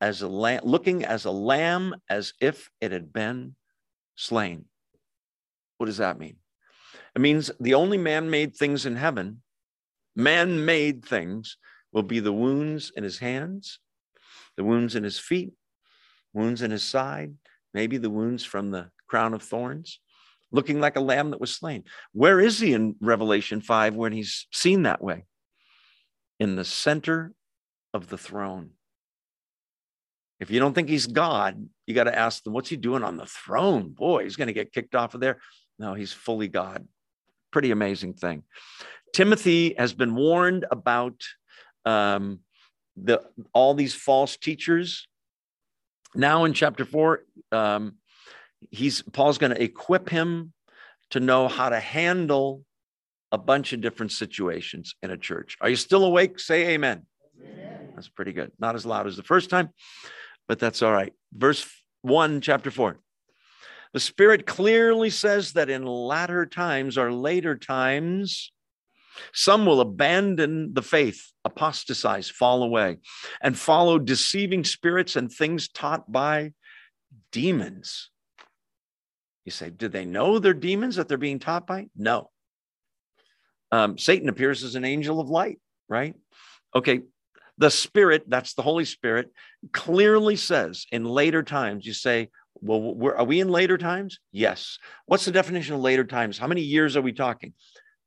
as 0.00 0.22
a 0.22 0.28
lamb, 0.28 0.60
looking 0.64 1.04
as 1.04 1.24
a 1.24 1.30
lamb 1.30 1.94
as 2.08 2.34
if 2.40 2.70
it 2.80 2.92
had 2.92 3.12
been 3.12 3.56
slain. 4.16 4.66
What 5.84 5.88
does 5.88 5.98
that 5.98 6.18
mean? 6.18 6.36
It 7.14 7.20
means 7.20 7.50
the 7.60 7.74
only 7.74 7.98
man 7.98 8.30
made 8.30 8.56
things 8.56 8.86
in 8.86 8.96
heaven, 8.96 9.42
man 10.16 10.64
made 10.64 11.04
things, 11.04 11.58
will 11.92 12.02
be 12.02 12.20
the 12.20 12.32
wounds 12.32 12.90
in 12.96 13.04
his 13.04 13.18
hands 13.18 13.80
the 14.56 14.64
wounds 14.64 14.94
in 14.94 15.04
his 15.04 15.18
feet, 15.18 15.52
wounds 16.32 16.62
in 16.62 16.70
his 16.70 16.82
side, 16.82 17.34
maybe 17.74 17.98
the 17.98 18.08
wounds 18.08 18.44
from 18.46 18.70
the 18.70 18.88
crown 19.06 19.34
of 19.34 19.42
thorns, 19.42 20.00
looking 20.52 20.80
like 20.80 20.96
a 20.96 21.00
lamb 21.00 21.32
that 21.32 21.40
was 21.40 21.54
slain. 21.54 21.84
Where 22.12 22.40
is 22.40 22.58
he 22.58 22.72
in 22.72 22.96
Revelation 22.98 23.60
5 23.60 23.94
when 23.94 24.12
he's 24.12 24.46
seen 24.52 24.84
that 24.84 25.04
way? 25.04 25.26
In 26.40 26.56
the 26.56 26.64
center 26.64 27.34
of 27.92 28.08
the 28.08 28.16
throne. 28.16 28.70
If 30.40 30.50
you 30.50 30.60
don't 30.60 30.74
think 30.74 30.88
he's 30.88 31.06
God, 31.06 31.68
you 31.86 31.94
got 31.94 32.04
to 32.04 32.18
ask 32.18 32.42
them, 32.42 32.52
what's 32.52 32.68
he 32.68 32.76
doing 32.76 33.02
on 33.02 33.16
the 33.16 33.26
throne? 33.26 33.90
Boy, 33.90 34.24
he's 34.24 34.36
going 34.36 34.48
to 34.48 34.52
get 34.52 34.72
kicked 34.72 34.94
off 34.94 35.14
of 35.14 35.20
there. 35.20 35.38
No, 35.78 35.94
he's 35.94 36.12
fully 36.12 36.48
God. 36.48 36.86
Pretty 37.50 37.70
amazing 37.70 38.14
thing. 38.14 38.42
Timothy 39.12 39.74
has 39.78 39.92
been 39.92 40.14
warned 40.14 40.64
about 40.70 41.22
um, 41.84 42.40
the 42.96 43.22
all 43.52 43.74
these 43.74 43.94
false 43.94 44.36
teachers. 44.36 45.06
Now 46.14 46.44
in 46.44 46.52
chapter 46.52 46.84
four, 46.84 47.24
um, 47.52 47.96
he's 48.70 49.02
Paul's 49.02 49.38
going 49.38 49.54
to 49.54 49.62
equip 49.62 50.08
him 50.08 50.52
to 51.10 51.20
know 51.20 51.48
how 51.48 51.68
to 51.68 51.78
handle 51.78 52.64
a 53.30 53.38
bunch 53.38 53.72
of 53.72 53.80
different 53.80 54.12
situations 54.12 54.94
in 55.02 55.10
a 55.10 55.16
church. 55.16 55.56
Are 55.60 55.68
you 55.68 55.76
still 55.76 56.04
awake? 56.04 56.38
Say 56.38 56.68
amen. 56.68 57.06
amen. 57.42 57.90
That's 57.94 58.08
pretty 58.08 58.32
good. 58.32 58.52
Not 58.58 58.74
as 58.74 58.86
loud 58.86 59.06
as 59.06 59.16
the 59.16 59.22
first 59.22 59.50
time, 59.50 59.70
but 60.48 60.58
that's 60.58 60.82
all 60.82 60.92
right. 60.92 61.12
Verse 61.32 61.68
1, 62.02 62.40
chapter 62.40 62.70
4. 62.70 62.98
The 63.94 64.00
Spirit 64.00 64.44
clearly 64.44 65.08
says 65.08 65.52
that 65.52 65.70
in 65.70 65.86
latter 65.86 66.46
times 66.46 66.98
or 66.98 67.12
later 67.12 67.56
times, 67.56 68.52
some 69.32 69.66
will 69.66 69.80
abandon 69.80 70.74
the 70.74 70.82
faith, 70.82 71.32
apostatize, 71.44 72.28
fall 72.28 72.64
away, 72.64 72.98
and 73.40 73.56
follow 73.56 74.00
deceiving 74.00 74.64
spirits 74.64 75.14
and 75.14 75.30
things 75.30 75.68
taught 75.68 76.10
by 76.10 76.52
demons. 77.30 78.10
You 79.44 79.52
say, 79.52 79.70
do 79.70 79.86
they 79.86 80.04
know 80.04 80.40
they're 80.40 80.54
demons 80.54 80.96
that 80.96 81.06
they're 81.06 81.16
being 81.16 81.38
taught 81.38 81.64
by? 81.64 81.86
No. 81.96 82.30
Um, 83.70 83.96
Satan 83.96 84.28
appears 84.28 84.64
as 84.64 84.74
an 84.74 84.84
angel 84.84 85.20
of 85.20 85.28
light, 85.28 85.60
right? 85.88 86.16
Okay, 86.74 87.02
the 87.58 87.70
Spirit, 87.70 88.24
that's 88.26 88.54
the 88.54 88.62
Holy 88.62 88.84
Spirit, 88.86 89.30
clearly 89.72 90.34
says 90.34 90.86
in 90.90 91.04
later 91.04 91.44
times, 91.44 91.86
you 91.86 91.92
say, 91.92 92.30
well, 92.60 93.14
are 93.16 93.24
we 93.24 93.40
in 93.40 93.48
later 93.48 93.78
times? 93.78 94.18
Yes. 94.32 94.78
What's 95.06 95.24
the 95.24 95.32
definition 95.32 95.74
of 95.74 95.80
later 95.80 96.04
times? 96.04 96.38
How 96.38 96.46
many 96.46 96.62
years 96.62 96.96
are 96.96 97.02
we 97.02 97.12
talking? 97.12 97.52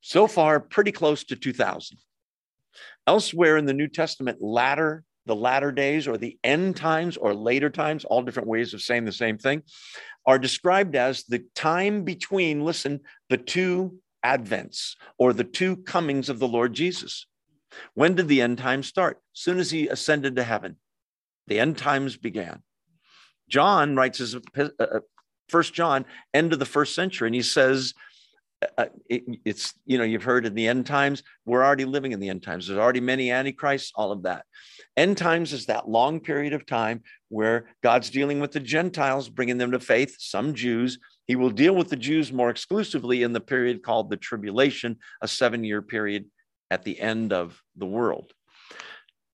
So 0.02 0.28
far, 0.28 0.60
pretty 0.60 0.92
close 0.92 1.24
to 1.26 1.36
2000. 1.36 1.98
Elsewhere 3.06 3.58
in 3.58 3.66
the 3.66 3.74
New 3.74 3.88
Testament, 3.88 4.42
latter, 4.42 5.04
the 5.26 5.36
latter 5.36 5.72
days 5.72 6.08
or 6.08 6.18
the 6.18 6.38
end 6.44 6.76
times 6.76 7.18
or 7.18 7.34
later 7.34 7.70
times, 7.70 8.06
all 8.06 8.24
different 8.24 8.48
ways 8.48 8.74
of 8.74 8.82
saying 8.82 9.06
the 9.06 9.12
same 9.12 9.38
thing, 9.38 9.64
are 10.26 10.40
described 10.40 10.96
as 10.96 11.24
the 11.24 11.46
time 11.56 12.04
between, 12.04 12.64
listen, 12.64 13.02
the 13.30 13.38
two 13.38 14.00
advents 14.26 14.96
or 15.18 15.34
the 15.34 15.44
two 15.44 15.78
comings 15.78 16.30
of 16.30 16.40
the 16.40 16.48
Lord 16.48 16.74
Jesus. 16.74 17.28
When 17.94 18.16
did 18.16 18.28
the 18.28 18.42
end 18.42 18.58
times 18.58 18.88
start? 18.88 19.22
Soon 19.34 19.60
as 19.60 19.72
he 19.72 19.88
ascended 19.88 20.36
to 20.36 20.44
heaven, 20.44 20.78
the 21.48 21.60
end 21.60 21.78
times 21.78 22.18
began. 22.18 22.64
John 23.50 23.96
writes 23.96 24.20
his 24.20 24.36
uh, 24.36 24.70
uh, 24.80 25.00
First 25.50 25.74
John, 25.74 26.06
end 26.34 26.54
of 26.54 26.60
the 26.60 26.66
first 26.66 26.94
century, 26.94 27.28
and 27.28 27.36
he 27.36 27.42
says, 27.42 27.94
uh, 28.78 28.86
it, 29.08 29.24
it's 29.46 29.76
you 29.86 29.98
know 29.98 30.04
you've 30.04 30.24
heard 30.24 30.46
in 30.46 30.56
the 30.56 30.68
end 30.68 30.86
times. 30.86 31.22
We're 31.46 31.64
already 31.64 31.86
living 31.86 32.12
in 32.12 32.20
the 32.20 32.30
end 32.30 32.44
times. 32.44 32.68
There's 32.68 32.80
already 32.80 33.00
many 33.00 33.32
antichrists 33.32 33.92
all 33.96 34.12
of 34.12 34.24
that. 34.24 34.46
End 34.96 35.18
times 35.18 35.54
is 35.54 35.68
that 35.68 35.88
long 35.88 36.20
period 36.20 36.54
of 36.54 36.66
time 36.66 37.04
where 37.30 37.70
god's 37.84 38.10
dealing 38.10 38.40
with 38.40 38.52
the 38.52 38.60
gentiles 38.60 39.30
bringing 39.30 39.58
them 39.58 39.72
to 39.72 39.80
faith 39.80 40.16
some 40.18 40.56
jews. 40.56 40.98
He 41.28 41.36
will 41.36 41.52
deal 41.52 41.76
with 41.76 41.90
the 41.90 41.96
jews 41.96 42.34
more 42.34 42.50
exclusively 42.50 43.22
in 43.22 43.34
the 43.34 43.42
period 43.42 43.84
called 43.84 44.10
the 44.10 44.18
tribulation 44.18 44.98
a 45.22 45.28
seven 45.28 45.64
year 45.64 45.82
period 45.82 46.26
at 46.72 46.84
the 46.84 47.00
end 47.00 47.34
of 47.34 47.62
the 47.76 47.86
world. 47.86 48.34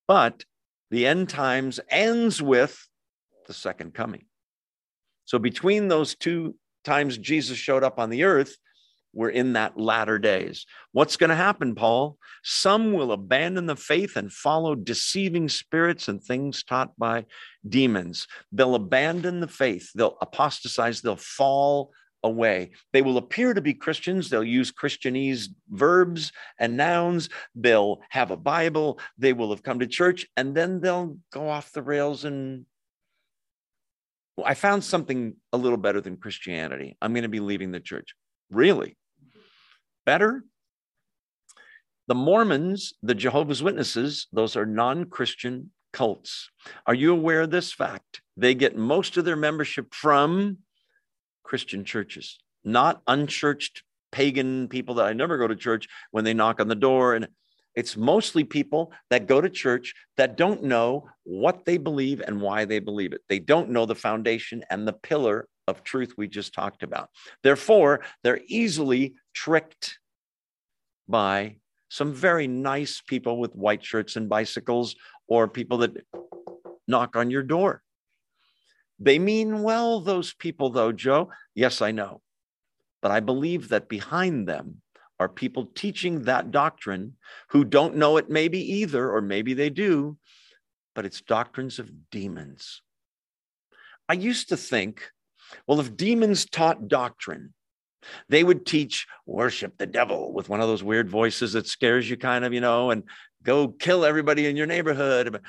But 0.06 0.44
the 0.90 1.06
end 1.06 1.30
times 1.30 1.80
ends 1.88 2.42
with 2.42 2.86
the 3.46 3.54
second 3.54 3.94
coming 3.94 4.24
so 5.24 5.38
between 5.38 5.88
those 5.88 6.14
two 6.14 6.54
times 6.84 7.18
jesus 7.18 7.56
showed 7.56 7.84
up 7.84 7.98
on 7.98 8.10
the 8.10 8.24
earth 8.24 8.56
we're 9.14 9.30
in 9.30 9.52
that 9.52 9.78
latter 9.78 10.18
days. 10.18 10.66
What's 10.92 11.16
going 11.16 11.30
to 11.30 11.36
happen, 11.36 11.74
Paul? 11.74 12.18
Some 12.42 12.92
will 12.92 13.12
abandon 13.12 13.66
the 13.66 13.76
faith 13.76 14.16
and 14.16 14.32
follow 14.32 14.74
deceiving 14.74 15.48
spirits 15.48 16.08
and 16.08 16.22
things 16.22 16.64
taught 16.64 16.98
by 16.98 17.26
demons. 17.66 18.26
They'll 18.52 18.74
abandon 18.74 19.40
the 19.40 19.48
faith, 19.48 19.90
they'll 19.94 20.18
apostatize, 20.20 21.00
they'll 21.00 21.16
fall 21.16 21.92
away. 22.22 22.72
They 22.92 23.02
will 23.02 23.18
appear 23.18 23.52
to 23.52 23.60
be 23.60 23.74
Christians. 23.74 24.30
They'll 24.30 24.42
use 24.42 24.72
Christianese 24.72 25.48
verbs 25.68 26.32
and 26.58 26.74
nouns. 26.74 27.28
They'll 27.54 28.00
have 28.08 28.30
a 28.30 28.36
Bible. 28.36 28.98
They 29.18 29.34
will 29.34 29.50
have 29.50 29.62
come 29.62 29.80
to 29.80 29.86
church 29.86 30.26
and 30.34 30.54
then 30.54 30.80
they'll 30.80 31.18
go 31.30 31.50
off 31.50 31.72
the 31.72 31.82
rails 31.82 32.24
and 32.24 32.64
well, 34.36 34.46
I 34.46 34.54
found 34.54 34.84
something 34.84 35.36
a 35.52 35.56
little 35.56 35.78
better 35.78 36.00
than 36.00 36.16
Christianity. 36.16 36.96
I'm 37.00 37.12
going 37.12 37.22
to 37.22 37.28
be 37.28 37.40
leaving 37.40 37.72
the 37.72 37.80
church. 37.80 38.14
Really? 38.50 38.96
better. 40.04 40.44
The 42.06 42.14
Mormons, 42.14 42.94
the 43.02 43.14
Jehovah's 43.14 43.62
Witnesses, 43.62 44.26
those 44.32 44.56
are 44.56 44.66
non 44.66 45.06
Christian 45.06 45.70
cults. 45.92 46.50
Are 46.86 46.94
you 46.94 47.12
aware 47.12 47.42
of 47.42 47.50
this 47.50 47.72
fact? 47.72 48.20
They 48.36 48.54
get 48.54 48.76
most 48.76 49.16
of 49.16 49.24
their 49.24 49.36
membership 49.36 49.94
from 49.94 50.58
Christian 51.42 51.84
churches, 51.84 52.38
not 52.64 53.02
unchurched 53.06 53.82
pagan 54.12 54.68
people 54.68 54.96
that 54.96 55.06
I 55.06 55.12
never 55.12 55.38
go 55.38 55.48
to 55.48 55.56
church 55.56 55.88
when 56.10 56.24
they 56.24 56.34
knock 56.34 56.60
on 56.60 56.68
the 56.68 56.74
door. 56.74 57.14
And 57.14 57.28
it's 57.74 57.96
mostly 57.96 58.44
people 58.44 58.92
that 59.10 59.26
go 59.26 59.40
to 59.40 59.50
church 59.50 59.94
that 60.16 60.36
don't 60.36 60.62
know 60.62 61.08
what 61.24 61.64
they 61.64 61.76
believe 61.76 62.20
and 62.20 62.40
why 62.40 62.64
they 62.64 62.78
believe 62.78 63.12
it. 63.12 63.22
They 63.28 63.38
don't 63.38 63.70
know 63.70 63.86
the 63.86 63.94
foundation 63.94 64.64
and 64.70 64.86
the 64.86 64.92
pillar 64.92 65.48
of 65.66 65.82
truth 65.82 66.14
we 66.16 66.28
just 66.28 66.54
talked 66.54 66.82
about. 66.82 67.08
Therefore, 67.42 68.00
they're 68.22 68.40
easily 68.46 69.14
tricked 69.32 69.98
by 71.08 71.56
some 71.88 72.12
very 72.12 72.46
nice 72.46 73.00
people 73.00 73.38
with 73.38 73.54
white 73.54 73.84
shirts 73.84 74.16
and 74.16 74.28
bicycles 74.28 74.96
or 75.28 75.48
people 75.48 75.78
that 75.78 75.96
knock 76.86 77.16
on 77.16 77.30
your 77.30 77.42
door. 77.42 77.82
They 78.98 79.18
mean 79.18 79.62
well, 79.62 80.00
those 80.00 80.34
people, 80.34 80.70
though, 80.70 80.92
Joe. 80.92 81.30
Yes, 81.54 81.82
I 81.82 81.90
know. 81.90 82.20
But 83.02 83.10
I 83.10 83.20
believe 83.20 83.68
that 83.68 83.88
behind 83.88 84.48
them 84.48 84.82
are 85.20 85.28
people 85.28 85.70
teaching 85.74 86.22
that 86.22 86.50
doctrine 86.50 87.16
who 87.50 87.64
don't 87.64 87.96
know 87.96 88.16
it 88.16 88.28
maybe 88.28 88.58
either, 88.74 89.10
or 89.10 89.20
maybe 89.20 89.54
they 89.54 89.70
do, 89.70 90.16
but 90.94 91.04
it's 91.04 91.20
doctrines 91.20 91.78
of 91.78 92.10
demons. 92.10 92.82
I 94.08 94.14
used 94.14 94.48
to 94.50 94.56
think 94.56 95.10
well, 95.66 95.80
if 95.80 95.96
demons 95.96 96.46
taught 96.46 96.88
doctrine, 96.88 97.54
they 98.28 98.44
would 98.44 98.66
teach 98.66 99.06
worship 99.26 99.78
the 99.78 99.86
devil 99.86 100.32
with 100.32 100.48
one 100.48 100.60
of 100.60 100.68
those 100.68 100.82
weird 100.82 101.08
voices 101.08 101.54
that 101.54 101.66
scares 101.66 102.08
you, 102.08 102.16
kind 102.16 102.44
of, 102.44 102.52
you 102.52 102.60
know, 102.60 102.90
and 102.90 103.04
go 103.42 103.68
kill 103.68 104.04
everybody 104.04 104.46
in 104.46 104.56
your 104.56 104.66
neighborhood. 104.66 105.40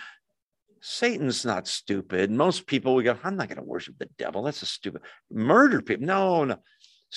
Satan's 0.81 1.43
not 1.43 1.67
stupid. 1.67 2.31
Most 2.31 2.67
people 2.67 2.95
we 2.95 3.03
go, 3.03 3.17
I'm 3.23 3.35
not 3.35 3.49
going 3.49 3.57
to 3.57 3.63
worship 3.63 3.97
the 3.97 4.09
devil. 4.17 4.43
That's 4.43 4.61
a 4.61 4.67
stupid 4.67 5.01
murder 5.31 5.81
people. 5.81 6.05
No, 6.05 6.45
no. 6.45 6.57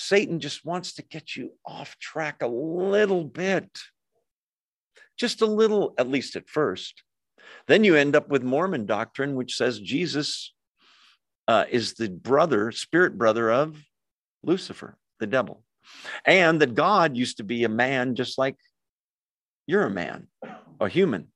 Satan 0.01 0.39
just 0.39 0.65
wants 0.65 0.93
to 0.95 1.03
get 1.03 1.35
you 1.35 1.51
off 1.67 1.99
track 1.99 2.41
a 2.41 2.47
little 2.47 3.25
bit. 3.25 3.69
Just 5.19 5.43
a 5.43 5.47
little, 5.47 5.93
at 5.99 6.09
least 6.09 6.37
at 6.37 6.49
first. 6.49 7.03
Then 7.67 7.83
you 7.83 7.97
end 7.97 8.15
up 8.15 8.29
with 8.29 8.45
Mormon 8.45 8.87
doctrine, 8.87 9.35
which 9.35 9.57
says 9.57 9.81
Jesus 9.81 10.55
uh, 11.49 11.65
is 11.69 11.95
the 11.95 12.09
brother, 12.09 12.71
spirit 12.71 13.19
brother 13.19 13.51
of 13.51 13.77
Lucifer, 14.45 14.97
the 15.19 15.27
devil. 15.27 15.65
And 16.25 16.61
that 16.61 16.77
God 16.77 17.17
used 17.17 17.39
to 17.39 17.45
be 17.45 17.65
a 17.65 17.69
man 17.69 18.15
just 18.15 18.39
like 18.39 18.55
you're 19.67 19.85
a 19.85 19.91
man, 19.91 20.29
a 20.81 20.89
human. 20.89 21.33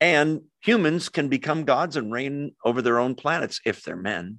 And 0.00 0.40
humans 0.62 1.10
can 1.10 1.28
become 1.28 1.64
gods 1.64 1.96
and 1.96 2.10
reign 2.10 2.52
over 2.64 2.80
their 2.80 2.98
own 2.98 3.14
planets 3.14 3.60
if 3.66 3.82
they're 3.82 3.94
men. 3.94 4.38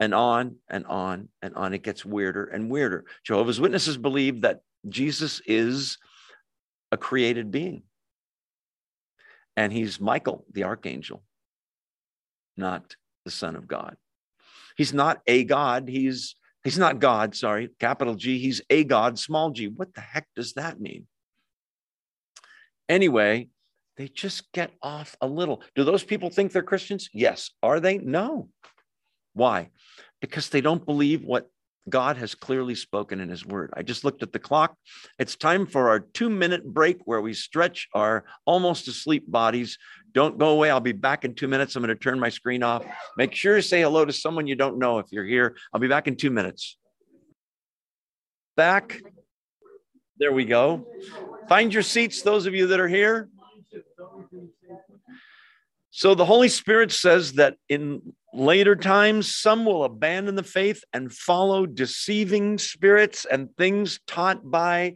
And 0.00 0.14
on 0.14 0.56
and 0.68 0.86
on 0.86 1.28
and 1.42 1.54
on. 1.56 1.74
It 1.74 1.82
gets 1.82 2.04
weirder 2.04 2.44
and 2.44 2.70
weirder. 2.70 3.04
Jehovah's 3.24 3.60
Witnesses 3.60 3.96
believe 3.96 4.42
that 4.42 4.60
Jesus 4.88 5.40
is 5.44 5.98
a 6.92 6.96
created 6.96 7.50
being. 7.50 7.82
And 9.56 9.72
he's 9.72 10.00
Michael, 10.00 10.44
the 10.52 10.64
archangel, 10.64 11.24
not 12.56 12.94
the 13.24 13.32
Son 13.32 13.56
of 13.56 13.66
God. 13.66 13.96
He's 14.76 14.94
not 14.94 15.20
a 15.26 15.42
God. 15.42 15.88
He's 15.88 16.36
he's 16.62 16.78
not 16.78 17.00
God, 17.00 17.34
sorry, 17.34 17.70
capital 17.80 18.14
G. 18.14 18.38
He's 18.38 18.62
a 18.70 18.84
God, 18.84 19.18
small 19.18 19.50
g. 19.50 19.66
What 19.66 19.94
the 19.94 20.00
heck 20.00 20.28
does 20.36 20.52
that 20.52 20.80
mean? 20.80 21.08
Anyway, 22.88 23.48
they 23.96 24.06
just 24.06 24.50
get 24.52 24.70
off 24.80 25.16
a 25.20 25.26
little. 25.26 25.62
Do 25.74 25.82
those 25.82 26.04
people 26.04 26.30
think 26.30 26.52
they're 26.52 26.62
Christians? 26.62 27.10
Yes. 27.12 27.50
Are 27.62 27.80
they? 27.80 27.98
No. 27.98 28.48
Why? 29.38 29.70
Because 30.20 30.48
they 30.48 30.60
don't 30.60 30.84
believe 30.84 31.24
what 31.24 31.48
God 31.88 32.16
has 32.16 32.34
clearly 32.34 32.74
spoken 32.74 33.20
in 33.20 33.28
his 33.28 33.46
word. 33.46 33.72
I 33.74 33.82
just 33.82 34.04
looked 34.04 34.22
at 34.22 34.32
the 34.32 34.38
clock. 34.38 34.76
It's 35.18 35.36
time 35.36 35.64
for 35.64 35.88
our 35.88 36.00
two 36.00 36.28
minute 36.28 36.64
break 36.64 36.98
where 37.04 37.20
we 37.20 37.32
stretch 37.32 37.88
our 37.94 38.24
almost 38.44 38.88
asleep 38.88 39.30
bodies. 39.30 39.78
Don't 40.12 40.38
go 40.38 40.48
away. 40.50 40.70
I'll 40.70 40.80
be 40.80 40.92
back 40.92 41.24
in 41.24 41.34
two 41.34 41.48
minutes. 41.48 41.76
I'm 41.76 41.82
going 41.82 41.96
to 41.96 42.00
turn 42.00 42.18
my 42.18 42.28
screen 42.28 42.62
off. 42.62 42.84
Make 43.16 43.34
sure 43.34 43.56
to 43.56 43.62
say 43.62 43.80
hello 43.80 44.04
to 44.04 44.12
someone 44.12 44.46
you 44.46 44.56
don't 44.56 44.78
know 44.78 44.98
if 44.98 45.06
you're 45.10 45.24
here. 45.24 45.56
I'll 45.72 45.80
be 45.80 45.88
back 45.88 46.08
in 46.08 46.16
two 46.16 46.30
minutes. 46.30 46.76
Back. 48.56 49.00
There 50.18 50.32
we 50.32 50.44
go. 50.44 50.84
Find 51.48 51.72
your 51.72 51.84
seats, 51.84 52.22
those 52.22 52.46
of 52.46 52.54
you 52.54 52.66
that 52.66 52.80
are 52.80 52.88
here. 52.88 53.28
So 55.90 56.14
the 56.14 56.24
Holy 56.24 56.48
Spirit 56.48 56.92
says 56.92 57.34
that 57.34 57.56
in 57.68 58.12
later 58.32 58.76
times, 58.76 59.34
some 59.34 59.64
will 59.64 59.84
abandon 59.84 60.34
the 60.34 60.42
faith 60.42 60.82
and 60.92 61.12
follow 61.12 61.66
deceiving 61.66 62.58
spirits 62.58 63.24
and 63.24 63.54
things 63.56 64.00
taught 64.06 64.50
by 64.50 64.94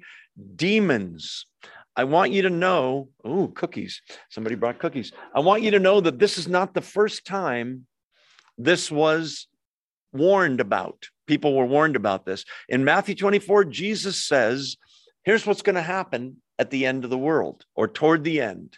demons. 0.56 1.46
I 1.94 2.04
want 2.04 2.32
you 2.32 2.42
to 2.42 2.50
know, 2.50 3.10
oh, 3.24 3.48
cookies. 3.48 4.00
Somebody 4.30 4.56
brought 4.56 4.78
cookies. 4.78 5.12
I 5.34 5.40
want 5.40 5.62
you 5.62 5.72
to 5.72 5.78
know 5.78 6.00
that 6.00 6.18
this 6.18 6.38
is 6.38 6.48
not 6.48 6.72
the 6.72 6.80
first 6.80 7.26
time 7.26 7.86
this 8.56 8.90
was 8.90 9.46
warned 10.12 10.60
about. 10.60 11.08
People 11.26 11.54
were 11.54 11.66
warned 11.66 11.96
about 11.96 12.24
this. 12.24 12.44
In 12.68 12.84
Matthew 12.84 13.14
24, 13.14 13.66
Jesus 13.66 14.24
says, 14.24 14.76
Here's 15.24 15.46
what's 15.46 15.62
going 15.62 15.76
to 15.76 15.82
happen 15.82 16.38
at 16.58 16.70
the 16.70 16.86
end 16.86 17.04
of 17.04 17.10
the 17.10 17.18
world 17.18 17.64
or 17.74 17.88
toward 17.88 18.24
the 18.24 18.40
end. 18.40 18.76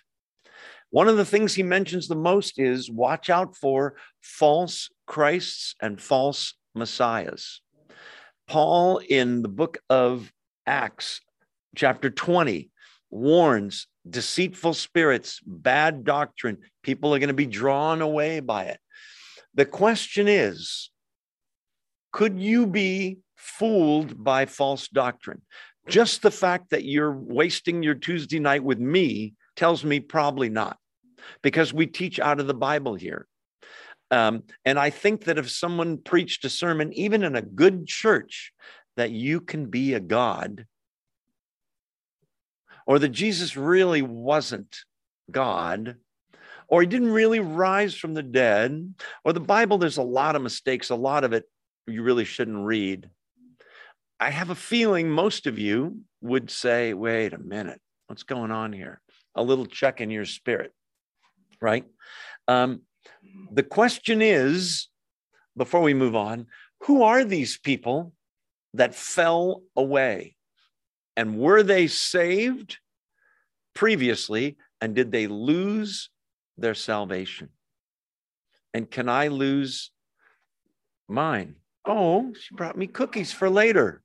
One 0.95 1.09
of 1.09 1.17
the 1.17 1.25
things 1.25 1.53
he 1.55 1.65
mentions 1.65 2.07
the 2.07 2.15
most 2.15 2.61
is 2.61 2.89
watch 2.89 3.29
out 3.29 3.57
for 3.57 3.97
false 4.21 4.91
Christs 5.09 5.75
and 5.83 6.01
false 6.01 6.55
messiahs. 6.73 7.63
Paul, 8.47 8.99
in 8.99 9.43
the 9.43 9.49
book 9.49 9.79
of 9.91 10.33
Acts, 10.69 11.21
chapter 11.75 12.11
20, 12.11 12.71
warns 13.11 13.89
deceitful 14.09 14.75
spirits, 14.75 15.41
bad 15.45 16.05
doctrine. 16.05 16.59
People 16.85 17.13
are 17.13 17.19
going 17.19 17.27
to 17.27 17.35
be 17.35 17.47
drawn 17.47 18.01
away 18.01 18.39
by 18.39 18.67
it. 18.67 18.79
The 19.55 19.67
question 19.67 20.29
is 20.29 20.91
could 22.13 22.39
you 22.39 22.69
be 22.69 23.19
fooled 23.35 24.23
by 24.23 24.47
false 24.47 24.87
doctrine? 24.87 25.43
Just 25.89 26.23
the 26.23 26.31
fact 26.31 26.71
that 26.71 26.85
you're 26.85 27.11
wasting 27.11 27.83
your 27.83 27.97
Tuesday 27.97 28.39
night 28.39 28.63
with 28.63 28.79
me 28.79 29.35
tells 29.57 29.85
me 29.85 29.99
probably 29.99 30.49
not, 30.49 30.79
because 31.43 31.73
we 31.73 31.87
teach 31.87 32.19
out 32.21 32.41
of 32.41 32.47
the 32.47 32.55
Bible 32.55 32.95
here. 32.95 33.27
Um, 34.11 34.45
and 34.65 34.79
I 34.79 34.91
think 34.91 35.25
that 35.25 35.39
if 35.39 35.51
someone 35.51 35.99
preached 35.99 36.45
a 36.45 36.51
sermon, 36.51 36.93
even 36.93 37.25
in 37.25 37.37
a 37.37 37.43
good 37.43 37.87
church, 37.87 38.53
that 38.97 39.11
you 39.11 39.41
can 39.41 39.67
be 39.67 39.95
a 39.95 40.01
God, 40.01 40.67
or 42.87 42.99
that 42.99 43.09
Jesus 43.09 43.57
really 43.57 44.03
wasn't 44.03 44.77
God, 45.31 45.97
or 46.69 46.81
he 46.81 46.87
didn't 46.87 47.13
really 47.13 47.41
rise 47.41 47.95
from 47.95 48.15
the 48.15 48.23
dead, 48.23 48.95
or 49.25 49.33
the 49.33 49.41
Bible, 49.41 49.79
there's 49.79 49.97
a 49.97 50.03
lot 50.03 50.37
of 50.37 50.43
mistakes, 50.43 50.91
a 50.91 50.95
lot 50.95 51.25
of 51.25 51.33
it 51.33 51.45
you 51.87 52.03
really 52.03 52.25
shouldn't 52.25 52.65
read. 52.65 53.09
I 54.21 54.31
have 54.31 54.51
a 54.51 54.55
feeling 54.55 55.11
most 55.11 55.47
of 55.47 55.59
you 55.59 56.01
would 56.21 56.51
say, 56.51 56.95
wait 56.95 57.33
a 57.33 57.39
minute, 57.39 57.81
what's 58.07 58.23
going 58.23 58.51
on 58.51 58.73
here? 58.73 59.01
A 59.35 59.43
little 59.43 59.67
check 59.67 60.01
in 60.01 60.11
your 60.11 60.25
spirit, 60.25 60.73
right? 61.65 61.87
Um, 62.47 62.83
the 63.51 63.63
question 63.63 64.21
is 64.21 64.89
before 65.57 65.81
we 65.81 65.95
move 65.95 66.15
on, 66.15 66.47
who 66.83 67.03
are 67.03 67.25
these 67.25 67.59
people 67.59 68.13
that 68.75 68.95
fell 68.95 69.63
away? 69.75 70.37
And 71.17 71.39
were 71.39 71.63
they 71.63 71.87
saved 71.87 72.79
previously? 73.75 74.59
And 74.83 74.95
did 74.95 75.11
they 75.11 75.27
lose 75.27 76.11
their 76.59 76.75
salvation? 76.75 77.49
And 78.75 78.91
can 78.91 79.09
I 79.09 79.29
lose 79.29 79.91
mine? 81.09 81.57
Oh, 81.87 82.35
she 82.39 82.55
brought 82.55 82.77
me 82.77 82.87
cookies 82.87 83.33
for 83.33 83.49
later. 83.49 84.03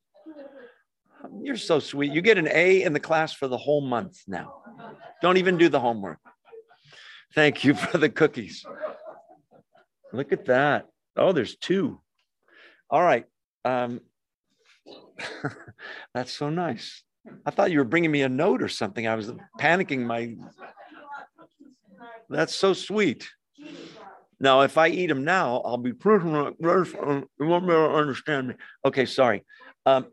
You're 1.41 1.57
so 1.57 1.80
sweet. 1.80 2.14
You 2.14 2.22
get 2.22 2.38
an 2.38 2.47
A 2.47 2.84
in 2.84 2.93
the 2.93 2.99
class 3.01 3.34
for 3.34 3.49
the 3.49 3.57
whole 3.57 3.82
month 3.82 4.22
now. 4.28 4.62
Don't 5.22 5.36
even 5.36 5.57
do 5.57 5.68
the 5.68 5.80
homework. 5.80 6.20
Thank 7.36 7.64
you 7.64 7.74
for 7.74 7.98
the 7.98 8.10
cookies. 8.10 8.66
Look 10.12 10.32
at 10.32 10.46
that. 10.46 10.88
Oh, 11.16 11.32
there's 11.32 11.56
two. 11.56 12.02
All 12.90 13.02
right. 13.02 13.26
Um, 13.66 14.02
that's 16.14 16.32
so 16.32 16.50
nice. 16.50 17.04
I 17.46 17.52
thought 17.52 17.72
you 17.72 17.80
were 17.80 17.86
bringing 17.86 18.12
me 18.12 18.24
a 18.24 18.30
note 18.30 18.64
or 18.64 18.70
something. 18.70 19.08
I 19.08 19.16
was 19.16 19.32
panicking. 19.60 20.06
My 20.06 20.36
that's 22.30 22.56
so 22.56 22.74
sweet. 22.74 23.30
Now, 24.40 24.62
if 24.62 24.78
I 24.78 24.88
eat 24.88 25.08
them 25.08 25.24
now, 25.24 25.58
I'll 25.66 25.78
be. 25.78 25.90
You 25.90 25.96
won't 26.06 27.68
be 27.68 27.74
able 27.74 27.90
to 27.90 27.94
understand 27.94 28.48
me. 28.50 28.54
Okay, 28.86 29.06
sorry. 29.06 29.44
Um, 29.86 30.08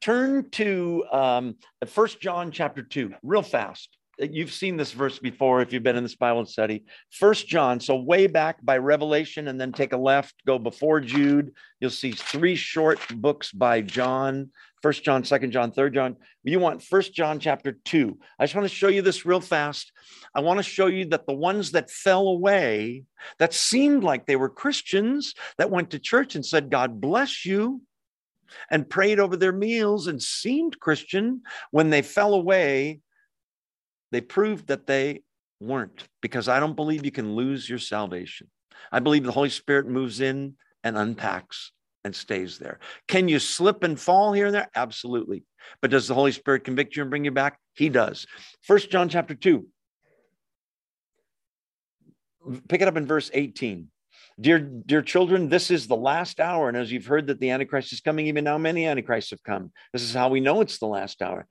turn 0.00 0.50
to 0.52 1.04
um, 1.12 1.56
First 1.86 2.20
John 2.20 2.50
chapter 2.50 2.82
two, 2.82 3.12
real 3.22 3.42
fast. 3.42 3.90
You've 4.18 4.52
seen 4.52 4.76
this 4.76 4.92
verse 4.92 5.18
before 5.18 5.60
if 5.60 5.72
you've 5.72 5.82
been 5.82 5.96
in 5.96 6.04
this 6.04 6.14
Bible 6.14 6.44
study. 6.46 6.84
First 7.10 7.48
John, 7.48 7.80
so 7.80 7.96
way 7.96 8.26
back 8.26 8.64
by 8.64 8.78
Revelation, 8.78 9.48
and 9.48 9.60
then 9.60 9.72
take 9.72 9.92
a 9.92 9.96
left, 9.96 10.34
go 10.46 10.58
before 10.58 11.00
Jude. 11.00 11.52
You'll 11.80 11.90
see 11.90 12.12
three 12.12 12.54
short 12.54 13.00
books 13.16 13.50
by 13.50 13.80
John. 13.80 14.50
First 14.82 15.02
John, 15.02 15.24
Second 15.24 15.50
John, 15.50 15.72
Third 15.72 15.94
John. 15.94 16.16
You 16.42 16.60
want 16.60 16.82
First 16.82 17.14
John 17.14 17.40
chapter 17.40 17.78
two. 17.84 18.18
I 18.38 18.44
just 18.44 18.54
want 18.54 18.68
to 18.68 18.74
show 18.74 18.88
you 18.88 19.02
this 19.02 19.24
real 19.24 19.40
fast. 19.40 19.90
I 20.34 20.40
want 20.40 20.58
to 20.58 20.62
show 20.62 20.86
you 20.86 21.06
that 21.06 21.26
the 21.26 21.34
ones 21.34 21.72
that 21.72 21.90
fell 21.90 22.28
away, 22.28 23.04
that 23.38 23.54
seemed 23.54 24.04
like 24.04 24.26
they 24.26 24.36
were 24.36 24.50
Christians, 24.50 25.34
that 25.58 25.70
went 25.70 25.90
to 25.90 25.98
church 25.98 26.34
and 26.34 26.44
said, 26.44 26.70
"God 26.70 27.00
bless 27.00 27.46
you," 27.46 27.80
and 28.70 28.88
prayed 28.88 29.18
over 29.18 29.36
their 29.36 29.52
meals 29.52 30.06
and 30.06 30.22
seemed 30.22 30.78
Christian, 30.78 31.42
when 31.70 31.88
they 31.88 32.02
fell 32.02 32.34
away, 32.34 33.00
they 34.14 34.20
proved 34.20 34.68
that 34.68 34.86
they 34.86 35.22
weren't. 35.58 36.04
Because 36.22 36.48
I 36.48 36.60
don't 36.60 36.76
believe 36.76 37.04
you 37.04 37.10
can 37.10 37.34
lose 37.34 37.68
your 37.68 37.80
salvation. 37.80 38.48
I 38.92 39.00
believe 39.00 39.24
the 39.24 39.32
Holy 39.32 39.50
Spirit 39.50 39.88
moves 39.88 40.20
in 40.20 40.54
and 40.84 40.96
unpacks 40.96 41.72
and 42.04 42.14
stays 42.14 42.58
there. 42.58 42.78
Can 43.08 43.26
you 43.26 43.40
slip 43.40 43.82
and 43.82 43.98
fall 43.98 44.32
here 44.32 44.46
and 44.46 44.54
there? 44.54 44.68
Absolutely. 44.76 45.42
But 45.80 45.90
does 45.90 46.06
the 46.06 46.14
Holy 46.14 46.30
Spirit 46.30 46.62
convict 46.62 46.94
you 46.94 47.02
and 47.02 47.10
bring 47.10 47.24
you 47.24 47.32
back? 47.32 47.58
He 47.74 47.88
does. 47.88 48.24
First 48.62 48.90
John 48.90 49.08
chapter 49.08 49.34
2. 49.34 49.66
Pick 52.68 52.82
it 52.82 52.88
up 52.88 52.96
in 52.96 53.06
verse 53.06 53.30
18. 53.34 53.88
Dear, 54.40 54.58
dear 54.58 55.02
children, 55.02 55.48
this 55.48 55.70
is 55.70 55.86
the 55.86 55.96
last 55.96 56.40
hour. 56.40 56.68
And 56.68 56.76
as 56.76 56.90
you've 56.90 57.06
heard 57.06 57.28
that 57.28 57.38
the 57.38 57.50
Antichrist 57.50 57.92
is 57.92 58.00
coming, 58.00 58.26
even 58.26 58.44
now 58.44 58.58
many 58.58 58.86
Antichrists 58.86 59.30
have 59.30 59.42
come. 59.42 59.70
This 59.92 60.02
is 60.02 60.12
how 60.12 60.28
we 60.28 60.40
know 60.40 60.60
it's 60.60 60.78
the 60.78 60.86
last 60.86 61.22
hour. 61.22 61.46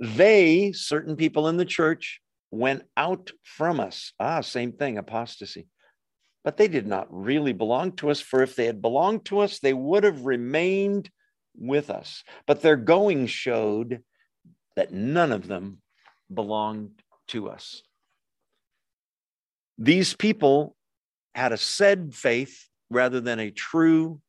They, 0.00 0.72
certain 0.72 1.16
people 1.16 1.48
in 1.48 1.56
the 1.56 1.64
church, 1.64 2.20
went 2.50 2.82
out 2.96 3.30
from 3.42 3.78
us. 3.78 4.12
Ah, 4.18 4.40
same 4.40 4.72
thing, 4.72 4.98
apostasy 4.98 5.68
but 6.44 6.58
they 6.58 6.68
did 6.68 6.86
not 6.86 7.08
really 7.10 7.54
belong 7.54 7.92
to 7.92 8.10
us. 8.10 8.20
For 8.20 8.42
if 8.42 8.54
they 8.54 8.66
had 8.66 8.82
belonged 8.82 9.24
to 9.26 9.40
us, 9.40 9.58
they 9.58 9.72
would 9.72 10.04
have 10.04 10.26
remained 10.26 11.10
with 11.56 11.88
us. 11.90 12.22
But 12.46 12.60
their 12.60 12.76
going 12.76 13.26
showed 13.26 14.02
that 14.76 14.92
none 14.92 15.32
of 15.32 15.48
them 15.48 15.78
belonged 16.32 17.02
to 17.28 17.48
us. 17.48 17.82
These 19.78 20.14
people 20.14 20.76
had 21.34 21.52
a 21.52 21.56
said 21.56 22.14
faith 22.14 22.68
rather 22.90 23.20
than 23.20 23.40
a 23.40 23.50
true 23.50 24.20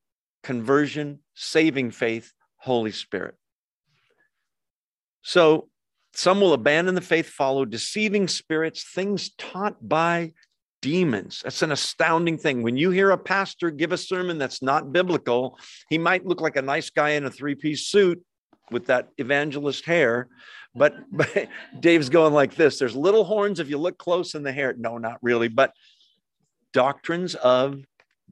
conversion, 0.43 1.19
saving 1.33 1.91
faith, 1.91 2.33
Holy 2.57 2.91
Spirit. 2.91 3.35
So 5.21 5.69
some 6.13 6.39
will 6.39 6.53
abandon 6.53 6.95
the 6.95 7.01
faith, 7.01 7.27
follow 7.27 7.65
deceiving 7.65 8.27
spirits, 8.27 8.85
things 8.93 9.31
taught 9.37 9.75
by 9.87 10.33
demons. 10.81 11.41
That's 11.43 11.61
an 11.61 11.71
astounding 11.71 12.37
thing. 12.37 12.63
When 12.63 12.77
you 12.77 12.91
hear 12.91 13.11
a 13.11 13.17
pastor 13.17 13.71
give 13.71 13.91
a 13.91 13.97
sermon 13.97 14.37
that's 14.37 14.61
not 14.61 14.93
biblical, 14.93 15.57
he 15.89 15.97
might 15.97 16.25
look 16.25 16.41
like 16.41 16.55
a 16.55 16.61
nice 16.61 16.89
guy 16.89 17.11
in 17.11 17.25
a 17.25 17.31
three 17.31 17.55
piece 17.55 17.87
suit 17.87 18.23
with 18.71 18.85
that 18.85 19.09
evangelist 19.17 19.85
hair. 19.85 20.27
But, 20.73 20.93
but 21.11 21.49
Dave's 21.79 22.09
going 22.09 22.33
like 22.33 22.55
this 22.55 22.79
there's 22.79 22.95
little 22.95 23.23
horns 23.23 23.59
if 23.59 23.69
you 23.69 23.77
look 23.77 23.97
close 23.97 24.35
in 24.35 24.43
the 24.43 24.51
hair. 24.51 24.73
No, 24.77 24.97
not 24.97 25.17
really, 25.21 25.47
but 25.47 25.73
doctrines 26.75 27.35
of 27.35 27.81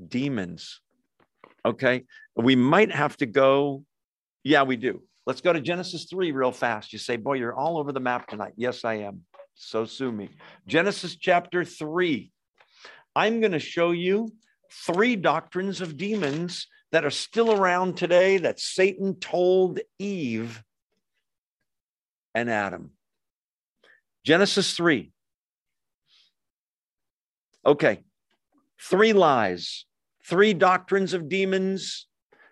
demons. 0.10 0.82
Okay. 1.66 2.04
We 2.36 2.58
might 2.58 2.92
have 2.92 3.16
to 3.18 3.26
go. 3.26 3.86
Yeah, 4.44 4.64
we 4.64 4.76
do. 4.76 5.02
Let's 5.26 5.40
go 5.40 5.54
to 5.54 5.62
Genesis 5.62 6.08
3 6.10 6.34
real 6.34 6.52
fast. 6.52 6.92
You 6.92 7.00
say, 7.00 7.16
Boy, 7.16 7.36
you're 7.36 7.56
all 7.56 7.78
over 7.78 7.94
the 7.94 8.02
map 8.02 8.28
tonight. 8.28 8.52
Yes, 8.58 8.84
I 8.84 8.96
am. 8.96 9.22
So 9.56 9.86
sue 9.86 10.12
me. 10.12 10.30
Genesis 10.68 11.16
chapter 11.16 11.64
3. 11.64 12.32
I'm 13.16 13.40
going 13.40 13.54
to 13.54 13.60
show 13.60 13.92
you 13.92 14.28
three 14.86 15.16
doctrines 15.16 15.80
of 15.80 15.96
demons 15.96 16.68
that 16.92 17.06
are 17.06 17.12
still 17.12 17.54
around 17.54 17.96
today 17.96 18.40
that 18.40 18.60
Satan 18.60 19.16
told 19.22 19.80
Eve 20.00 20.62
and 22.36 22.50
Adam. 22.50 22.92
Genesis 24.26 24.74
3. 24.74 25.12
Okay, 27.66 28.04
three 28.90 29.14
lies, 29.14 29.86
three 30.26 30.54
doctrines 30.54 31.14
of 31.14 31.30
demons. 31.30 32.08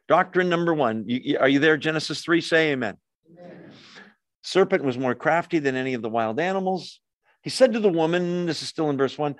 Doctrine 0.07 0.49
number 0.49 0.73
one. 0.73 1.05
You, 1.07 1.37
are 1.39 1.47
you 1.47 1.59
there, 1.59 1.77
Genesis 1.77 2.21
3? 2.21 2.41
Say 2.41 2.71
amen. 2.71 2.97
amen. 3.39 3.71
Serpent 4.43 4.83
was 4.83 4.97
more 4.97 5.15
crafty 5.15 5.59
than 5.59 5.75
any 5.75 5.93
of 5.93 6.01
the 6.01 6.09
wild 6.09 6.39
animals. 6.39 6.99
He 7.43 7.49
said 7.49 7.73
to 7.73 7.79
the 7.79 7.89
woman, 7.89 8.45
this 8.45 8.61
is 8.61 8.67
still 8.67 8.89
in 8.89 8.97
verse 8.97 9.17
one, 9.17 9.35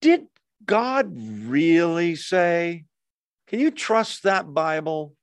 Did 0.00 0.26
God 0.64 1.12
really 1.16 2.16
say? 2.16 2.84
Can 3.46 3.60
you 3.60 3.70
trust 3.70 4.24
that 4.24 4.52
Bible? 4.52 5.14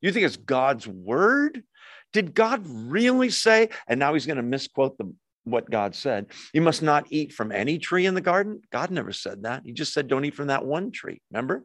You 0.00 0.12
think 0.12 0.24
it's 0.24 0.36
God's 0.36 0.86
word? 0.86 1.62
Did 2.12 2.34
God 2.34 2.64
really 2.66 3.30
say? 3.30 3.68
And 3.86 4.00
now 4.00 4.14
he's 4.14 4.26
going 4.26 4.36
to 4.36 4.42
misquote 4.42 4.96
the, 4.96 5.12
what 5.46 5.70
God 5.70 5.94
said. 5.94 6.26
You 6.52 6.60
must 6.60 6.82
not 6.82 7.06
eat 7.10 7.32
from 7.32 7.52
any 7.52 7.78
tree 7.78 8.04
in 8.04 8.14
the 8.14 8.20
garden. 8.20 8.60
God 8.72 8.90
never 8.90 9.12
said 9.12 9.44
that. 9.44 9.62
He 9.64 9.72
just 9.72 9.94
said, 9.94 10.08
don't 10.08 10.24
eat 10.24 10.34
from 10.34 10.48
that 10.48 10.64
one 10.64 10.90
tree. 10.90 11.22
Remember? 11.30 11.64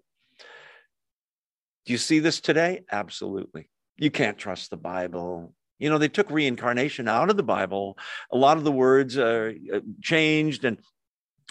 Do 1.85 1.91
you 1.91 1.97
see 1.97 2.19
this 2.19 2.39
today? 2.39 2.81
Absolutely. 2.91 3.69
You 3.97 4.11
can't 4.11 4.37
trust 4.37 4.69
the 4.69 4.77
Bible. 4.77 5.55
You 5.79 5.89
know, 5.89 5.97
they 5.97 6.09
took 6.09 6.29
reincarnation 6.29 7.07
out 7.07 7.31
of 7.31 7.37
the 7.37 7.43
Bible. 7.43 7.97
A 8.31 8.37
lot 8.37 8.57
of 8.57 8.63
the 8.63 8.71
words 8.71 9.17
are 9.17 9.51
uh, 9.73 9.79
changed, 9.99 10.63
and 10.63 10.77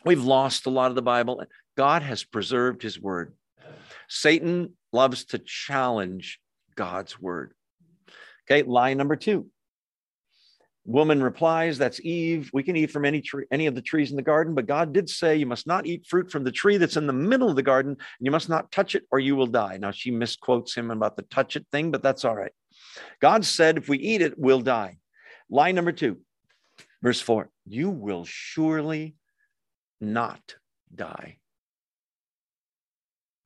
we've 0.05 0.23
lost 0.23 0.67
a 0.67 0.71
lot 0.71 0.91
of 0.91 0.95
the 0.95 1.03
Bible. 1.03 1.43
God 1.77 2.03
has 2.03 2.23
preserved 2.23 2.81
his 2.81 3.01
word. 3.01 3.35
Satan 4.09 4.75
loves 4.93 5.25
to 5.27 5.39
challenge 5.39 6.39
God's 6.77 7.21
word. 7.21 7.55
Okay, 8.49 8.63
lie 8.63 8.95
number 8.95 9.17
two. 9.17 9.49
Woman 10.85 11.23
replies, 11.23 11.79
That's 11.79 12.01
Eve. 12.01 12.51
We 12.53 12.63
can 12.63 12.77
eat 12.77 12.91
from 12.91 13.05
any 13.05 13.21
tree, 13.21 13.45
any 13.51 13.67
of 13.67 13.75
the 13.75 13.83
trees 13.83 14.11
in 14.11 14.17
the 14.17 14.23
garden, 14.23 14.55
but 14.55 14.67
God 14.67 14.93
did 14.93 15.09
say 15.09 15.37
you 15.37 15.47
must 15.47 15.67
not 15.67 15.87
eat 15.87 16.07
fruit 16.07 16.31
from 16.31 16.45
the 16.45 16.53
tree 16.53 16.79
that's 16.79 16.97
in 16.97 17.07
the 17.07 17.13
middle 17.13 17.51
of 17.51 17.57
the 17.57 17.63
garden, 17.63 17.93
and 17.93 18.25
you 18.27 18.31
must 18.31 18.49
not 18.49 18.73
touch 18.73 18.95
it 18.95 19.05
or 19.11 19.19
you 19.19 19.37
will 19.37 19.47
die. 19.47 19.77
Now 19.79 19.91
she 19.91 20.11
misquotes 20.11 20.75
him 20.75 20.91
about 20.91 21.17
the 21.17 21.23
touch 21.23 21.57
it 21.57 21.67
thing, 21.71 21.91
but 21.91 22.03
that's 22.03 22.25
all 22.25 22.35
right. 22.35 22.53
God 23.21 23.45
said, 23.45 23.77
if 23.77 23.89
we 23.89 23.99
eat 23.99 24.23
it, 24.23 24.39
we'll 24.39 24.61
die. 24.61 24.99
Lie 25.51 25.73
number 25.73 25.93
two, 25.93 26.19
verse 27.03 27.21
four, 27.21 27.51
you 27.67 27.91
will 27.91 28.25
surely 28.25 29.17
not 30.01 30.57
die. 30.95 31.39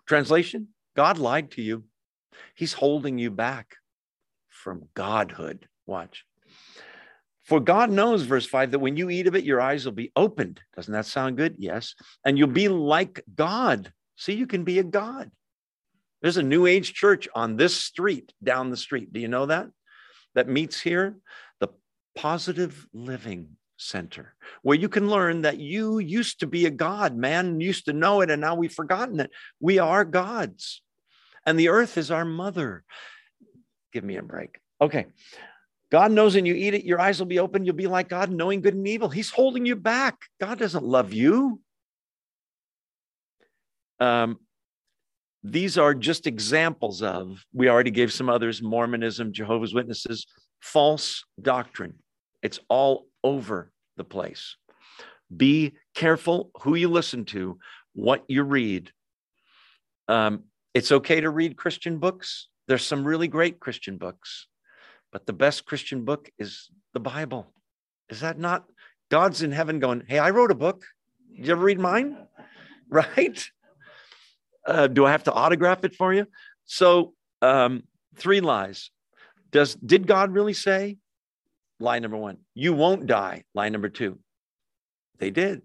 Translation 0.06 0.68
God 0.94 1.18
lied 1.18 1.50
to 1.52 1.62
you. 1.62 1.84
He's 2.54 2.72
holding 2.72 3.18
you 3.18 3.30
back 3.30 3.76
from 4.48 4.88
godhood. 4.94 5.68
Watch. 5.86 6.24
For 7.44 7.60
God 7.60 7.90
knows, 7.90 8.22
verse 8.22 8.46
5, 8.46 8.70
that 8.70 8.78
when 8.78 8.96
you 8.96 9.10
eat 9.10 9.26
of 9.26 9.34
it, 9.34 9.44
your 9.44 9.60
eyes 9.60 9.84
will 9.84 9.92
be 9.92 10.12
opened. 10.16 10.60
Doesn't 10.74 10.92
that 10.92 11.06
sound 11.06 11.36
good? 11.36 11.56
Yes. 11.58 11.94
And 12.24 12.38
you'll 12.38 12.48
be 12.48 12.68
like 12.68 13.22
God. 13.34 13.92
See, 14.16 14.32
you 14.32 14.46
can 14.46 14.64
be 14.64 14.78
a 14.78 14.84
God. 14.84 15.30
There's 16.22 16.38
a 16.38 16.42
New 16.42 16.64
Age 16.64 16.94
church 16.94 17.28
on 17.34 17.56
this 17.56 17.76
street, 17.76 18.32
down 18.42 18.70
the 18.70 18.78
street. 18.78 19.12
Do 19.12 19.20
you 19.20 19.28
know 19.28 19.46
that? 19.46 19.68
That 20.34 20.48
meets 20.48 20.80
here? 20.80 21.18
The 21.60 21.68
Positive 22.16 22.86
Living 22.94 23.56
Center, 23.76 24.34
where 24.62 24.78
you 24.78 24.88
can 24.88 25.10
learn 25.10 25.42
that 25.42 25.58
you 25.58 25.98
used 25.98 26.40
to 26.40 26.46
be 26.46 26.64
a 26.64 26.70
God. 26.70 27.14
Man 27.14 27.60
used 27.60 27.84
to 27.86 27.92
know 27.92 28.22
it, 28.22 28.30
and 28.30 28.40
now 28.40 28.54
we've 28.54 28.72
forgotten 28.72 29.20
it. 29.20 29.30
We 29.60 29.78
are 29.78 30.04
gods, 30.04 30.80
and 31.44 31.58
the 31.58 31.68
earth 31.68 31.98
is 31.98 32.10
our 32.10 32.24
mother. 32.24 32.84
Give 33.92 34.04
me 34.04 34.16
a 34.16 34.22
break. 34.22 34.58
Okay. 34.80 35.06
God 35.94 36.10
knows 36.10 36.34
when 36.34 36.44
you 36.44 36.56
eat 36.56 36.74
it, 36.74 36.84
your 36.84 37.00
eyes 37.00 37.20
will 37.20 37.26
be 37.26 37.38
open. 37.38 37.64
You'll 37.64 37.76
be 37.76 37.86
like 37.86 38.08
God, 38.08 38.28
knowing 38.28 38.60
good 38.60 38.74
and 38.74 38.88
evil. 38.88 39.08
He's 39.08 39.30
holding 39.30 39.64
you 39.64 39.76
back. 39.76 40.22
God 40.40 40.58
doesn't 40.58 40.84
love 40.84 41.12
you. 41.12 41.60
Um, 44.00 44.40
these 45.44 45.78
are 45.78 45.94
just 45.94 46.26
examples 46.26 47.00
of, 47.00 47.44
we 47.52 47.68
already 47.68 47.92
gave 47.92 48.12
some 48.12 48.28
others 48.28 48.60
Mormonism, 48.60 49.32
Jehovah's 49.32 49.72
Witnesses, 49.72 50.26
false 50.60 51.24
doctrine. 51.40 51.94
It's 52.42 52.58
all 52.68 53.06
over 53.22 53.70
the 53.96 54.02
place. 54.02 54.56
Be 55.36 55.74
careful 55.94 56.50
who 56.62 56.74
you 56.74 56.88
listen 56.88 57.24
to, 57.26 57.60
what 57.92 58.24
you 58.26 58.42
read. 58.42 58.90
Um, 60.08 60.42
it's 60.74 60.90
okay 60.90 61.20
to 61.20 61.30
read 61.30 61.56
Christian 61.56 61.98
books. 61.98 62.48
There's 62.66 62.84
some 62.84 63.04
really 63.04 63.28
great 63.28 63.60
Christian 63.60 63.96
books. 63.96 64.48
But 65.14 65.26
the 65.26 65.32
best 65.32 65.64
Christian 65.64 66.04
book 66.04 66.28
is 66.40 66.70
the 66.92 66.98
Bible. 66.98 67.54
Is 68.08 68.20
that 68.20 68.36
not? 68.36 68.64
God's 69.12 69.42
in 69.42 69.52
heaven 69.52 69.78
going, 69.78 70.02
Hey, 70.08 70.18
I 70.18 70.30
wrote 70.30 70.50
a 70.50 70.56
book. 70.56 70.84
Did 71.36 71.46
you 71.46 71.52
ever 71.52 71.64
read 71.64 71.78
mine? 71.80 72.18
Right? 72.90 73.42
Uh, 74.64 74.86
do 74.86 75.06
I 75.06 75.10
have 75.10 75.24
to 75.24 75.32
autograph 75.32 75.84
it 75.84 75.96
for 75.96 76.12
you? 76.12 76.26
So, 76.66 77.14
um, 77.40 77.84
three 78.14 78.40
lies. 78.40 78.90
Does 79.50 79.74
did 79.74 80.06
God 80.06 80.32
really 80.32 80.52
say? 80.52 80.98
Lie 81.80 81.98
number 82.00 82.18
one, 82.18 82.36
you 82.54 82.72
won't 82.74 83.06
die. 83.06 83.44
Lie 83.54 83.70
number 83.70 83.88
two, 83.88 84.18
they 85.18 85.30
did. 85.30 85.62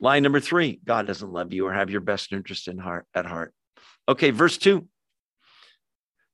Lie 0.00 0.20
number 0.20 0.40
three, 0.40 0.80
God 0.84 1.06
doesn't 1.06 1.30
love 1.30 1.52
you 1.52 1.66
or 1.66 1.72
have 1.72 1.90
your 1.90 2.00
best 2.00 2.32
interest 2.32 2.66
in 2.66 2.78
heart 2.78 3.06
at 3.14 3.26
heart. 3.26 3.52
Okay, 4.08 4.30
verse 4.30 4.56
two. 4.56 4.88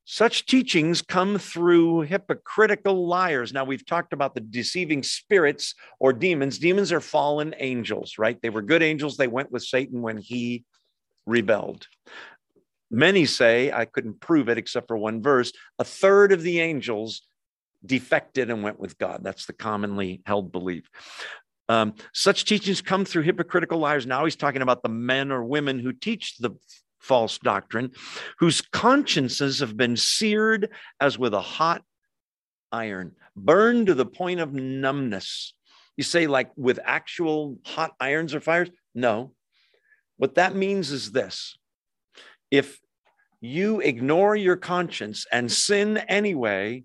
Such 0.07 0.45
teachings 0.45 1.01
come 1.01 1.39
through 1.39 2.01
hypocritical 2.01 3.07
liars. 3.07 3.51
Now, 3.51 3.65
we've 3.65 3.85
talked 3.85 4.13
about 4.13 4.35
the 4.35 4.41
deceiving 4.41 5.01
spirits 5.01 5.73
or 5.99 6.13
demons. 6.13 6.59
Demons 6.59 6.91
are 6.91 7.01
fallen 7.01 7.55
angels, 7.57 8.19
right? 8.19 8.39
They 8.39 8.51
were 8.51 8.61
good 8.61 8.83
angels. 8.83 9.17
They 9.17 9.27
went 9.27 9.51
with 9.51 9.63
Satan 9.63 10.03
when 10.03 10.17
he 10.17 10.63
rebelled. 11.25 11.87
Many 12.91 13.25
say, 13.25 13.71
I 13.71 13.85
couldn't 13.85 14.21
prove 14.21 14.47
it 14.47 14.59
except 14.59 14.87
for 14.87 14.95
one 14.95 15.23
verse, 15.23 15.51
a 15.79 15.83
third 15.83 16.31
of 16.31 16.43
the 16.43 16.59
angels 16.59 17.23
defected 17.83 18.51
and 18.51 18.61
went 18.61 18.79
with 18.79 18.99
God. 18.99 19.21
That's 19.23 19.47
the 19.47 19.53
commonly 19.53 20.21
held 20.25 20.51
belief. 20.51 20.87
Um, 21.67 21.95
such 22.13 22.45
teachings 22.45 22.81
come 22.81 23.05
through 23.05 23.23
hypocritical 23.23 23.79
liars. 23.79 24.05
Now 24.05 24.23
he's 24.23 24.35
talking 24.35 24.61
about 24.61 24.83
the 24.83 24.89
men 24.89 25.31
or 25.31 25.43
women 25.43 25.79
who 25.79 25.93
teach 25.93 26.37
the 26.37 26.51
false 27.05 27.37
doctrine, 27.37 27.91
whose 28.39 28.61
consciences 28.61 29.59
have 29.59 29.77
been 29.77 29.95
seared 29.95 30.69
as 30.99 31.19
with 31.19 31.33
a 31.33 31.41
hot 31.41 31.83
iron, 32.71 33.11
burned 33.35 33.87
to 33.87 33.93
the 33.93 34.05
point 34.05 34.39
of 34.39 34.53
numbness. 34.53 35.53
You 35.97 36.03
say, 36.03 36.27
like 36.27 36.51
with 36.57 36.79
actual 36.83 37.57
hot 37.63 37.91
irons 37.99 38.33
or 38.33 38.41
fires? 38.41 38.69
No. 38.93 39.33
What 40.17 40.35
that 40.35 40.55
means 40.55 40.91
is 40.91 41.11
this 41.11 41.57
if 42.51 42.79
you 43.39 43.81
ignore 43.81 44.35
your 44.35 44.55
conscience 44.55 45.25
and 45.31 45.51
sin 45.51 45.97
anyway, 45.97 46.83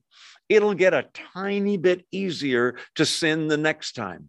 it'll 0.48 0.74
get 0.74 0.94
a 0.94 1.08
tiny 1.32 1.76
bit 1.76 2.04
easier 2.12 2.76
to 2.96 3.06
sin 3.06 3.48
the 3.48 3.56
next 3.56 3.92
time 3.92 4.28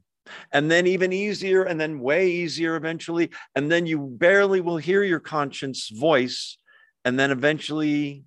and 0.51 0.69
then 0.69 0.87
even 0.87 1.13
easier, 1.13 1.63
and 1.63 1.79
then 1.79 1.99
way 1.99 2.29
easier 2.29 2.75
eventually. 2.75 3.29
And 3.55 3.71
then 3.71 3.85
you 3.85 3.99
barely 3.99 4.61
will 4.61 4.77
hear 4.77 5.03
your 5.03 5.19
conscience 5.19 5.89
voice. 5.89 6.57
And 7.05 7.19
then 7.19 7.31
eventually 7.31 8.23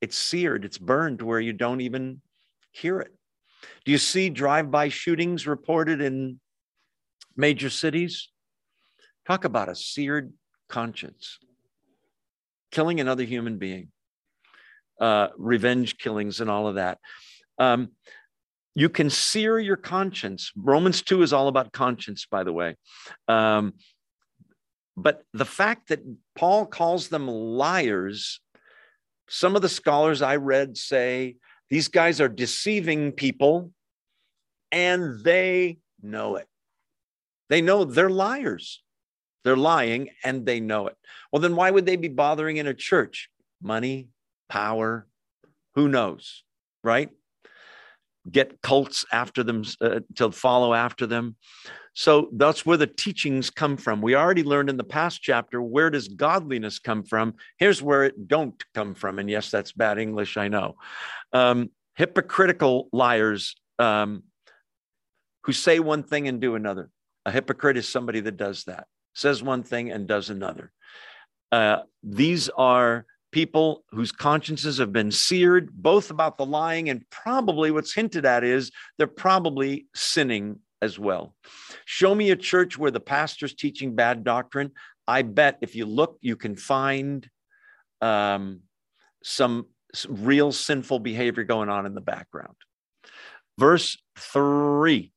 it's 0.00 0.16
seared, 0.16 0.64
it's 0.64 0.78
burned 0.78 1.22
where 1.22 1.40
you 1.40 1.52
don't 1.52 1.80
even 1.80 2.20
hear 2.70 3.00
it. 3.00 3.12
Do 3.84 3.92
you 3.92 3.98
see 3.98 4.30
drive 4.30 4.70
by 4.70 4.88
shootings 4.88 5.46
reported 5.46 6.00
in 6.00 6.40
major 7.36 7.70
cities? 7.70 8.28
Talk 9.26 9.44
about 9.44 9.68
a 9.68 9.74
seared 9.74 10.32
conscience, 10.68 11.38
killing 12.70 13.00
another 13.00 13.24
human 13.24 13.58
being, 13.58 13.88
uh, 15.00 15.28
revenge 15.36 15.98
killings, 15.98 16.40
and 16.40 16.50
all 16.50 16.68
of 16.68 16.76
that. 16.76 16.98
Um, 17.58 17.90
you 18.74 18.88
can 18.88 19.10
sear 19.10 19.58
your 19.58 19.76
conscience. 19.76 20.52
Romans 20.56 21.02
2 21.02 21.22
is 21.22 21.32
all 21.32 21.48
about 21.48 21.72
conscience, 21.72 22.26
by 22.30 22.44
the 22.44 22.52
way. 22.52 22.76
Um, 23.26 23.74
but 24.96 25.22
the 25.32 25.44
fact 25.44 25.88
that 25.88 26.00
Paul 26.36 26.66
calls 26.66 27.08
them 27.08 27.28
liars, 27.28 28.40
some 29.28 29.56
of 29.56 29.62
the 29.62 29.68
scholars 29.68 30.22
I 30.22 30.36
read 30.36 30.76
say 30.76 31.36
these 31.70 31.88
guys 31.88 32.20
are 32.20 32.28
deceiving 32.28 33.12
people 33.12 33.72
and 34.72 35.22
they 35.22 35.78
know 36.02 36.36
it. 36.36 36.46
They 37.48 37.60
know 37.60 37.84
they're 37.84 38.10
liars. 38.10 38.82
They're 39.44 39.56
lying 39.56 40.10
and 40.24 40.44
they 40.44 40.60
know 40.60 40.88
it. 40.88 40.96
Well, 41.32 41.40
then 41.40 41.56
why 41.56 41.70
would 41.70 41.86
they 41.86 41.96
be 41.96 42.08
bothering 42.08 42.56
in 42.56 42.66
a 42.66 42.74
church? 42.74 43.30
Money, 43.62 44.08
power, 44.48 45.06
who 45.74 45.88
knows, 45.88 46.42
right? 46.82 47.10
Get 48.30 48.60
cults 48.62 49.04
after 49.12 49.42
them 49.42 49.64
uh, 49.80 50.00
to 50.16 50.30
follow 50.30 50.74
after 50.74 51.06
them. 51.06 51.36
So 51.94 52.28
that's 52.32 52.64
where 52.64 52.76
the 52.76 52.86
teachings 52.86 53.50
come 53.50 53.76
from. 53.76 54.00
We 54.00 54.14
already 54.14 54.44
learned 54.44 54.70
in 54.70 54.76
the 54.76 54.84
past 54.84 55.20
chapter 55.20 55.60
where 55.60 55.90
does 55.90 56.06
godliness 56.06 56.78
come 56.78 57.02
from? 57.02 57.34
Here's 57.56 57.82
where 57.82 58.04
it 58.04 58.28
don't 58.28 58.62
come 58.74 58.94
from. 58.94 59.18
And 59.18 59.28
yes, 59.28 59.50
that's 59.50 59.72
bad 59.72 59.98
English, 59.98 60.36
I 60.36 60.46
know. 60.46 60.76
Um, 61.32 61.70
hypocritical 61.96 62.88
liars 62.92 63.56
um, 63.80 64.22
who 65.42 65.52
say 65.52 65.80
one 65.80 66.04
thing 66.04 66.28
and 66.28 66.40
do 66.40 66.54
another. 66.54 66.90
A 67.26 67.32
hypocrite 67.32 67.76
is 67.76 67.88
somebody 67.88 68.20
that 68.20 68.36
does 68.36 68.64
that, 68.64 68.86
says 69.14 69.42
one 69.42 69.64
thing 69.64 69.90
and 69.90 70.06
does 70.06 70.30
another. 70.30 70.70
Uh, 71.50 71.78
these 72.02 72.48
are 72.50 73.06
people 73.30 73.84
whose 73.90 74.12
consciences 74.12 74.78
have 74.78 74.92
been 74.92 75.10
seared, 75.10 75.70
both 75.72 76.10
about 76.10 76.38
the 76.38 76.46
lying 76.46 76.88
and 76.88 77.04
probably 77.10 77.70
what's 77.70 77.94
hinted 77.94 78.24
at 78.24 78.44
is 78.44 78.70
they're 78.96 79.06
probably 79.06 79.86
sinning 79.94 80.58
as 80.80 80.98
well. 80.98 81.34
Show 81.84 82.14
me 82.14 82.30
a 82.30 82.36
church 82.36 82.78
where 82.78 82.90
the 82.90 83.00
pastor's 83.00 83.54
teaching 83.54 83.94
bad 83.94 84.24
doctrine. 84.24 84.72
I 85.06 85.22
bet 85.22 85.58
if 85.60 85.74
you 85.74 85.86
look, 85.86 86.18
you 86.20 86.36
can 86.36 86.56
find 86.56 87.28
um, 88.00 88.60
some, 89.22 89.66
some 89.94 90.24
real 90.24 90.52
sinful 90.52 91.00
behavior 91.00 91.44
going 91.44 91.68
on 91.68 91.86
in 91.86 91.94
the 91.94 92.00
background. 92.00 92.54
Verse 93.58 93.98
three 94.16 95.12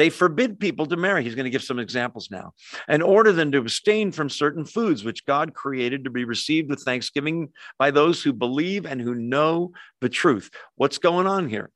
They 0.00 0.08
forbid 0.08 0.58
people 0.58 0.86
to 0.86 0.96
marry. 0.96 1.22
He's 1.22 1.34
going 1.34 1.44
to 1.44 1.50
give 1.50 1.62
some 1.62 1.78
examples 1.78 2.30
now 2.30 2.54
and 2.88 3.02
order 3.02 3.32
them 3.32 3.52
to 3.52 3.58
abstain 3.58 4.12
from 4.12 4.30
certain 4.30 4.64
foods 4.64 5.04
which 5.04 5.26
God 5.26 5.52
created 5.52 6.04
to 6.04 6.10
be 6.10 6.24
received 6.24 6.70
with 6.70 6.80
thanksgiving 6.80 7.50
by 7.78 7.90
those 7.90 8.22
who 8.22 8.32
believe 8.32 8.86
and 8.86 8.98
who 8.98 9.14
know 9.14 9.72
the 10.00 10.08
truth. 10.08 10.48
What's 10.76 10.96
going 10.96 11.26
on 11.26 11.50
here? 11.50 11.70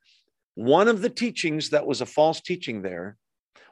One 0.55 0.89
of 0.89 1.03
the 1.03 1.11
teachings 1.11 1.69
that 1.69 1.87
was 1.87 2.01
a 2.01 2.07
false 2.07 2.41
teaching 2.41 2.81
there 2.81 3.19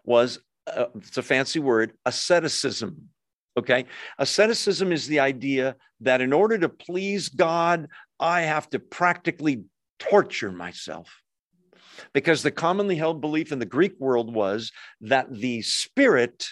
was 0.04 0.38
uh, 0.66 0.84
it's 0.96 1.16
a 1.16 1.22
fancy 1.22 1.58
word 1.58 1.94
asceticism. 2.04 3.08
Okay. 3.56 3.86
Asceticism 4.18 4.92
is 4.92 5.06
the 5.06 5.20
idea 5.20 5.76
that 6.02 6.20
in 6.20 6.34
order 6.34 6.58
to 6.58 6.68
please 6.68 7.30
God, 7.30 7.88
I 8.20 8.42
have 8.42 8.68
to 8.68 8.78
practically 8.78 9.64
torture 9.98 10.52
myself 10.52 11.21
because 12.12 12.42
the 12.42 12.50
commonly 12.50 12.96
held 12.96 13.20
belief 13.20 13.52
in 13.52 13.58
the 13.58 13.66
Greek 13.66 13.98
world 13.98 14.32
was 14.32 14.72
that 15.00 15.32
the 15.32 15.62
spirit 15.62 16.48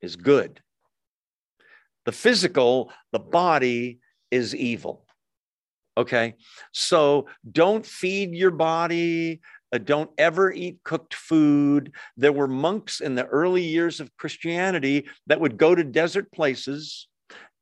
is 0.00 0.16
good, 0.16 0.60
the 2.04 2.12
physical, 2.12 2.92
the 3.12 3.18
body 3.18 3.98
is 4.30 4.54
evil. 4.54 5.06
Okay, 5.96 6.34
so 6.72 7.26
don't 7.50 7.86
feed 7.86 8.34
your 8.34 8.50
body. 8.50 9.40
Uh, 9.72 9.78
don't 9.78 10.10
ever 10.18 10.52
eat 10.52 10.78
cooked 10.84 11.14
food. 11.14 11.92
There 12.16 12.32
were 12.32 12.48
monks 12.48 13.00
in 13.00 13.14
the 13.14 13.26
early 13.26 13.62
years 13.62 14.00
of 14.00 14.16
Christianity 14.16 15.08
that 15.28 15.40
would 15.40 15.56
go 15.56 15.74
to 15.74 15.84
desert 15.84 16.32
places 16.32 17.06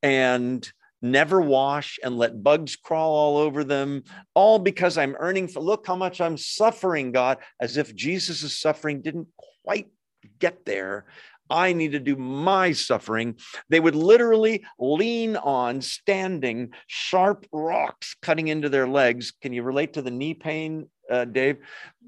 and 0.03 0.71
never 1.03 1.41
wash 1.41 1.99
and 2.03 2.17
let 2.17 2.43
bugs 2.43 2.77
crawl 2.77 3.15
all 3.15 3.37
over 3.37 3.65
them, 3.65 4.05
all 4.35 4.59
because 4.59 4.97
I'm 4.97 5.17
earning 5.19 5.49
for 5.49 5.61
look 5.61 5.87
how 5.87 5.97
much 5.97 6.21
I'm 6.21 6.37
suffering, 6.37 7.13
God, 7.13 7.39
as 7.61 7.77
if 7.77 7.95
Jesus' 7.95 8.59
suffering 8.61 9.03
didn't 9.03 9.29
quite 9.65 9.91
get 10.39 10.65
there. 10.65 11.07
I 11.51 11.75
need 11.75 11.93
to 11.93 11.99
do 11.99 12.17
my 12.17 12.73
suffering. 12.73 13.37
They 13.69 13.81
would 13.81 13.95
literally 13.95 14.65
lean 14.79 15.37
on 15.37 15.83
standing 15.83 16.71
sharp 16.87 17.47
rocks 17.53 18.17
cutting 18.23 18.49
into 18.49 18.71
their 18.71 18.89
legs. 18.89 19.33
Can 19.43 19.53
you 19.53 19.63
relate 19.63 19.93
to 19.95 20.03
the 20.03 20.11
knee 20.11 20.33
pain, 20.33 20.89
uh, 21.11 21.27
Dave? 21.27 21.59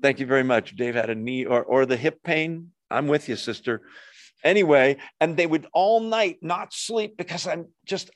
Thank 0.01 0.21
you 0.21 0.27
very 0.27 0.45
much. 0.45 0.77
Dave 0.77 0.95
had 0.95 1.11
a 1.11 1.15
knee 1.15 1.45
or, 1.45 1.63
or 1.63 1.85
the 1.85 1.97
hip 1.97 2.23
pain. 2.23 2.71
I'm 2.91 3.07
with 3.07 3.29
you, 3.29 3.37
sister 3.37 3.83
anyway 4.45 4.97
and 5.21 5.37
they 5.37 5.47
would 5.47 5.67
all 5.73 6.01
night 6.01 6.39
not 6.43 6.73
sleep 6.73 7.17
because 7.17 7.47
i'm 7.47 7.67
just 7.87 8.11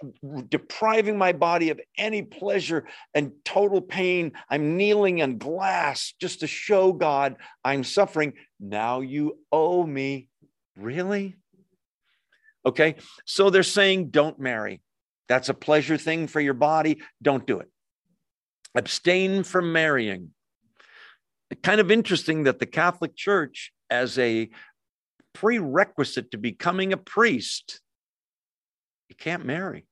depriving 0.48 1.16
my 1.16 1.32
body 1.32 1.70
of 1.70 1.80
any 1.96 2.22
pleasure 2.22 2.86
and 3.14 3.32
total 3.44 3.80
pain. 3.80 4.32
I'm 4.48 4.76
kneeling 4.76 5.18
in 5.18 5.38
glass 5.38 6.14
just 6.20 6.40
to 6.40 6.46
show 6.46 6.92
god 6.92 7.36
i'm 7.64 7.82
suffering. 7.82 8.34
Now 8.60 9.00
you 9.00 9.38
owe 9.50 9.84
me. 9.84 10.28
Really? 10.76 11.36
Okay 12.66 12.96
so 13.24 13.50
they're 13.50 13.62
saying 13.62 14.10
don't 14.10 14.38
marry. 14.38 14.82
That's 15.28 15.48
a 15.48 15.54
pleasure 15.54 15.96
thing 15.96 16.26
for 16.26 16.40
your 16.40 16.54
body. 16.54 17.02
Don't 17.22 17.46
do 17.46 17.60
it. 17.60 17.68
Abstain 18.74 19.42
from 19.42 19.72
marrying. 19.72 20.30
Kind 21.62 21.80
of 21.80 21.90
interesting 21.90 22.44
that 22.44 22.58
the 22.58 22.66
catholic 22.66 23.16
church 23.16 23.72
as 23.90 24.18
a 24.18 24.50
prerequisite 25.34 26.30
to 26.30 26.38
becoming 26.38 26.92
a 26.92 26.96
priest, 26.96 27.80
you 29.08 29.16
can't 29.16 29.44
marry, 29.44 29.86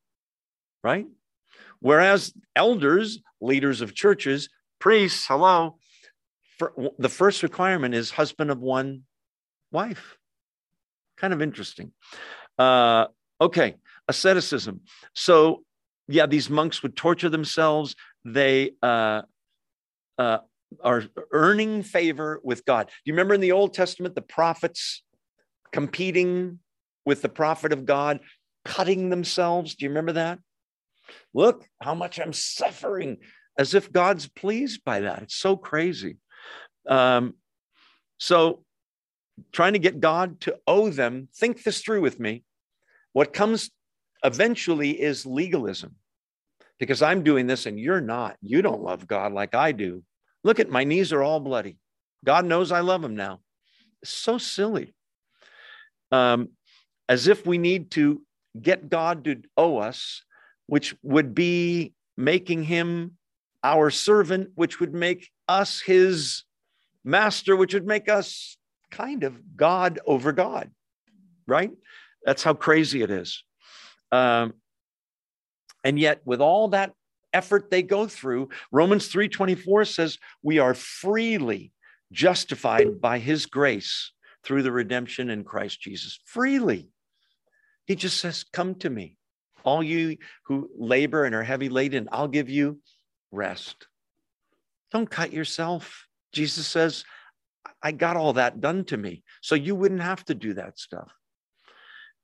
right? 0.83 1.07
Whereas 1.81 2.33
elders, 2.55 3.21
leaders 3.41 3.81
of 3.81 3.95
churches, 3.95 4.49
priests, 4.79 5.27
hello, 5.27 5.79
for, 6.59 6.73
the 6.99 7.09
first 7.09 7.43
requirement 7.43 7.95
is 7.95 8.11
husband 8.11 8.51
of 8.51 8.61
one 8.61 9.03
wife. 9.71 10.17
Kind 11.17 11.33
of 11.33 11.43
interesting. 11.43 11.93
Uh, 12.59 13.07
okay, 13.41 13.77
asceticism. 14.09 14.81
So, 15.15 15.65
yeah, 16.09 16.27
these 16.27 16.49
monks 16.49 16.83
would 16.83 16.97
torture 16.97 17.29
themselves. 17.29 17.97
They 18.25 18.73
uh, 18.83 19.23
uh, 20.19 20.39
are 20.83 21.05
earning 21.33 21.83
favor 21.83 22.41
with 22.43 22.65
God. 22.65 22.87
Do 22.87 22.93
you 23.05 23.13
remember 23.13 23.35
in 23.35 23.41
the 23.41 23.53
Old 23.53 23.75
Testament, 23.75 24.15
the 24.15 24.23
prophets 24.23 25.03
competing 25.77 26.59
with 27.05 27.21
the 27.21 27.29
prophet 27.29 27.71
of 27.71 27.85
God, 27.85 28.21
cutting 28.65 29.11
themselves. 29.11 29.75
Do 29.75 29.85
you 29.85 29.91
remember 29.91 30.13
that? 30.13 30.39
Look 31.35 31.67
how 31.83 31.95
much 31.95 32.19
I'm 32.19 32.33
suffering, 32.33 33.19
as 33.59 33.75
if 33.75 33.93
God's 33.93 34.27
pleased 34.27 34.85
by 34.87 35.01
that. 35.01 35.25
It's 35.25 35.37
so 35.37 35.55
crazy. 35.55 36.17
Um, 36.89 37.35
so, 38.17 38.65
trying 39.53 39.75
to 39.75 39.79
get 39.79 40.01
God 40.01 40.41
to 40.41 40.57
owe 40.67 40.89
them, 40.89 41.29
think 41.37 41.63
this 41.63 41.83
through 41.83 42.01
with 42.01 42.19
me. 42.19 42.43
What 43.13 43.35
comes 43.35 43.71
eventually 44.25 44.99
is 44.99 45.27
legalism 45.27 45.97
because 46.79 47.03
I'm 47.03 47.23
doing 47.23 47.47
this 47.47 47.67
and 47.67 47.79
you're 47.79 48.01
not. 48.01 48.39
You 48.41 48.63
don't 48.63 48.83
love 48.83 49.07
God 49.07 49.33
like 49.33 49.55
I 49.55 49.73
do. 49.73 50.03
Look 50.43 50.59
at 50.59 50.71
my 50.71 50.85
knees 50.85 51.13
are 51.13 51.23
all 51.23 51.39
bloody. 51.39 51.77
God 52.25 52.47
knows 52.47 52.73
I 52.73 52.81
love 52.81 53.05
him 53.05 53.15
now. 53.15 53.41
It's 54.01 54.11
so 54.11 54.39
silly 54.39 54.95
um, 56.17 56.49
as 57.09 57.29
if 57.29 57.47
we 57.47 57.59
need 57.59 57.91
to 57.93 58.23
get 58.61 58.89
God 58.89 59.25
to 59.25 59.43
owe 59.57 59.79
us, 59.79 60.23
which 60.67 60.95
would 61.03 61.35
be 61.35 61.93
making 62.17 62.65
him 62.65 63.13
our 63.63 63.91
servant, 63.91 64.51
which 64.55 64.81
would 64.81 64.95
make 64.95 65.31
us 65.49 65.81
his 65.81 66.45
master, 67.05 67.55
which 67.55 67.75
would 67.75 67.87
make 67.87 68.09
us 68.09 68.57
kind 68.91 69.25
of 69.25 69.57
God 69.57 69.99
over 70.07 70.33
God, 70.33 70.71
right? 71.47 71.71
That's 72.25 72.43
how 72.43 72.55
crazy 72.55 73.03
it 73.03 73.11
is. 73.11 73.45
Um, 74.11 74.55
and 75.85 75.99
yet, 75.99 76.23
with 76.25 76.41
all 76.41 76.69
that 76.69 76.93
effort 77.33 77.71
they 77.71 77.83
go 77.83 78.09
through, 78.09 78.49
Romans 78.73 79.09
3:24 79.09 79.85
says, 79.85 80.19
"We 80.43 80.59
are 80.59 80.75
freely 80.75 81.73
justified 82.13 83.01
by 83.01 83.19
his 83.19 83.47
grace 83.47 84.13
through 84.47 84.63
the 84.63 84.73
redemption 84.73 85.29
in 85.29 85.43
Christ 85.43 85.81
Jesus 85.81 86.21
freely. 86.25 86.89
He 87.87 87.97
just 87.97 88.19
says, 88.19 88.45
Come 88.53 88.77
to 88.77 88.89
me, 88.89 89.17
all 89.65 89.83
you 89.83 90.19
who 90.45 90.71
labor 90.79 91.25
and 91.25 91.35
are 91.35 91.43
heavy 91.43 91.69
laden, 91.69 92.09
I'll 92.13 92.29
give 92.29 92.49
you 92.49 92.79
rest. 93.33 93.89
Don't 94.93 95.11
cut 95.11 95.33
yourself. 95.33 96.07
Jesus 96.33 96.67
says, 96.67 97.05
I 97.83 97.91
got 97.91 98.17
all 98.17 98.35
that 98.35 98.61
done 98.61 98.85
to 98.87 98.97
me, 98.97 99.25
so 99.41 99.57
you 99.57 99.75
wouldn't 99.75 100.01
have 100.01 100.25
to 100.27 100.35
do 100.35 100.55
that 100.55 100.79
stuff. 100.79 101.13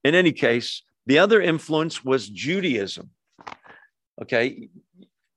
In 0.04 0.14
any 0.14 0.32
case, 0.32 0.82
the 1.06 1.18
other 1.18 1.40
influence 1.40 2.04
was 2.04 2.28
Judaism. 2.28 3.10
Okay, 4.20 4.68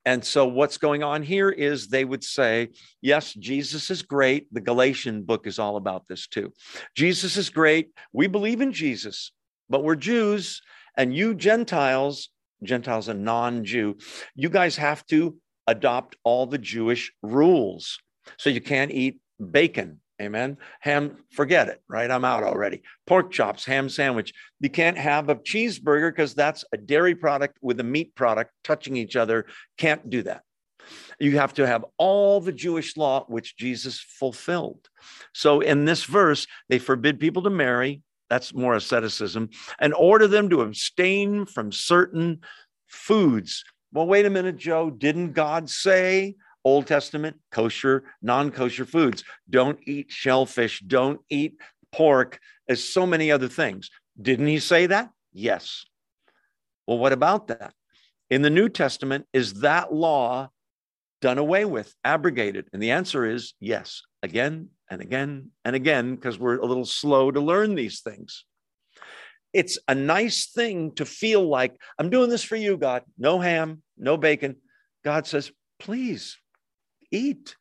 and 0.05 0.23
so, 0.23 0.45
what's 0.45 0.77
going 0.77 1.01
on 1.01 1.23
here 1.23 1.49
is 1.49 1.87
they 1.87 2.05
would 2.05 2.23
say, 2.23 2.69
Yes, 3.01 3.33
Jesus 3.33 3.89
is 3.89 4.03
great. 4.03 4.53
The 4.53 4.61
Galatian 4.61 5.23
book 5.23 5.47
is 5.47 5.57
all 5.57 5.77
about 5.77 6.07
this 6.07 6.27
too. 6.27 6.53
Jesus 6.95 7.37
is 7.37 7.49
great. 7.49 7.89
We 8.13 8.27
believe 8.27 8.61
in 8.61 8.71
Jesus, 8.71 9.31
but 9.67 9.83
we're 9.83 9.95
Jews, 9.95 10.61
and 10.95 11.15
you 11.15 11.33
Gentiles, 11.33 12.29
Gentiles 12.63 13.07
and 13.07 13.23
non 13.23 13.65
Jew, 13.65 13.97
you 14.35 14.49
guys 14.49 14.77
have 14.77 15.03
to 15.07 15.37
adopt 15.65 16.15
all 16.23 16.45
the 16.45 16.59
Jewish 16.59 17.11
rules. 17.23 17.97
So, 18.37 18.51
you 18.51 18.61
can't 18.61 18.91
eat 18.91 19.19
bacon 19.51 20.01
Amen. 20.21 20.57
Ham, 20.79 21.17
forget 21.31 21.67
it, 21.67 21.81
right? 21.89 22.09
I'm 22.09 22.23
out 22.23 22.43
already. 22.43 22.83
Pork 23.05 23.31
chops, 23.31 23.65
ham 23.65 23.89
sandwich. 23.89 24.33
You 24.61 24.69
can't 24.69 24.97
have 24.97 25.27
a 25.27 25.35
cheeseburger 25.35 26.09
because 26.09 26.33
that's 26.33 26.63
a 26.71 26.77
dairy 26.77 27.15
product 27.15 27.57
with 27.61 27.79
a 27.81 27.83
meat 27.83 28.15
product 28.15 28.51
touching 28.63 28.95
each 28.95 29.17
other. 29.17 29.45
Can't 29.77 30.09
do 30.09 30.23
that. 30.23 30.43
You 31.19 31.37
have 31.37 31.53
to 31.55 31.67
have 31.67 31.83
all 31.97 32.39
the 32.39 32.53
Jewish 32.53 32.95
law, 32.95 33.25
which 33.27 33.57
Jesus 33.57 33.99
fulfilled. 33.99 34.87
So 35.33 35.59
in 35.59 35.83
this 35.85 36.05
verse, 36.05 36.47
they 36.69 36.79
forbid 36.79 37.19
people 37.19 37.43
to 37.43 37.49
marry. 37.49 38.01
That's 38.29 38.53
more 38.53 38.75
asceticism 38.75 39.49
and 39.79 39.93
order 39.93 40.27
them 40.27 40.49
to 40.49 40.61
abstain 40.61 41.45
from 41.45 41.71
certain 41.71 42.39
foods. 42.87 43.63
Well, 43.91 44.07
wait 44.07 44.25
a 44.25 44.29
minute, 44.29 44.57
Joe. 44.57 44.89
Didn't 44.89 45.33
God 45.33 45.69
say 45.69 46.35
Old 46.65 46.87
Testament, 46.87 47.37
kosher, 47.51 48.03
non 48.23 48.49
kosher 48.51 48.85
foods. 48.85 49.23
Don't 49.47 49.79
eat 49.85 50.07
shellfish. 50.09 50.81
Don't 50.81 51.21
eat 51.29 51.57
pork. 51.91 52.39
as 52.67 52.83
so 52.83 53.05
many 53.05 53.31
other 53.31 53.47
things. 53.47 53.91
Didn't 54.19 54.47
he 54.47 54.59
say 54.59 54.87
that? 54.87 55.11
Yes. 55.31 55.85
Well, 56.87 56.97
what 56.97 57.13
about 57.13 57.47
that? 57.47 57.73
In 58.31 58.41
the 58.41 58.49
New 58.49 58.69
Testament, 58.69 59.27
is 59.33 59.61
that 59.61 59.93
law 59.93 60.49
done 61.21 61.37
away 61.37 61.63
with, 61.65 61.93
abrogated? 62.03 62.67
And 62.73 62.81
the 62.81 62.91
answer 62.91 63.25
is 63.25 63.53
yes, 63.59 64.01
again 64.23 64.69
and 64.89 65.01
again 65.01 65.51
and 65.63 65.75
again, 65.75 66.15
because 66.15 66.39
we're 66.39 66.57
a 66.57 66.65
little 66.65 66.85
slow 66.85 67.29
to 67.31 67.39
learn 67.39 67.75
these 67.75 68.01
things. 68.01 68.45
It's 69.53 69.77
a 69.87 69.95
nice 69.95 70.47
thing 70.47 70.95
to 70.95 71.05
feel 71.05 71.47
like, 71.47 71.79
I'm 71.99 72.09
doing 72.09 72.29
this 72.29 72.43
for 72.43 72.55
you, 72.55 72.77
God. 72.77 73.03
No 73.17 73.39
ham, 73.39 73.83
no 73.97 74.17
bacon. 74.17 74.57
God 75.03 75.27
says, 75.27 75.51
please 75.79 76.37
eat, 77.15 77.55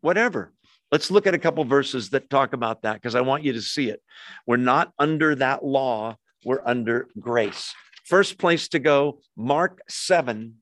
whatever. 0.00 0.52
Let's 0.92 1.10
look 1.10 1.26
at 1.26 1.34
a 1.34 1.38
couple 1.38 1.64
verses 1.64 2.10
that 2.10 2.30
talk 2.30 2.52
about 2.52 2.82
that 2.82 2.94
because 2.94 3.14
I 3.14 3.20
want 3.20 3.42
you 3.42 3.52
to 3.54 3.62
see 3.62 3.88
it. 3.88 4.00
We're 4.46 4.56
not 4.56 4.92
under 4.98 5.34
that 5.36 5.64
law, 5.64 6.16
we're 6.44 6.62
under 6.64 7.08
grace. 7.18 7.74
First 8.04 8.38
place 8.38 8.68
to 8.68 8.78
go, 8.78 9.20
Mark 9.36 9.80
7, 9.88 10.54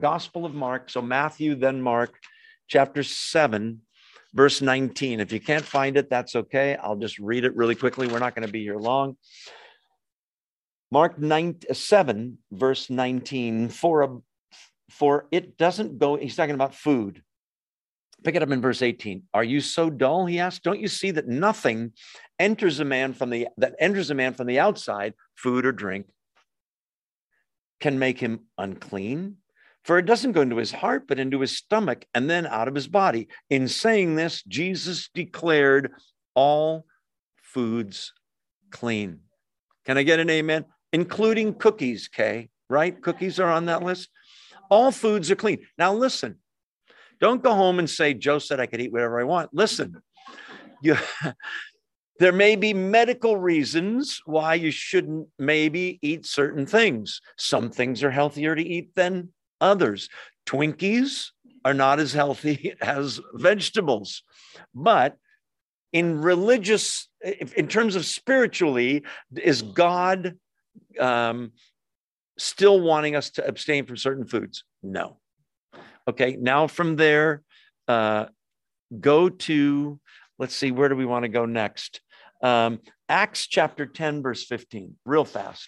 Gospel 0.00 0.44
of 0.44 0.54
Mark. 0.54 0.90
So 0.90 1.00
Matthew, 1.00 1.54
then 1.54 1.80
Mark, 1.80 2.14
chapter 2.68 3.02
7, 3.02 3.80
verse 4.34 4.60
19. 4.60 5.20
If 5.20 5.32
you 5.32 5.40
can't 5.40 5.64
find 5.64 5.96
it, 5.96 6.10
that's 6.10 6.36
okay. 6.36 6.76
I'll 6.76 6.96
just 6.96 7.18
read 7.18 7.44
it 7.44 7.56
really 7.56 7.74
quickly. 7.74 8.06
We're 8.06 8.18
not 8.18 8.34
going 8.34 8.46
to 8.46 8.52
be 8.52 8.62
here 8.62 8.76
long. 8.76 9.16
Mark 10.90 11.18
9, 11.18 11.56
uh, 11.70 11.74
7, 11.74 12.38
verse 12.52 12.90
19. 12.90 13.70
For, 13.70 14.02
a, 14.02 14.18
for 14.90 15.26
it 15.32 15.56
doesn't 15.56 15.98
go, 15.98 16.16
he's 16.16 16.36
talking 16.36 16.54
about 16.54 16.74
food. 16.74 17.22
Pick 18.24 18.34
it 18.34 18.42
up 18.42 18.50
in 18.50 18.62
verse 18.62 18.80
18. 18.80 19.24
Are 19.34 19.44
you 19.44 19.60
so 19.60 19.90
dull? 19.90 20.24
He 20.24 20.40
asked. 20.40 20.62
Don't 20.62 20.80
you 20.80 20.88
see 20.88 21.10
that 21.10 21.28
nothing 21.28 21.92
enters 22.38 22.80
a 22.80 22.84
man 22.84 23.12
from 23.12 23.28
the 23.28 23.48
that 23.58 23.74
enters 23.78 24.10
a 24.10 24.14
man 24.14 24.32
from 24.32 24.46
the 24.46 24.58
outside, 24.58 25.12
food 25.34 25.66
or 25.66 25.72
drink, 25.72 26.06
can 27.80 27.98
make 27.98 28.18
him 28.18 28.40
unclean? 28.56 29.36
For 29.84 29.98
it 29.98 30.06
doesn't 30.06 30.32
go 30.32 30.40
into 30.40 30.56
his 30.56 30.72
heart, 30.72 31.06
but 31.06 31.20
into 31.20 31.40
his 31.40 31.58
stomach 31.58 32.06
and 32.14 32.30
then 32.30 32.46
out 32.46 32.68
of 32.68 32.74
his 32.74 32.88
body. 32.88 33.28
In 33.50 33.68
saying 33.68 34.16
this, 34.16 34.42
Jesus 34.44 35.10
declared 35.14 35.92
all 36.34 36.86
foods 37.36 38.14
clean. 38.70 39.20
Can 39.84 39.98
I 39.98 40.02
get 40.02 40.20
an 40.20 40.30
amen? 40.30 40.64
Including 40.94 41.54
cookies, 41.54 42.08
Kay, 42.08 42.48
right? 42.70 43.00
Cookies 43.02 43.38
are 43.38 43.50
on 43.50 43.66
that 43.66 43.82
list. 43.82 44.08
All 44.70 44.90
foods 44.90 45.30
are 45.30 45.36
clean. 45.36 45.58
Now, 45.76 45.92
listen, 45.92 46.38
don't 47.24 47.42
go 47.42 47.54
home 47.54 47.78
and 47.78 47.88
say, 47.88 48.12
Joe 48.12 48.38
said 48.38 48.60
I 48.60 48.66
could 48.66 48.82
eat 48.82 48.92
whatever 48.92 49.18
I 49.18 49.24
want. 49.24 49.48
Listen, 49.54 50.02
you, 50.82 50.96
there 52.18 52.32
may 52.32 52.54
be 52.54 52.74
medical 52.74 53.38
reasons 53.38 54.20
why 54.26 54.54
you 54.54 54.70
shouldn't 54.70 55.28
maybe 55.38 55.98
eat 56.02 56.26
certain 56.26 56.66
things. 56.66 57.22
Some 57.38 57.70
things 57.70 58.02
are 58.02 58.10
healthier 58.10 58.54
to 58.54 58.62
eat 58.62 58.94
than 58.94 59.30
others. 59.58 60.10
Twinkies 60.44 61.30
are 61.64 61.72
not 61.72 61.98
as 61.98 62.12
healthy 62.12 62.74
as 62.82 63.20
vegetables. 63.32 64.22
But 64.74 65.16
in 65.94 66.20
religious, 66.20 67.08
in 67.56 67.68
terms 67.68 67.96
of 67.96 68.04
spiritually, 68.04 69.02
is 69.34 69.62
God 69.62 70.34
um, 71.00 71.52
still 72.36 72.80
wanting 72.82 73.16
us 73.16 73.30
to 73.30 73.46
abstain 73.46 73.86
from 73.86 73.96
certain 73.96 74.26
foods? 74.26 74.64
No. 74.82 75.20
Okay, 76.06 76.36
now 76.38 76.66
from 76.66 76.96
there, 76.96 77.42
uh, 77.88 78.26
go 79.00 79.28
to, 79.28 79.98
let's 80.38 80.54
see, 80.54 80.70
where 80.70 80.88
do 80.88 80.96
we 80.96 81.06
want 81.06 81.24
to 81.24 81.28
go 81.28 81.46
next? 81.46 82.00
Um, 82.42 82.80
Acts 83.08 83.46
chapter 83.46 83.86
10, 83.86 84.22
verse 84.22 84.44
15, 84.44 84.96
real 85.06 85.24
fast. 85.24 85.66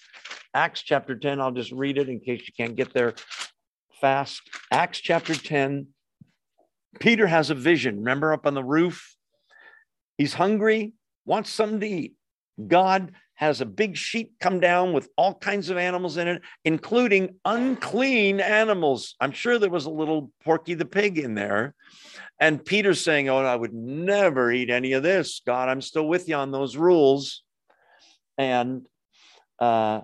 Acts 0.55 0.83
chapter 0.83 1.17
10, 1.17 1.41
I'll 1.41 1.53
just 1.53 1.73
read 1.73 1.99
it 1.99 2.09
in 2.09 2.21
case 2.21 2.43
you 2.47 2.55
can't 2.57 2.77
get 2.77 2.93
there 2.93 3.15
fast. 4.01 4.43
Acts 4.71 5.01
chapter 5.01 5.35
10, 5.35 5.89
Peter 7.01 7.27
has 7.27 7.51
a 7.51 7.55
vision. 7.55 7.99
Remember 7.99 8.33
up 8.33 8.47
on 8.47 8.55
the 8.55 8.65
roof? 8.65 9.15
He's 10.19 10.35
hungry, 10.35 10.93
wants 11.25 11.51
something 11.51 11.81
to 11.81 11.87
eat. 11.87 12.15
God 12.67 13.13
has 13.37 13.61
a 13.61 13.67
big 13.67 13.97
sheet 13.97 14.33
come 14.41 14.61
down 14.61 14.93
with 14.93 15.09
all 15.17 15.35
kinds 15.35 15.71
of 15.71 15.77
animals 15.77 16.17
in 16.17 16.27
it, 16.27 16.43
including 16.65 17.37
unclean 17.45 18.41
animals. 18.41 19.15
I'm 19.21 19.33
sure 19.33 19.59
there 19.59 19.71
was 19.71 19.87
a 19.87 19.91
little 19.91 20.31
Porky 20.43 20.75
the 20.75 20.87
pig 20.87 21.19
in 21.19 21.35
there. 21.35 21.75
And 22.41 22.65
Peter's 22.65 23.03
saying, 23.03 23.29
Oh, 23.29 23.39
I 23.39 23.55
would 23.57 23.75
never 23.75 24.51
eat 24.51 24.71
any 24.71 24.93
of 24.93 25.03
this. 25.03 25.43
God, 25.47 25.69
I'm 25.69 25.81
still 25.81 26.09
with 26.09 26.29
you 26.29 26.35
on 26.35 26.51
those 26.51 26.77
rules. 26.77 27.43
And 28.39 28.87
uh, 29.59 30.01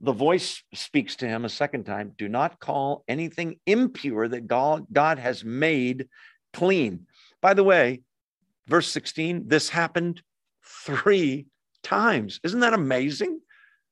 the 0.00 0.12
voice 0.12 0.62
speaks 0.74 1.16
to 1.16 1.28
him 1.28 1.44
a 1.44 1.48
second 1.48 1.84
time 1.84 2.12
do 2.18 2.28
not 2.28 2.58
call 2.58 3.04
anything 3.06 3.56
impure 3.66 4.26
that 4.26 4.48
God, 4.48 4.86
God 4.92 5.18
has 5.18 5.44
made 5.44 6.08
clean. 6.52 7.06
By 7.40 7.54
the 7.54 7.64
way, 7.64 8.02
verse 8.66 8.88
16, 8.88 9.46
this 9.46 9.68
happened 9.68 10.22
three 10.64 11.46
times. 11.82 12.40
Isn't 12.44 12.60
that 12.60 12.74
amazing? 12.74 13.40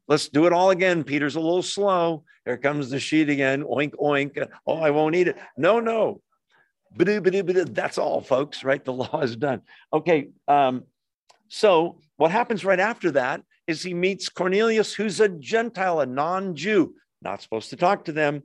Let's 0.09 0.29
do 0.29 0.47
it 0.47 0.53
all 0.53 0.71
again. 0.71 1.05
Peter's 1.05 1.37
a 1.37 1.41
little 1.41 1.63
slow. 1.63 2.25
Here 2.45 2.57
comes 2.57 2.91
the 2.91 2.99
sheet 2.99 3.29
again. 3.29 3.63
Oink, 3.63 3.95
oink. 3.95 4.49
Oh, 4.67 4.79
I 4.79 4.91
won't 4.91 5.15
eat 5.15 5.29
it. 5.29 5.39
No, 5.57 5.79
no. 5.79 6.21
That's 6.97 7.99
all, 7.99 8.21
folks, 8.21 8.65
right? 8.65 8.85
The 8.85 8.93
law 9.05 9.21
is 9.21 9.37
done. 9.37 9.63
Okay. 9.93 10.31
Um, 10.49 10.85
so, 11.49 12.01
what 12.17 12.31
happens 12.31 12.65
right 12.65 12.81
after 12.81 13.13
that 13.13 13.43
is 13.67 13.83
he 13.83 13.95
meets 13.95 14.29
Cornelius, 14.29 14.93
who's 14.95 15.21
a 15.21 15.29
Gentile, 15.29 16.01
a 16.01 16.07
non 16.07 16.57
Jew, 16.57 16.95
not 17.23 17.41
supposed 17.41 17.71
to 17.71 17.77
talk 17.77 18.07
to 18.07 18.13
them. 18.13 18.43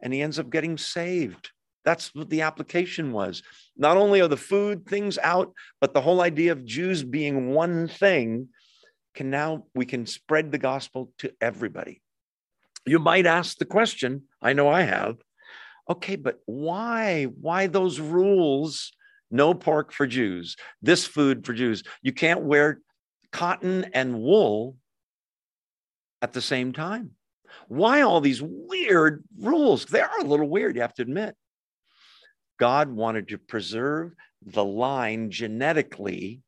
And 0.00 0.12
he 0.12 0.22
ends 0.22 0.38
up 0.38 0.50
getting 0.50 0.76
saved. 0.76 1.50
That's 1.84 2.14
what 2.14 2.30
the 2.30 2.42
application 2.42 3.12
was. 3.12 3.42
Not 3.76 3.96
only 3.96 4.20
are 4.20 4.28
the 4.28 4.36
food 4.36 4.86
things 4.86 5.18
out, 5.18 5.52
but 5.80 5.92
the 5.92 6.00
whole 6.00 6.20
idea 6.20 6.52
of 6.52 6.64
Jews 6.64 7.02
being 7.02 7.50
one 7.50 7.88
thing 7.88 8.48
can 9.14 9.30
now, 9.30 9.66
we 9.74 9.86
can 9.86 10.06
spread 10.06 10.50
the 10.50 10.58
gospel 10.58 11.12
to 11.18 11.32
everybody. 11.40 12.02
You 12.86 12.98
might 12.98 13.26
ask 13.26 13.58
the 13.58 13.64
question, 13.64 14.22
I 14.42 14.52
know 14.52 14.68
I 14.68 14.82
have, 14.82 15.16
okay, 15.88 16.16
but 16.16 16.40
why? 16.46 17.24
Why 17.24 17.66
those 17.66 18.00
rules? 18.00 18.92
No 19.30 19.52
pork 19.52 19.92
for 19.92 20.06
Jews, 20.06 20.56
this 20.80 21.06
food 21.06 21.44
for 21.44 21.54
Jews. 21.54 21.82
You 22.02 22.12
can't 22.12 22.42
wear 22.42 22.80
cotton 23.32 23.86
and 23.92 24.20
wool 24.20 24.76
at 26.22 26.32
the 26.32 26.40
same 26.40 26.72
time. 26.72 27.12
Why 27.68 28.02
all 28.02 28.20
these 28.20 28.42
weird 28.42 29.24
rules? 29.38 29.86
They 29.86 30.00
are 30.00 30.20
a 30.20 30.24
little 30.24 30.48
weird, 30.48 30.76
you 30.76 30.82
have 30.82 30.94
to 30.94 31.02
admit. 31.02 31.34
God 32.58 32.90
wanted 32.90 33.28
to 33.28 33.38
preserve 33.38 34.12
the 34.44 34.64
line 34.64 35.30
genetically 35.30 36.42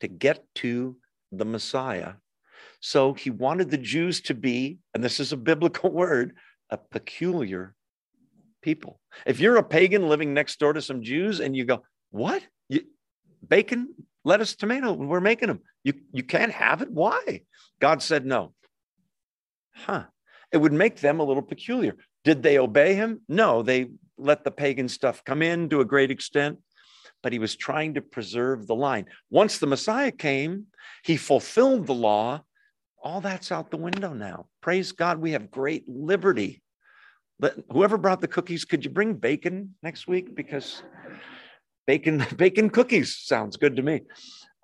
to 0.00 0.08
get 0.08 0.44
to 0.56 0.96
the 1.30 1.44
Messiah. 1.44 2.14
So 2.80 3.14
he 3.14 3.30
wanted 3.30 3.70
the 3.70 3.78
Jews 3.78 4.20
to 4.22 4.34
be, 4.34 4.78
and 4.94 5.02
this 5.02 5.20
is 5.20 5.32
a 5.32 5.36
biblical 5.36 5.90
word, 5.92 6.34
a 6.70 6.76
peculiar 6.76 7.74
people. 8.62 9.00
If 9.26 9.40
you're 9.40 9.56
a 9.56 9.62
pagan 9.62 10.08
living 10.08 10.34
next 10.34 10.58
door 10.58 10.72
to 10.72 10.82
some 10.82 11.02
Jews 11.02 11.40
and 11.40 11.56
you 11.56 11.64
go, 11.64 11.82
What? 12.10 12.42
You, 12.68 12.82
bacon, 13.46 13.94
lettuce, 14.24 14.56
tomato, 14.56 14.92
we're 14.92 15.20
making 15.20 15.48
them. 15.48 15.60
You, 15.84 15.94
you 16.12 16.22
can't 16.22 16.52
have 16.52 16.82
it. 16.82 16.90
Why? 16.90 17.42
God 17.80 18.02
said 18.02 18.24
no. 18.24 18.52
Huh. 19.74 20.04
It 20.52 20.58
would 20.58 20.72
make 20.72 21.00
them 21.00 21.20
a 21.20 21.24
little 21.24 21.42
peculiar. 21.42 21.96
Did 22.24 22.42
they 22.42 22.58
obey 22.58 22.94
him? 22.94 23.22
No, 23.28 23.62
they 23.62 23.90
let 24.22 24.44
the 24.44 24.50
pagan 24.50 24.88
stuff 24.88 25.24
come 25.24 25.42
in 25.42 25.68
to 25.70 25.80
a 25.80 25.84
great 25.84 26.10
extent, 26.10 26.58
but 27.22 27.32
he 27.32 27.38
was 27.38 27.56
trying 27.56 27.94
to 27.94 28.02
preserve 28.02 28.66
the 28.66 28.74
line. 28.74 29.06
Once 29.30 29.58
the 29.58 29.66
Messiah 29.66 30.12
came, 30.12 30.66
he 31.04 31.16
fulfilled 31.16 31.86
the 31.86 31.94
law. 31.94 32.42
All 33.02 33.20
that's 33.20 33.50
out 33.50 33.70
the 33.70 33.76
window 33.76 34.12
now. 34.12 34.46
Praise 34.60 34.92
God, 34.92 35.18
we 35.18 35.32
have 35.32 35.50
great 35.50 35.88
liberty. 35.88 36.62
But 37.40 37.56
whoever 37.70 37.98
brought 37.98 38.20
the 38.20 38.28
cookies, 38.28 38.64
could 38.64 38.84
you 38.84 38.90
bring 38.90 39.14
bacon 39.14 39.74
next 39.82 40.06
week? 40.06 40.34
Because 40.34 40.82
bacon, 41.86 42.24
bacon 42.36 42.70
cookies 42.70 43.16
sounds 43.16 43.56
good 43.56 43.76
to 43.76 43.82
me. 43.82 44.02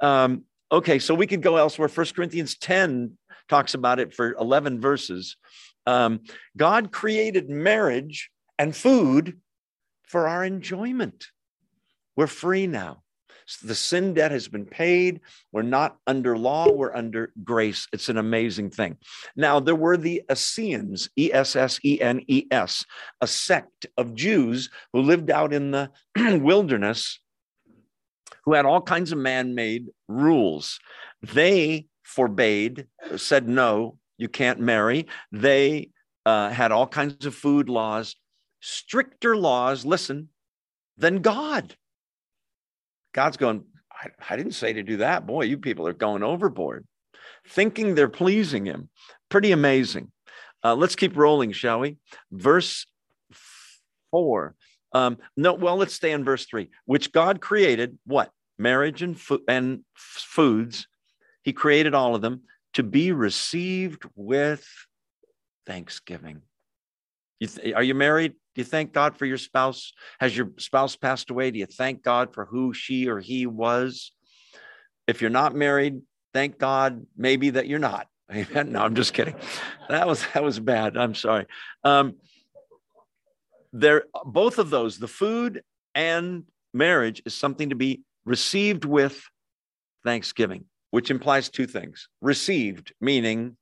Um, 0.00 0.44
okay, 0.70 0.98
so 1.00 1.14
we 1.14 1.26
could 1.26 1.42
go 1.42 1.56
elsewhere. 1.56 1.88
First 1.88 2.14
Corinthians 2.14 2.56
10 2.56 3.18
talks 3.48 3.74
about 3.74 3.98
it 3.98 4.14
for 4.14 4.34
11 4.38 4.80
verses. 4.80 5.36
Um, 5.86 6.20
God 6.56 6.92
created 6.92 7.48
marriage 7.48 8.30
and 8.58 8.76
food 8.76 9.40
for 10.08 10.26
our 10.26 10.44
enjoyment. 10.44 11.26
We're 12.16 12.26
free 12.26 12.66
now. 12.66 13.02
The 13.62 13.74
sin 13.74 14.12
debt 14.12 14.30
has 14.30 14.46
been 14.48 14.66
paid. 14.66 15.20
We're 15.52 15.62
not 15.62 15.96
under 16.06 16.36
law, 16.36 16.70
we're 16.70 16.94
under 16.94 17.32
grace. 17.44 17.86
It's 17.92 18.10
an 18.10 18.18
amazing 18.18 18.70
thing. 18.70 18.98
Now, 19.36 19.58
there 19.58 19.74
were 19.74 19.96
the 19.96 20.22
Essenes, 20.30 21.08
E 21.16 21.30
S 21.32 21.56
S 21.56 21.78
E 21.82 21.98
N 22.00 22.22
E 22.26 22.44
S, 22.50 22.84
a 23.22 23.26
sect 23.26 23.86
of 23.96 24.14
Jews 24.14 24.68
who 24.92 25.00
lived 25.00 25.30
out 25.30 25.54
in 25.54 25.70
the 25.70 25.90
wilderness 26.16 27.20
who 28.44 28.52
had 28.52 28.66
all 28.66 28.82
kinds 28.82 29.12
of 29.12 29.18
man 29.18 29.54
made 29.54 29.86
rules. 30.08 30.78
They 31.22 31.86
forbade, 32.02 32.86
said, 33.16 33.48
no, 33.48 33.98
you 34.18 34.28
can't 34.28 34.60
marry. 34.60 35.06
They 35.32 35.90
uh, 36.26 36.50
had 36.50 36.72
all 36.72 36.86
kinds 36.86 37.24
of 37.24 37.34
food 37.34 37.68
laws 37.68 38.14
stricter 38.60 39.36
laws, 39.36 39.84
listen, 39.84 40.28
than 40.96 41.20
God. 41.22 41.74
God's 43.12 43.36
going, 43.36 43.64
I, 43.90 44.08
I, 44.30 44.36
didn't 44.36 44.52
say 44.52 44.72
to 44.72 44.82
do 44.82 44.98
that. 44.98 45.26
Boy, 45.26 45.42
you 45.44 45.58
people 45.58 45.86
are 45.86 45.92
going 45.92 46.22
overboard, 46.22 46.86
thinking 47.46 47.94
they're 47.94 48.08
pleasing 48.08 48.66
him. 48.66 48.90
Pretty 49.28 49.52
amazing. 49.52 50.12
Uh, 50.64 50.74
let's 50.74 50.96
keep 50.96 51.16
rolling, 51.16 51.52
shall 51.52 51.80
we? 51.80 51.96
Verse 52.32 52.86
four 54.10 54.54
Um, 54.92 55.18
no, 55.36 55.54
well, 55.54 55.76
let's 55.76 55.94
stay 55.94 56.12
in 56.12 56.24
verse 56.24 56.46
three, 56.46 56.70
which 56.84 57.12
God 57.12 57.40
created 57.40 57.98
what? 58.04 58.30
Marriage 58.58 59.02
and, 59.02 59.18
fo- 59.18 59.40
and 59.48 59.84
foods. 59.94 60.88
He 61.42 61.52
created 61.52 61.94
all 61.94 62.14
of 62.14 62.22
them 62.22 62.42
to 62.74 62.82
be 62.82 63.12
received 63.12 64.02
with 64.16 64.66
thanksgiving. 65.66 66.42
You 67.40 67.46
th- 67.46 67.74
are 67.74 67.82
you 67.82 67.94
married? 67.94 68.32
Do 68.54 68.60
you 68.60 68.64
thank 68.64 68.92
God 68.92 69.16
for 69.16 69.26
your 69.26 69.38
spouse? 69.38 69.92
Has 70.20 70.36
your 70.36 70.50
spouse 70.58 70.96
passed 70.96 71.30
away? 71.30 71.50
Do 71.50 71.58
you 71.58 71.66
thank 71.66 72.02
God 72.02 72.34
for 72.34 72.44
who 72.44 72.72
she 72.72 73.08
or 73.08 73.20
he 73.20 73.46
was? 73.46 74.12
If 75.06 75.20
you're 75.20 75.30
not 75.30 75.54
married, 75.54 76.02
thank 76.34 76.58
God 76.58 77.06
maybe 77.16 77.50
that 77.50 77.66
you're 77.66 77.78
not. 77.78 78.06
No, 78.54 78.82
I'm 78.82 78.94
just 78.94 79.14
kidding. 79.14 79.34
That 79.88 80.06
was 80.06 80.24
that 80.34 80.42
was 80.42 80.60
bad. 80.60 80.96
I'm 80.96 81.14
sorry. 81.14 81.46
Um, 81.82 82.16
there, 83.72 84.04
both 84.24 84.58
of 84.58 84.70
those, 84.70 84.98
the 84.98 85.08
food 85.08 85.62
and 85.94 86.44
marriage, 86.74 87.22
is 87.24 87.34
something 87.34 87.70
to 87.70 87.74
be 87.74 88.02
received 88.24 88.84
with 88.84 89.22
thanksgiving, 90.04 90.64
which 90.90 91.10
implies 91.10 91.48
two 91.48 91.66
things. 91.66 92.08
Received, 92.20 92.92
meaning, 93.00 93.56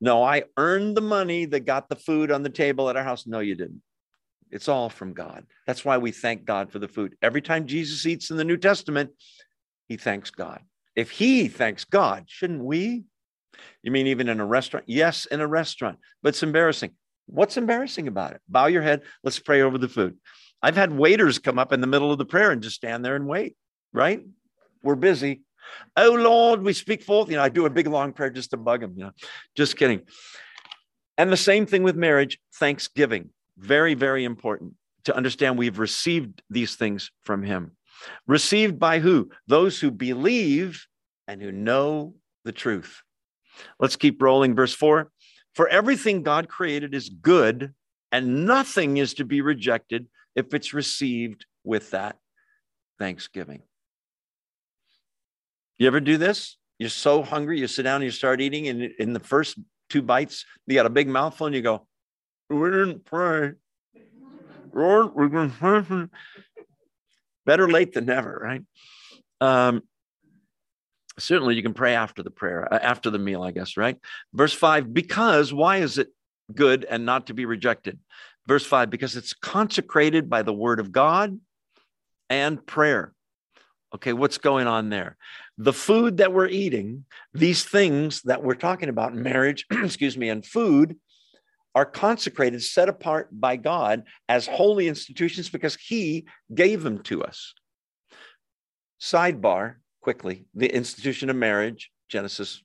no, 0.00 0.22
I 0.22 0.44
earned 0.56 0.96
the 0.96 1.02
money 1.02 1.44
that 1.46 1.60
got 1.60 1.88
the 1.88 1.96
food 1.96 2.30
on 2.30 2.42
the 2.42 2.50
table 2.50 2.88
at 2.88 2.96
our 2.96 3.04
house. 3.04 3.26
No, 3.26 3.40
you 3.40 3.54
didn't. 3.54 3.82
It's 4.50 4.68
all 4.68 4.88
from 4.88 5.12
God. 5.12 5.44
That's 5.66 5.84
why 5.84 5.98
we 5.98 6.10
thank 6.10 6.44
God 6.44 6.72
for 6.72 6.78
the 6.78 6.88
food. 6.88 7.16
Every 7.22 7.42
time 7.42 7.66
Jesus 7.66 8.06
eats 8.06 8.30
in 8.30 8.36
the 8.36 8.44
New 8.44 8.56
Testament, 8.56 9.10
he 9.88 9.96
thanks 9.96 10.30
God. 10.30 10.60
If 10.96 11.10
he 11.10 11.48
thanks 11.48 11.84
God, 11.84 12.24
shouldn't 12.26 12.64
we? 12.64 13.04
You 13.82 13.90
mean 13.90 14.06
even 14.06 14.28
in 14.28 14.40
a 14.40 14.46
restaurant? 14.46 14.86
Yes, 14.88 15.26
in 15.26 15.40
a 15.40 15.46
restaurant, 15.46 15.98
but 16.22 16.30
it's 16.30 16.42
embarrassing. 16.42 16.92
What's 17.26 17.56
embarrassing 17.56 18.08
about 18.08 18.32
it? 18.32 18.40
Bow 18.48 18.66
your 18.66 18.82
head. 18.82 19.02
Let's 19.22 19.38
pray 19.38 19.62
over 19.62 19.78
the 19.78 19.88
food. 19.88 20.16
I've 20.62 20.76
had 20.76 20.92
waiters 20.92 21.38
come 21.38 21.58
up 21.58 21.72
in 21.72 21.80
the 21.80 21.86
middle 21.86 22.10
of 22.10 22.18
the 22.18 22.24
prayer 22.24 22.50
and 22.50 22.62
just 22.62 22.76
stand 22.76 23.04
there 23.04 23.16
and 23.16 23.26
wait, 23.26 23.56
right? 23.92 24.22
We're 24.82 24.96
busy. 24.96 25.42
Oh 25.96 26.12
Lord, 26.12 26.62
we 26.62 26.72
speak 26.72 27.02
forth. 27.02 27.30
You 27.30 27.36
know, 27.36 27.42
I 27.42 27.48
do 27.48 27.66
a 27.66 27.70
big 27.70 27.86
long 27.86 28.12
prayer 28.12 28.30
just 28.30 28.50
to 28.50 28.56
bug 28.56 28.82
him, 28.82 28.94
you 28.96 29.04
know. 29.04 29.12
Just 29.56 29.76
kidding. 29.76 30.02
And 31.18 31.30
the 31.30 31.36
same 31.36 31.66
thing 31.66 31.82
with 31.82 31.96
marriage, 31.96 32.38
thanksgiving. 32.54 33.30
Very, 33.58 33.94
very 33.94 34.24
important 34.24 34.74
to 35.04 35.14
understand 35.14 35.58
we've 35.58 35.78
received 35.78 36.42
these 36.48 36.76
things 36.76 37.10
from 37.22 37.42
him. 37.42 37.72
Received 38.26 38.78
by 38.78 39.00
who? 39.00 39.30
Those 39.46 39.78
who 39.78 39.90
believe 39.90 40.86
and 41.28 41.42
who 41.42 41.52
know 41.52 42.14
the 42.44 42.52
truth. 42.52 43.02
Let's 43.78 43.96
keep 43.96 44.22
rolling. 44.22 44.54
Verse 44.54 44.74
four. 44.74 45.10
For 45.54 45.68
everything 45.68 46.22
God 46.22 46.48
created 46.48 46.94
is 46.94 47.08
good, 47.08 47.74
and 48.12 48.46
nothing 48.46 48.96
is 48.96 49.14
to 49.14 49.24
be 49.24 49.40
rejected 49.40 50.06
if 50.34 50.54
it's 50.54 50.72
received 50.72 51.44
with 51.64 51.90
that 51.90 52.16
thanksgiving. 52.98 53.62
You 55.80 55.86
ever 55.86 55.98
do 55.98 56.18
this? 56.18 56.58
You're 56.78 56.90
so 56.90 57.22
hungry, 57.22 57.58
you 57.58 57.66
sit 57.66 57.84
down 57.84 57.96
and 57.96 58.04
you 58.04 58.10
start 58.10 58.42
eating, 58.42 58.68
and 58.68 58.82
in 58.82 59.14
the 59.14 59.20
first 59.20 59.58
two 59.88 60.02
bites, 60.02 60.44
you 60.66 60.74
got 60.74 60.84
a 60.84 60.90
big 60.90 61.08
mouthful, 61.08 61.46
and 61.46 61.56
you 61.56 61.62
go, 61.62 61.86
We 62.50 62.68
didn't 62.70 63.06
pray. 63.06 63.52
Lord, 64.74 65.14
we're 65.14 65.28
going 65.28 65.50
to 65.50 66.10
better 67.46 67.66
late 67.66 67.94
than 67.94 68.04
never, 68.04 68.38
right? 68.42 68.62
Um, 69.40 69.82
certainly 71.18 71.54
you 71.54 71.62
can 71.62 71.72
pray 71.72 71.94
after 71.94 72.22
the 72.22 72.30
prayer, 72.30 72.72
uh, 72.72 72.78
after 72.78 73.08
the 73.08 73.18
meal, 73.18 73.42
I 73.42 73.50
guess, 73.50 73.78
right? 73.78 73.96
Verse 74.34 74.52
five, 74.52 74.92
because 74.92 75.50
why 75.50 75.78
is 75.78 75.96
it 75.96 76.08
good 76.54 76.84
and 76.84 77.06
not 77.06 77.28
to 77.28 77.34
be 77.34 77.46
rejected? 77.46 77.98
Verse 78.46 78.66
five, 78.66 78.90
because 78.90 79.16
it's 79.16 79.32
consecrated 79.32 80.28
by 80.28 80.42
the 80.42 80.52
word 80.52 80.78
of 80.78 80.92
God 80.92 81.40
and 82.28 82.64
prayer. 82.66 83.14
Okay, 83.94 84.12
what's 84.12 84.38
going 84.38 84.66
on 84.66 84.88
there? 84.88 85.16
The 85.58 85.72
food 85.72 86.18
that 86.18 86.32
we're 86.32 86.48
eating, 86.48 87.04
these 87.34 87.64
things 87.64 88.22
that 88.22 88.42
we're 88.42 88.54
talking 88.54 88.88
about, 88.88 89.14
marriage, 89.14 89.66
excuse 89.70 90.16
me, 90.16 90.28
and 90.28 90.46
food, 90.46 90.96
are 91.74 91.86
consecrated, 91.86 92.62
set 92.62 92.88
apart 92.88 93.28
by 93.32 93.56
God 93.56 94.04
as 94.28 94.46
holy 94.46 94.88
institutions 94.88 95.48
because 95.48 95.76
He 95.76 96.26
gave 96.54 96.82
them 96.82 97.02
to 97.04 97.22
us. 97.24 97.54
Sidebar 99.00 99.76
quickly 100.00 100.46
the 100.54 100.72
institution 100.72 101.30
of 101.30 101.36
marriage, 101.36 101.90
Genesis 102.08 102.62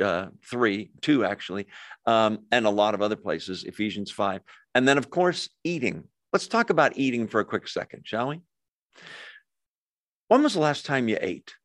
uh, 0.00 0.26
3, 0.48 0.90
2 1.00 1.24
actually, 1.24 1.66
um, 2.06 2.40
and 2.50 2.66
a 2.66 2.70
lot 2.70 2.94
of 2.94 3.02
other 3.02 3.16
places, 3.16 3.64
Ephesians 3.64 4.10
5. 4.10 4.42
And 4.74 4.86
then, 4.86 4.98
of 4.98 5.10
course, 5.10 5.48
eating. 5.64 6.04
Let's 6.32 6.48
talk 6.48 6.70
about 6.70 6.96
eating 6.96 7.28
for 7.28 7.40
a 7.40 7.44
quick 7.44 7.68
second, 7.68 8.02
shall 8.06 8.28
we? 8.28 8.40
When 10.32 10.42
was 10.42 10.54
the 10.54 10.60
last 10.60 10.86
time 10.86 11.10
you 11.10 11.18
ate? 11.20 11.56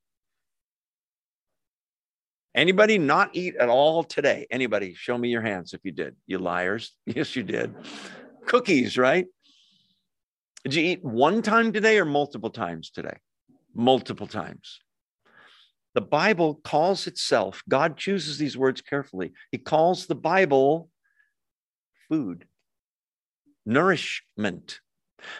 Anybody 2.53 2.97
not 2.97 3.29
eat 3.31 3.55
at 3.55 3.69
all 3.69 4.03
today? 4.03 4.45
Anybody? 4.51 4.93
Show 4.93 5.17
me 5.17 5.29
your 5.29 5.41
hands 5.41 5.73
if 5.73 5.85
you 5.85 5.93
did. 5.93 6.17
You 6.25 6.39
liars. 6.39 6.91
Yes, 7.05 7.33
you 7.33 7.43
did. 7.43 7.73
Cookies, 8.45 8.97
right? 8.97 9.25
Did 10.65 10.73
you 10.73 10.83
eat 10.83 11.01
one 11.01 11.41
time 11.41 11.71
today 11.71 11.97
or 11.97 12.03
multiple 12.03 12.49
times 12.49 12.89
today? 12.89 13.17
Multiple 13.73 14.27
times. 14.27 14.81
The 15.93 16.01
Bible 16.01 16.55
calls 16.55 17.07
itself, 17.07 17.63
God 17.69 17.95
chooses 17.95 18.37
these 18.37 18.57
words 18.57 18.81
carefully. 18.81 19.31
He 19.49 19.59
calls 19.59 20.07
the 20.07 20.15
Bible 20.15 20.89
food, 22.09 22.43
nourishment, 23.65 24.81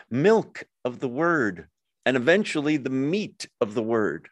milk 0.09 0.63
of 0.85 1.01
the 1.01 1.09
word, 1.09 1.67
and 2.07 2.15
eventually 2.15 2.77
the 2.77 2.89
meat 2.89 3.49
of 3.59 3.73
the 3.73 3.83
word. 3.83 4.29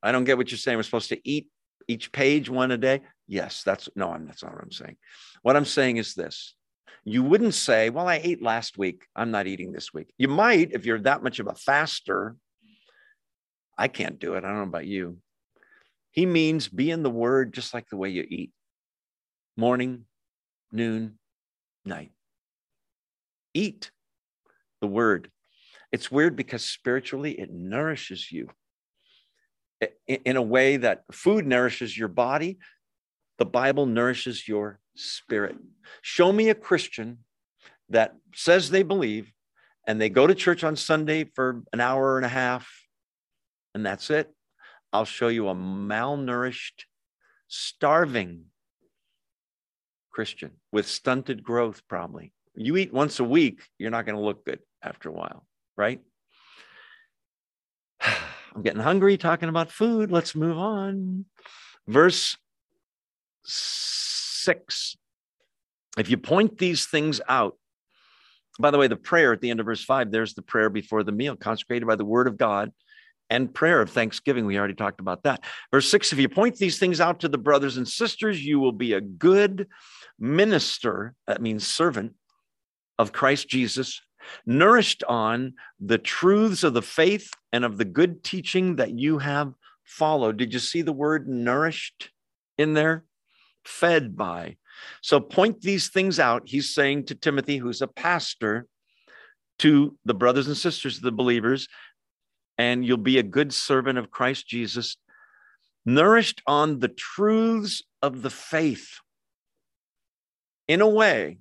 I 0.00 0.12
don't 0.12 0.22
get 0.22 0.36
what 0.38 0.52
you're 0.52 0.58
saying. 0.58 0.78
We're 0.78 0.84
supposed 0.84 1.08
to 1.08 1.28
eat 1.28 1.48
each 1.88 2.12
page 2.12 2.48
one 2.48 2.70
a 2.70 2.78
day. 2.78 3.00
Yes, 3.26 3.64
that's 3.64 3.88
no, 3.96 4.12
I'm, 4.12 4.24
that's 4.24 4.44
not 4.44 4.54
what 4.54 4.62
I'm 4.62 4.70
saying. 4.70 4.98
What 5.42 5.56
I'm 5.56 5.64
saying 5.64 5.96
is 5.96 6.14
this 6.14 6.54
you 7.04 7.24
wouldn't 7.24 7.54
say, 7.54 7.90
Well, 7.90 8.06
I 8.06 8.20
ate 8.22 8.40
last 8.40 8.78
week. 8.78 9.02
I'm 9.16 9.32
not 9.32 9.48
eating 9.48 9.72
this 9.72 9.92
week. 9.92 10.14
You 10.16 10.28
might 10.28 10.70
if 10.70 10.86
you're 10.86 11.00
that 11.00 11.24
much 11.24 11.40
of 11.40 11.48
a 11.48 11.56
faster 11.56 12.36
I 13.76 13.88
can't 13.88 14.20
do 14.20 14.34
it. 14.34 14.44
I 14.44 14.48
don't 14.48 14.58
know 14.58 14.62
about 14.62 14.86
you. 14.86 15.18
He 16.12 16.24
means 16.24 16.68
be 16.68 16.92
in 16.92 17.02
the 17.02 17.10
word 17.10 17.52
just 17.52 17.74
like 17.74 17.88
the 17.88 17.96
way 17.96 18.10
you 18.10 18.24
eat 18.28 18.52
morning, 19.56 20.04
noon, 20.70 21.18
night. 21.84 22.12
Eat 23.54 23.90
the 24.80 24.86
word. 24.86 25.32
It's 25.92 26.10
weird 26.10 26.36
because 26.36 26.64
spiritually 26.64 27.32
it 27.32 27.50
nourishes 27.52 28.30
you 28.30 28.48
in 30.06 30.36
a 30.36 30.42
way 30.42 30.76
that 30.76 31.04
food 31.12 31.46
nourishes 31.46 31.96
your 31.96 32.08
body. 32.08 32.58
The 33.38 33.46
Bible 33.46 33.86
nourishes 33.86 34.48
your 34.48 34.80
spirit. 34.96 35.56
Show 36.02 36.32
me 36.32 36.50
a 36.50 36.54
Christian 36.54 37.18
that 37.88 38.16
says 38.34 38.70
they 38.70 38.82
believe 38.82 39.32
and 39.86 40.00
they 40.00 40.08
go 40.08 40.26
to 40.26 40.34
church 40.34 40.64
on 40.64 40.76
Sunday 40.76 41.24
for 41.34 41.62
an 41.72 41.80
hour 41.80 42.16
and 42.16 42.26
a 42.26 42.28
half 42.28 42.68
and 43.74 43.84
that's 43.86 44.10
it. 44.10 44.28
I'll 44.92 45.04
show 45.04 45.28
you 45.28 45.48
a 45.48 45.54
malnourished, 45.54 46.84
starving 47.46 48.46
Christian 50.10 50.52
with 50.72 50.88
stunted 50.88 51.42
growth, 51.42 51.82
probably. 51.88 52.32
You 52.56 52.76
eat 52.76 52.92
once 52.92 53.20
a 53.20 53.24
week, 53.24 53.62
you're 53.78 53.90
not 53.90 54.04
going 54.04 54.16
to 54.16 54.24
look 54.24 54.44
good 54.44 54.60
after 54.82 55.10
a 55.10 55.12
while, 55.12 55.46
right? 55.78 56.00
I'm 58.00 58.62
getting 58.62 58.82
hungry 58.82 59.16
talking 59.16 59.48
about 59.48 59.70
food. 59.70 60.10
Let's 60.10 60.34
move 60.34 60.58
on. 60.58 61.24
Verse 61.86 62.36
six. 63.44 64.96
If 65.96 66.10
you 66.10 66.18
point 66.18 66.58
these 66.58 66.86
things 66.86 67.20
out, 67.28 67.56
by 68.60 68.70
the 68.70 68.78
way, 68.78 68.88
the 68.88 68.96
prayer 68.96 69.32
at 69.32 69.40
the 69.40 69.50
end 69.50 69.60
of 69.60 69.66
verse 69.66 69.84
five, 69.84 70.10
there's 70.10 70.34
the 70.34 70.42
prayer 70.42 70.68
before 70.68 71.02
the 71.02 71.12
meal, 71.12 71.36
consecrated 71.36 71.86
by 71.86 71.96
the 71.96 72.04
word 72.04 72.26
of 72.26 72.36
God 72.36 72.72
and 73.30 73.52
prayer 73.52 73.80
of 73.80 73.90
thanksgiving. 73.90 74.46
We 74.46 74.58
already 74.58 74.74
talked 74.74 75.00
about 75.00 75.22
that. 75.22 75.44
Verse 75.70 75.88
six 75.88 76.12
if 76.12 76.18
you 76.18 76.28
point 76.28 76.56
these 76.56 76.78
things 76.78 77.00
out 77.00 77.20
to 77.20 77.28
the 77.28 77.38
brothers 77.38 77.76
and 77.76 77.86
sisters, 77.86 78.44
you 78.44 78.58
will 78.58 78.72
be 78.72 78.92
a 78.92 79.00
good 79.00 79.68
minister, 80.18 81.14
that 81.26 81.40
means 81.40 81.66
servant 81.66 82.14
of 82.98 83.12
Christ 83.12 83.48
Jesus, 83.48 84.02
nourished 84.46 85.02
on 85.04 85.54
the 85.80 85.98
truths 85.98 86.64
of 86.64 86.74
the 86.74 86.82
faith 86.82 87.30
and 87.52 87.64
of 87.64 87.78
the 87.78 87.84
good 87.84 88.22
teaching 88.24 88.76
that 88.76 88.90
you 88.90 89.18
have 89.18 89.54
followed. 89.84 90.36
Did 90.36 90.52
you 90.52 90.58
see 90.58 90.82
the 90.82 90.92
word 90.92 91.28
nourished 91.28 92.10
in 92.56 92.74
there? 92.74 93.04
Fed 93.64 94.16
by. 94.16 94.56
So 95.02 95.20
point 95.20 95.60
these 95.60 95.88
things 95.88 96.18
out. 96.18 96.42
He's 96.46 96.74
saying 96.74 97.06
to 97.06 97.14
Timothy, 97.14 97.58
who's 97.58 97.82
a 97.82 97.88
pastor, 97.88 98.66
to 99.58 99.96
the 100.04 100.14
brothers 100.14 100.46
and 100.46 100.56
sisters, 100.56 100.98
of 100.98 101.02
the 101.02 101.12
believers, 101.12 101.68
and 102.56 102.84
you'll 102.84 102.96
be 102.96 103.18
a 103.18 103.24
good 103.24 103.52
servant 103.52 103.98
of 103.98 104.10
Christ 104.10 104.46
Jesus, 104.46 104.96
nourished 105.84 106.42
on 106.46 106.78
the 106.78 106.88
truths 106.88 107.82
of 108.02 108.22
the 108.22 108.30
faith 108.30 109.00
in 110.68 110.80
a 110.80 110.88
way 110.88 111.38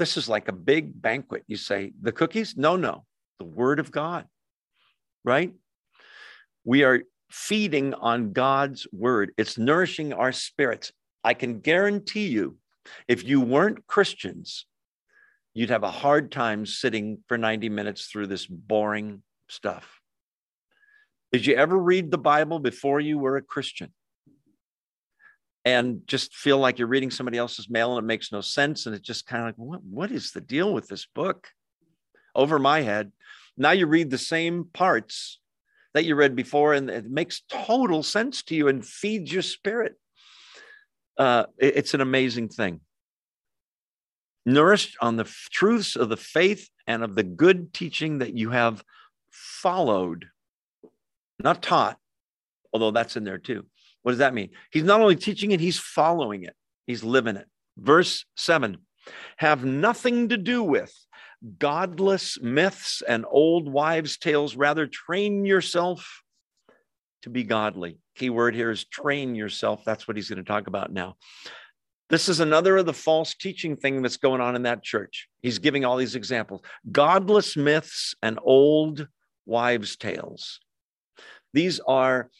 This 0.00 0.16
is 0.16 0.30
like 0.30 0.48
a 0.48 0.52
big 0.52 1.02
banquet. 1.02 1.44
You 1.46 1.58
say, 1.58 1.92
the 2.00 2.10
cookies? 2.10 2.56
No, 2.56 2.74
no, 2.74 3.04
the 3.38 3.44
word 3.44 3.78
of 3.78 3.92
God, 3.92 4.24
right? 5.26 5.52
We 6.64 6.84
are 6.84 7.02
feeding 7.30 7.92
on 7.92 8.32
God's 8.32 8.86
word, 8.92 9.32
it's 9.36 9.58
nourishing 9.58 10.14
our 10.14 10.32
spirits. 10.32 10.90
I 11.22 11.34
can 11.34 11.60
guarantee 11.60 12.28
you, 12.28 12.56
if 13.08 13.24
you 13.24 13.42
weren't 13.42 13.86
Christians, 13.86 14.64
you'd 15.52 15.68
have 15.68 15.84
a 15.84 15.90
hard 15.90 16.32
time 16.32 16.64
sitting 16.64 17.18
for 17.28 17.36
90 17.36 17.68
minutes 17.68 18.06
through 18.06 18.28
this 18.28 18.46
boring 18.46 19.22
stuff. 19.50 20.00
Did 21.30 21.44
you 21.44 21.56
ever 21.56 21.76
read 21.76 22.10
the 22.10 22.16
Bible 22.16 22.58
before 22.58 23.00
you 23.00 23.18
were 23.18 23.36
a 23.36 23.42
Christian? 23.42 23.92
And 25.64 26.00
just 26.06 26.34
feel 26.34 26.58
like 26.58 26.78
you're 26.78 26.88
reading 26.88 27.10
somebody 27.10 27.36
else's 27.36 27.68
mail 27.68 27.96
and 27.96 28.04
it 28.04 28.06
makes 28.06 28.32
no 28.32 28.40
sense. 28.40 28.86
And 28.86 28.94
it's 28.94 29.06
just 29.06 29.26
kind 29.26 29.42
of 29.42 29.48
like, 29.48 29.56
what, 29.56 29.84
what 29.84 30.10
is 30.10 30.32
the 30.32 30.40
deal 30.40 30.72
with 30.72 30.88
this 30.88 31.06
book? 31.14 31.48
Over 32.34 32.58
my 32.58 32.80
head. 32.80 33.12
Now 33.56 33.72
you 33.72 33.86
read 33.86 34.10
the 34.10 34.18
same 34.18 34.64
parts 34.72 35.38
that 35.92 36.04
you 36.04 36.14
read 36.14 36.36
before, 36.36 36.72
and 36.72 36.88
it 36.88 37.10
makes 37.10 37.42
total 37.50 38.02
sense 38.02 38.42
to 38.44 38.54
you 38.54 38.68
and 38.68 38.86
feeds 38.86 39.32
your 39.32 39.42
spirit. 39.42 39.96
Uh, 41.18 41.44
it, 41.58 41.76
it's 41.76 41.94
an 41.94 42.00
amazing 42.00 42.48
thing. 42.48 42.80
Nourished 44.46 44.96
on 45.00 45.16
the 45.16 45.24
f- 45.24 45.48
truths 45.50 45.96
of 45.96 46.08
the 46.08 46.16
faith 46.16 46.70
and 46.86 47.02
of 47.02 47.14
the 47.16 47.24
good 47.24 47.74
teaching 47.74 48.18
that 48.18 48.34
you 48.34 48.50
have 48.50 48.82
followed, 49.30 50.26
not 51.42 51.62
taught, 51.62 51.98
although 52.72 52.92
that's 52.92 53.16
in 53.16 53.24
there 53.24 53.38
too. 53.38 53.66
What 54.02 54.12
does 54.12 54.18
that 54.18 54.34
mean? 54.34 54.50
He's 54.70 54.84
not 54.84 55.00
only 55.00 55.16
teaching 55.16 55.50
it, 55.50 55.60
he's 55.60 55.78
following 55.78 56.44
it, 56.44 56.54
he's 56.86 57.04
living 57.04 57.36
it. 57.36 57.46
Verse 57.76 58.24
seven 58.36 58.78
have 59.38 59.64
nothing 59.64 60.28
to 60.28 60.36
do 60.36 60.62
with 60.62 60.92
godless 61.58 62.38
myths 62.40 63.02
and 63.06 63.24
old 63.28 63.70
wives' 63.70 64.18
tales. 64.18 64.56
Rather, 64.56 64.86
train 64.86 65.44
yourself 65.44 66.22
to 67.22 67.30
be 67.30 67.44
godly. 67.44 67.98
Key 68.16 68.30
word 68.30 68.54
here 68.54 68.70
is 68.70 68.84
train 68.84 69.34
yourself. 69.34 69.82
That's 69.84 70.06
what 70.06 70.16
he's 70.16 70.28
going 70.28 70.42
to 70.42 70.44
talk 70.44 70.66
about 70.66 70.92
now. 70.92 71.16
This 72.10 72.28
is 72.28 72.40
another 72.40 72.76
of 72.76 72.86
the 72.86 72.92
false 72.92 73.34
teaching 73.34 73.76
thing 73.76 74.02
that's 74.02 74.16
going 74.16 74.40
on 74.40 74.56
in 74.56 74.64
that 74.64 74.82
church. 74.82 75.28
He's 75.42 75.60
giving 75.60 75.84
all 75.84 75.96
these 75.96 76.16
examples 76.16 76.62
godless 76.90 77.56
myths 77.56 78.14
and 78.22 78.38
old 78.42 79.06
wives' 79.46 79.96
tales. 79.96 80.60
These 81.52 81.80
are 81.80 82.30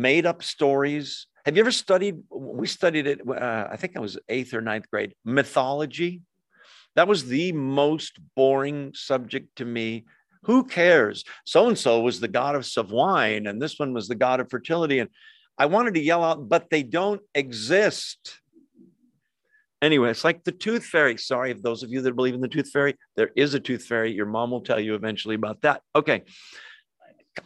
made 0.00 0.26
up 0.26 0.42
stories. 0.42 1.26
Have 1.44 1.56
you 1.56 1.62
ever 1.62 1.70
studied? 1.72 2.22
We 2.30 2.66
studied 2.66 3.06
it, 3.06 3.20
uh, 3.28 3.68
I 3.70 3.76
think 3.76 3.96
I 3.96 4.00
was 4.00 4.18
eighth 4.28 4.52
or 4.52 4.60
ninth 4.60 4.90
grade, 4.90 5.14
mythology. 5.24 6.22
That 6.96 7.08
was 7.08 7.26
the 7.26 7.52
most 7.52 8.18
boring 8.34 8.92
subject 8.94 9.56
to 9.56 9.64
me. 9.64 10.06
Who 10.44 10.64
cares? 10.64 11.24
So 11.44 11.68
and 11.68 11.78
so 11.78 12.00
was 12.00 12.20
the 12.20 12.28
goddess 12.28 12.76
of 12.76 12.90
wine, 12.90 13.46
and 13.46 13.60
this 13.60 13.78
one 13.78 13.92
was 13.92 14.08
the 14.08 14.14
god 14.14 14.40
of 14.40 14.50
fertility. 14.50 14.98
And 14.98 15.10
I 15.58 15.66
wanted 15.66 15.94
to 15.94 16.00
yell 16.00 16.24
out, 16.24 16.48
but 16.48 16.70
they 16.70 16.82
don't 16.82 17.20
exist. 17.34 18.40
Anyway, 19.82 20.10
it's 20.10 20.24
like 20.24 20.42
the 20.44 20.52
tooth 20.52 20.84
fairy. 20.84 21.16
Sorry, 21.16 21.50
if 21.50 21.62
those 21.62 21.82
of 21.82 21.90
you 21.90 22.00
that 22.00 22.16
believe 22.16 22.34
in 22.34 22.40
the 22.40 22.48
tooth 22.48 22.70
fairy, 22.70 22.96
there 23.14 23.30
is 23.36 23.54
a 23.54 23.60
tooth 23.60 23.84
fairy. 23.84 24.12
Your 24.12 24.26
mom 24.26 24.50
will 24.50 24.62
tell 24.62 24.80
you 24.80 24.94
eventually 24.94 25.34
about 25.34 25.62
that. 25.62 25.82
Okay. 25.94 26.22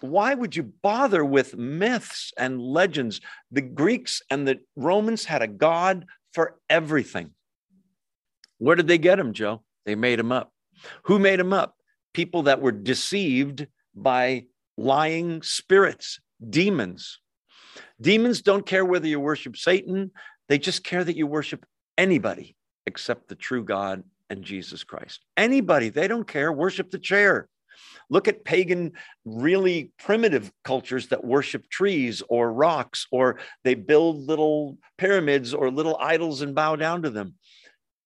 Why 0.00 0.34
would 0.34 0.54
you 0.54 0.62
bother 0.62 1.24
with 1.24 1.56
myths 1.56 2.32
and 2.38 2.60
legends? 2.60 3.20
The 3.50 3.60
Greeks 3.60 4.22
and 4.30 4.46
the 4.46 4.60
Romans 4.76 5.24
had 5.24 5.42
a 5.42 5.48
god 5.48 6.06
for 6.32 6.58
everything. 6.68 7.32
Where 8.58 8.76
did 8.76 8.86
they 8.86 8.98
get 8.98 9.16
them, 9.16 9.32
Joe? 9.32 9.62
They 9.84 9.94
made 9.94 10.18
them 10.18 10.32
up. 10.32 10.52
Who 11.04 11.18
made 11.18 11.40
them 11.40 11.52
up? 11.52 11.74
People 12.12 12.44
that 12.44 12.60
were 12.60 12.72
deceived 12.72 13.66
by 13.94 14.44
lying 14.76 15.42
spirits, 15.42 16.20
demons. 16.48 17.20
Demons 18.00 18.42
don't 18.42 18.66
care 18.66 18.84
whether 18.84 19.06
you 19.06 19.20
worship 19.20 19.56
Satan, 19.56 20.10
they 20.48 20.58
just 20.58 20.82
care 20.82 21.04
that 21.04 21.16
you 21.16 21.26
worship 21.26 21.64
anybody 21.96 22.56
except 22.86 23.28
the 23.28 23.34
true 23.34 23.64
God 23.64 24.02
and 24.30 24.42
Jesus 24.42 24.84
Christ. 24.84 25.20
Anybody, 25.36 25.90
they 25.90 26.08
don't 26.08 26.26
care. 26.26 26.52
Worship 26.52 26.90
the 26.90 26.98
chair. 26.98 27.48
Look 28.08 28.28
at 28.28 28.44
pagan, 28.44 28.92
really 29.24 29.92
primitive 29.98 30.50
cultures 30.64 31.08
that 31.08 31.24
worship 31.24 31.68
trees 31.68 32.22
or 32.28 32.52
rocks, 32.52 33.06
or 33.12 33.38
they 33.64 33.74
build 33.74 34.26
little 34.26 34.78
pyramids 34.98 35.54
or 35.54 35.70
little 35.70 35.96
idols 36.00 36.42
and 36.42 36.54
bow 36.54 36.76
down 36.76 37.02
to 37.02 37.10
them. 37.10 37.34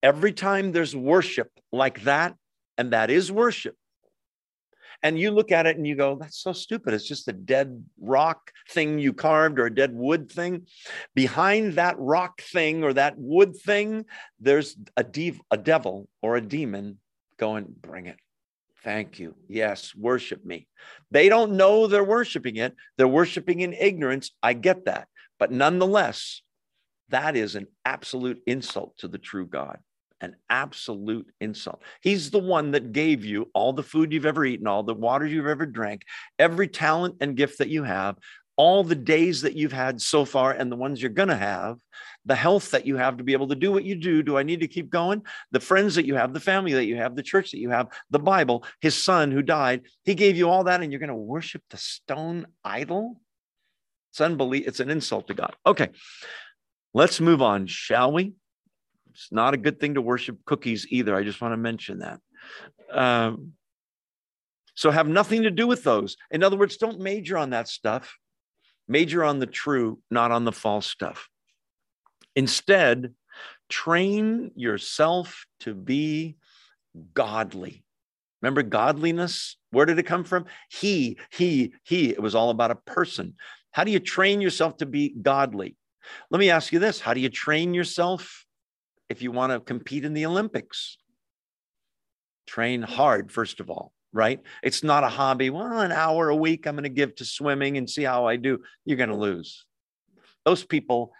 Every 0.02 0.32
time 0.32 0.72
there's 0.72 0.94
worship 0.94 1.48
like 1.72 2.02
that, 2.04 2.34
and 2.76 2.92
that 2.92 3.10
is 3.10 3.32
worship, 3.32 3.76
and 5.04 5.18
you 5.18 5.30
look 5.30 5.52
at 5.52 5.66
it 5.66 5.76
and 5.76 5.86
you 5.86 5.96
go, 5.96 6.16
that's 6.18 6.38
so 6.38 6.54
stupid. 6.54 6.94
It's 6.94 7.06
just 7.06 7.28
a 7.28 7.32
dead 7.32 7.84
rock 8.00 8.50
thing 8.70 8.98
you 8.98 9.12
carved 9.12 9.58
or 9.58 9.66
a 9.66 9.74
dead 9.74 9.94
wood 9.94 10.32
thing. 10.32 10.66
Behind 11.14 11.74
that 11.74 11.96
rock 11.98 12.40
thing 12.40 12.82
or 12.82 12.94
that 12.94 13.14
wood 13.18 13.54
thing, 13.54 14.06
there's 14.40 14.76
a, 14.96 15.04
dev- 15.04 15.42
a 15.50 15.58
devil 15.58 16.08
or 16.22 16.36
a 16.36 16.40
demon 16.40 16.98
going, 17.38 17.66
bring 17.82 18.06
it. 18.06 18.16
Thank 18.84 19.18
you. 19.18 19.34
Yes, 19.48 19.94
worship 19.94 20.44
me. 20.44 20.68
They 21.10 21.30
don't 21.30 21.56
know 21.56 21.86
they're 21.86 22.04
worshiping 22.04 22.56
it. 22.56 22.74
They're 22.98 23.08
worshiping 23.08 23.60
in 23.60 23.72
ignorance. 23.72 24.30
I 24.42 24.52
get 24.52 24.84
that. 24.84 25.08
But 25.38 25.50
nonetheless, 25.50 26.42
that 27.08 27.34
is 27.34 27.54
an 27.54 27.66
absolute 27.84 28.42
insult 28.46 28.98
to 28.98 29.08
the 29.08 29.18
true 29.18 29.46
God 29.46 29.78
an 30.20 30.34
absolute 30.48 31.26
insult. 31.40 31.82
He's 32.00 32.30
the 32.30 32.38
one 32.38 32.70
that 32.70 32.92
gave 32.92 33.24
you 33.24 33.50
all 33.54 33.72
the 33.72 33.82
food 33.82 34.12
you've 34.12 34.26
ever 34.26 34.44
eaten, 34.44 34.66
all 34.66 34.82
the 34.82 34.94
water 34.94 35.26
you've 35.26 35.46
ever 35.46 35.66
drank, 35.66 36.02
every 36.38 36.66
talent 36.66 37.16
and 37.20 37.36
gift 37.36 37.58
that 37.58 37.68
you 37.68 37.82
have, 37.82 38.16
all 38.56 38.84
the 38.84 38.94
days 38.94 39.42
that 39.42 39.56
you've 39.56 39.72
had 39.72 40.00
so 40.00 40.24
far, 40.24 40.52
and 40.52 40.70
the 40.70 40.76
ones 40.76 41.00
you're 41.00 41.10
going 41.10 41.28
to 41.28 41.36
have, 41.36 41.78
the 42.24 42.34
health 42.34 42.70
that 42.70 42.86
you 42.86 42.96
have 42.96 43.16
to 43.16 43.24
be 43.24 43.32
able 43.32 43.48
to 43.48 43.54
do 43.54 43.72
what 43.72 43.84
you 43.84 43.96
do. 43.96 44.22
Do 44.22 44.38
I 44.38 44.42
need 44.42 44.60
to 44.60 44.68
keep 44.68 44.90
going? 44.90 45.22
The 45.50 45.60
friends 45.60 45.96
that 45.96 46.06
you 46.06 46.14
have, 46.14 46.32
the 46.32 46.40
family 46.40 46.72
that 46.74 46.86
you 46.86 46.96
have, 46.96 47.16
the 47.16 47.22
church 47.22 47.50
that 47.50 47.58
you 47.58 47.70
have, 47.70 47.88
the 48.10 48.18
Bible, 48.18 48.64
his 48.80 48.94
son 48.94 49.30
who 49.30 49.42
died, 49.42 49.82
he 50.04 50.14
gave 50.14 50.36
you 50.36 50.48
all 50.48 50.64
that, 50.64 50.82
and 50.82 50.92
you're 50.92 51.00
going 51.00 51.08
to 51.08 51.14
worship 51.14 51.62
the 51.70 51.76
stone 51.76 52.46
idol? 52.64 53.20
It's 54.10 54.20
unbelievable. 54.20 54.68
It's 54.68 54.80
an 54.80 54.90
insult 54.90 55.26
to 55.26 55.34
God. 55.34 55.56
Okay, 55.66 55.88
let's 56.92 57.20
move 57.20 57.42
on, 57.42 57.66
shall 57.66 58.12
we? 58.12 58.34
It's 59.12 59.32
not 59.32 59.54
a 59.54 59.56
good 59.56 59.80
thing 59.80 59.94
to 59.94 60.02
worship 60.02 60.38
cookies 60.44 60.86
either. 60.90 61.14
I 61.14 61.24
just 61.24 61.40
want 61.40 61.52
to 61.52 61.56
mention 61.56 61.98
that. 61.98 62.20
Um, 62.90 63.52
so 64.74 64.90
have 64.90 65.08
nothing 65.08 65.42
to 65.42 65.50
do 65.50 65.66
with 65.66 65.84
those. 65.84 66.16
In 66.30 66.42
other 66.42 66.56
words, 66.56 66.76
don't 66.76 67.00
major 67.00 67.36
on 67.36 67.50
that 67.50 67.68
stuff. 67.68 68.16
Major 68.88 69.24
on 69.24 69.38
the 69.38 69.46
true, 69.46 69.98
not 70.10 70.30
on 70.30 70.44
the 70.44 70.52
false 70.52 70.86
stuff. 70.86 71.28
Instead, 72.36 73.14
train 73.68 74.50
yourself 74.54 75.46
to 75.60 75.74
be 75.74 76.36
godly. 77.14 77.84
Remember 78.42 78.62
godliness? 78.62 79.56
Where 79.70 79.86
did 79.86 79.98
it 79.98 80.04
come 80.04 80.24
from? 80.24 80.44
He, 80.68 81.18
he, 81.30 81.72
he. 81.84 82.10
It 82.10 82.22
was 82.22 82.34
all 82.34 82.50
about 82.50 82.70
a 82.70 82.76
person. 82.76 83.34
How 83.70 83.84
do 83.84 83.90
you 83.90 84.00
train 84.00 84.40
yourself 84.40 84.76
to 84.78 84.86
be 84.86 85.14
godly? 85.20 85.76
Let 86.30 86.38
me 86.38 86.50
ask 86.50 86.72
you 86.72 86.78
this 86.78 87.00
How 87.00 87.14
do 87.14 87.20
you 87.20 87.30
train 87.30 87.72
yourself 87.72 88.44
if 89.08 89.22
you 89.22 89.30
want 89.30 89.52
to 89.52 89.60
compete 89.60 90.04
in 90.04 90.14
the 90.14 90.26
Olympics. 90.26 90.98
Train 92.46 92.82
hard, 92.82 93.32
first 93.32 93.60
of 93.60 93.70
all, 93.70 93.92
right? 94.14 94.40
It's 94.62 94.82
not 94.82 95.04
a 95.04 95.08
hobby. 95.08 95.50
Well, 95.50 95.80
an 95.80 95.92
hour 95.92 96.30
a 96.30 96.36
week 96.36 96.66
I'm 96.66 96.76
going 96.76 96.84
to 96.84 96.88
give 96.88 97.16
to 97.16 97.24
swimming 97.24 97.76
and 97.76 97.90
see 97.90 98.04
how 98.04 98.26
I 98.26 98.36
do. 98.36 98.60
You're 98.86 98.96
going 98.96 99.10
to 99.10 99.16
lose. 99.16 99.66
Those 100.44 100.64
people, 100.64 101.12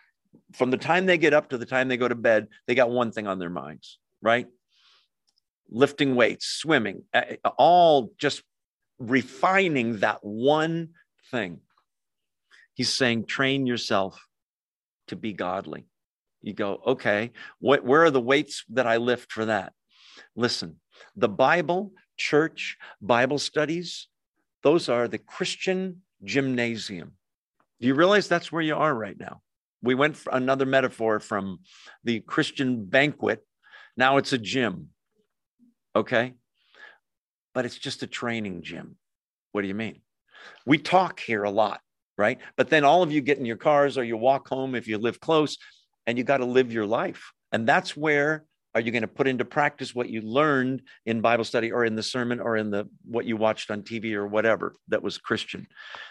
from 0.53 0.71
the 0.71 0.79
time 0.79 1.05
they 1.05 1.19
get 1.19 1.35
up 1.35 1.51
to 1.51 1.59
the 1.59 1.67
time 1.67 1.89
they 1.89 1.97
go 1.97 2.09
to 2.09 2.15
bed, 2.15 2.49
they 2.67 2.75
got 2.75 2.91
one 2.91 3.11
thing 3.11 3.27
on 3.27 3.39
their 3.39 3.51
minds, 3.51 3.99
right? 4.23 4.47
Lifting 5.69 6.15
weights, 6.15 6.47
swimming, 6.47 7.03
all 7.59 8.13
just 8.17 8.43
refining 8.99 9.99
that 9.99 10.19
one 10.23 10.91
thing. 11.31 11.61
He's 12.75 12.93
saying, 12.93 13.27
train 13.27 13.67
yourself 13.67 14.27
to 15.09 15.17
be 15.17 15.33
godly. 15.33 15.87
You 16.43 16.53
go, 16.53 16.81
okay, 16.87 17.33
what, 17.59 17.85
where 17.85 18.05
are 18.05 18.11
the 18.11 18.21
weights 18.21 18.65
that 18.71 18.87
I 18.87 18.99
lift 18.99 19.33
for 19.33 19.47
that? 19.47 19.73
Listen, 20.37 20.77
the 21.17 21.29
Bible, 21.29 21.93
church, 22.17 22.77
Bible 23.01 23.39
studies, 23.39 24.09
those 24.63 24.89
are 24.89 25.09
the 25.09 25.19
Christian 25.19 26.03
gymnasium. 26.23 27.13
Do 27.81 27.87
you 27.89 27.95
realize 27.95 28.29
that's 28.29 28.51
where 28.51 28.63
you 28.63 28.77
are 28.77 28.95
right 28.95 29.19
now? 29.19 29.41
We 29.83 29.95
went 29.95 30.17
for 30.17 30.35
another 30.35 30.65
metaphor 30.65 31.21
from 31.21 31.61
the 32.05 32.21
Christian 32.21 32.87
banquet. 32.87 33.45
Now 33.97 34.17
it's 34.17 34.33
a 34.33 34.39
gym. 34.39 34.89
Okay. 35.95 36.35
But 37.53 37.67
it's 37.67 37.79
just 37.79 38.03
a 38.03 38.07
training 38.07 38.63
gym. 38.63 38.97
What 39.53 39.63
do 39.63 39.69
you 39.69 39.75
mean? 39.75 40.01
We 40.67 40.79
talk 40.79 41.21
here 41.21 41.45
a 41.45 41.51
lot, 41.51 41.81
right? 42.17 42.41
But 42.57 42.71
then 42.71 42.85
all 42.85 43.03
of 43.03 43.13
you 43.13 43.21
get 43.21 43.39
in 43.39 43.45
your 43.45 43.57
cars 43.57 43.99
or 43.99 44.05
you 44.05 44.17
walk 44.17 44.49
home 44.49 44.75
if 44.75 44.89
you 44.89 44.99
live 44.99 45.21
close 45.21 45.59
and 46.07 46.17
you 46.17 46.25
got 46.25 46.39
to 46.39 46.47
live 46.47 46.73
your 46.73 46.87
life. 46.87 47.33
And 47.53 47.67
that's 47.69 47.97
where 47.97 48.45
are 48.75 48.81
you 48.81 48.91
going 48.91 49.03
to 49.03 49.09
put 49.09 49.29
into 49.29 49.45
practice 49.45 49.95
what 49.95 50.11
you 50.11 50.21
learned 50.21 50.83
in 51.07 51.21
bible 51.21 51.45
study 51.45 51.71
or 51.71 51.85
in 51.85 51.95
the 51.95 52.03
sermon 52.03 52.41
or 52.41 52.57
in 52.57 52.71
the 52.71 52.89
what 53.05 53.25
you 53.25 53.37
watched 53.37 53.71
on 53.71 53.83
tv 53.83 54.15
or 54.15 54.27
whatever 54.27 54.77
that 54.89 55.03
was 55.03 55.19
christian? 55.19 55.67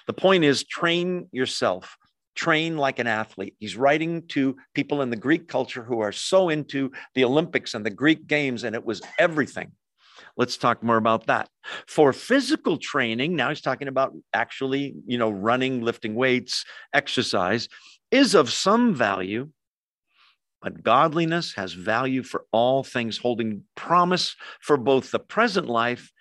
The 0.07 0.13
point 0.13 0.43
is 0.43 0.63
train 0.63 1.27
yourself. 1.31 1.97
Train 2.35 2.77
like 2.77 2.97
an 2.97 3.05
athlete. 3.05 3.55
He's 3.59 3.77
writing 3.77 4.23
to 4.29 4.55
people 4.73 5.03
in 5.03 5.11
the 5.11 5.15
greek 5.15 5.47
culture 5.47 5.83
who 5.83 5.99
are 5.99 6.11
so 6.11 6.49
into 6.49 6.91
the 7.13 7.25
olympics 7.25 7.73
and 7.73 7.85
the 7.85 7.91
greek 7.91 8.25
games 8.27 8.63
and 8.63 8.75
it 8.75 8.85
was 8.85 9.01
everything. 9.19 9.73
Let's 10.35 10.57
talk 10.57 10.81
more 10.81 10.97
about 10.97 11.27
that. 11.27 11.47
For 11.85 12.11
physical 12.11 12.77
training 12.77 13.35
now 13.35 13.49
he's 13.49 13.61
talking 13.61 13.87
about 13.87 14.13
actually 14.33 14.95
you 15.05 15.17
know 15.17 15.29
running 15.29 15.81
lifting 15.81 16.15
weights 16.15 16.65
exercise 16.93 17.67
is 18.09 18.33
of 18.35 18.51
some 18.51 18.95
value 18.95 19.49
but 20.63 20.81
godliness 20.81 21.53
has 21.55 21.73
value 21.73 22.23
for 22.23 22.45
all 22.53 22.83
things, 22.83 23.17
holding 23.17 23.63
promise 23.75 24.35
for 24.61 24.77
both 24.77 25.11
the 25.11 25.19
present 25.19 25.67
life 25.67 26.11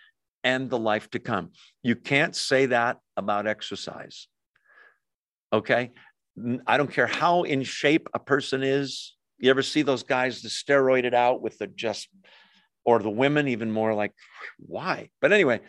and 0.42 0.68
the 0.68 0.78
life 0.78 1.08
to 1.10 1.20
come. 1.20 1.50
You 1.84 1.94
can't 1.94 2.34
say 2.34 2.66
that 2.66 2.98
about 3.16 3.46
exercise. 3.46 4.26
Okay. 5.52 5.92
I 6.66 6.76
don't 6.76 6.90
care 6.90 7.06
how 7.06 7.44
in 7.44 7.62
shape 7.62 8.08
a 8.14 8.18
person 8.18 8.64
is. 8.64 9.14
You 9.38 9.50
ever 9.50 9.62
see 9.62 9.82
those 9.82 10.02
guys, 10.02 10.42
the 10.42 10.48
steroided 10.48 11.14
out 11.14 11.40
with 11.40 11.58
the 11.58 11.68
just, 11.68 12.08
or 12.84 12.98
the 12.98 13.10
women, 13.10 13.46
even 13.46 13.70
more 13.70 13.94
like, 13.94 14.12
why? 14.58 15.10
But 15.20 15.32
anyway, 15.32 15.60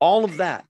all 0.00 0.24
of 0.24 0.38
that. 0.38 0.64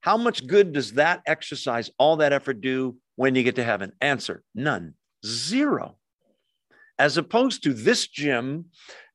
How 0.00 0.16
much 0.16 0.46
good 0.46 0.72
does 0.72 0.92
that 0.92 1.22
exercise, 1.26 1.90
all 1.98 2.18
that 2.18 2.32
effort 2.32 2.60
do 2.60 2.96
when 3.16 3.34
you 3.34 3.42
get 3.42 3.56
to 3.56 3.64
heaven? 3.64 3.90
Answer 4.00 4.44
none. 4.54 4.94
Zero. 5.26 5.96
As 6.98 7.16
opposed 7.18 7.64
to 7.64 7.74
this 7.74 8.06
gym, 8.06 8.66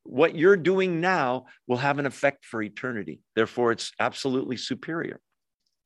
what 0.04 0.36
you're 0.36 0.58
doing 0.58 1.00
now 1.00 1.46
will 1.68 1.78
have 1.78 2.00
an 2.00 2.06
effect 2.06 2.46
for 2.46 2.62
eternity. 2.62 3.22
Therefore, 3.36 3.72
it's 3.72 3.92
absolutely 4.00 4.58
superior. 4.58 5.20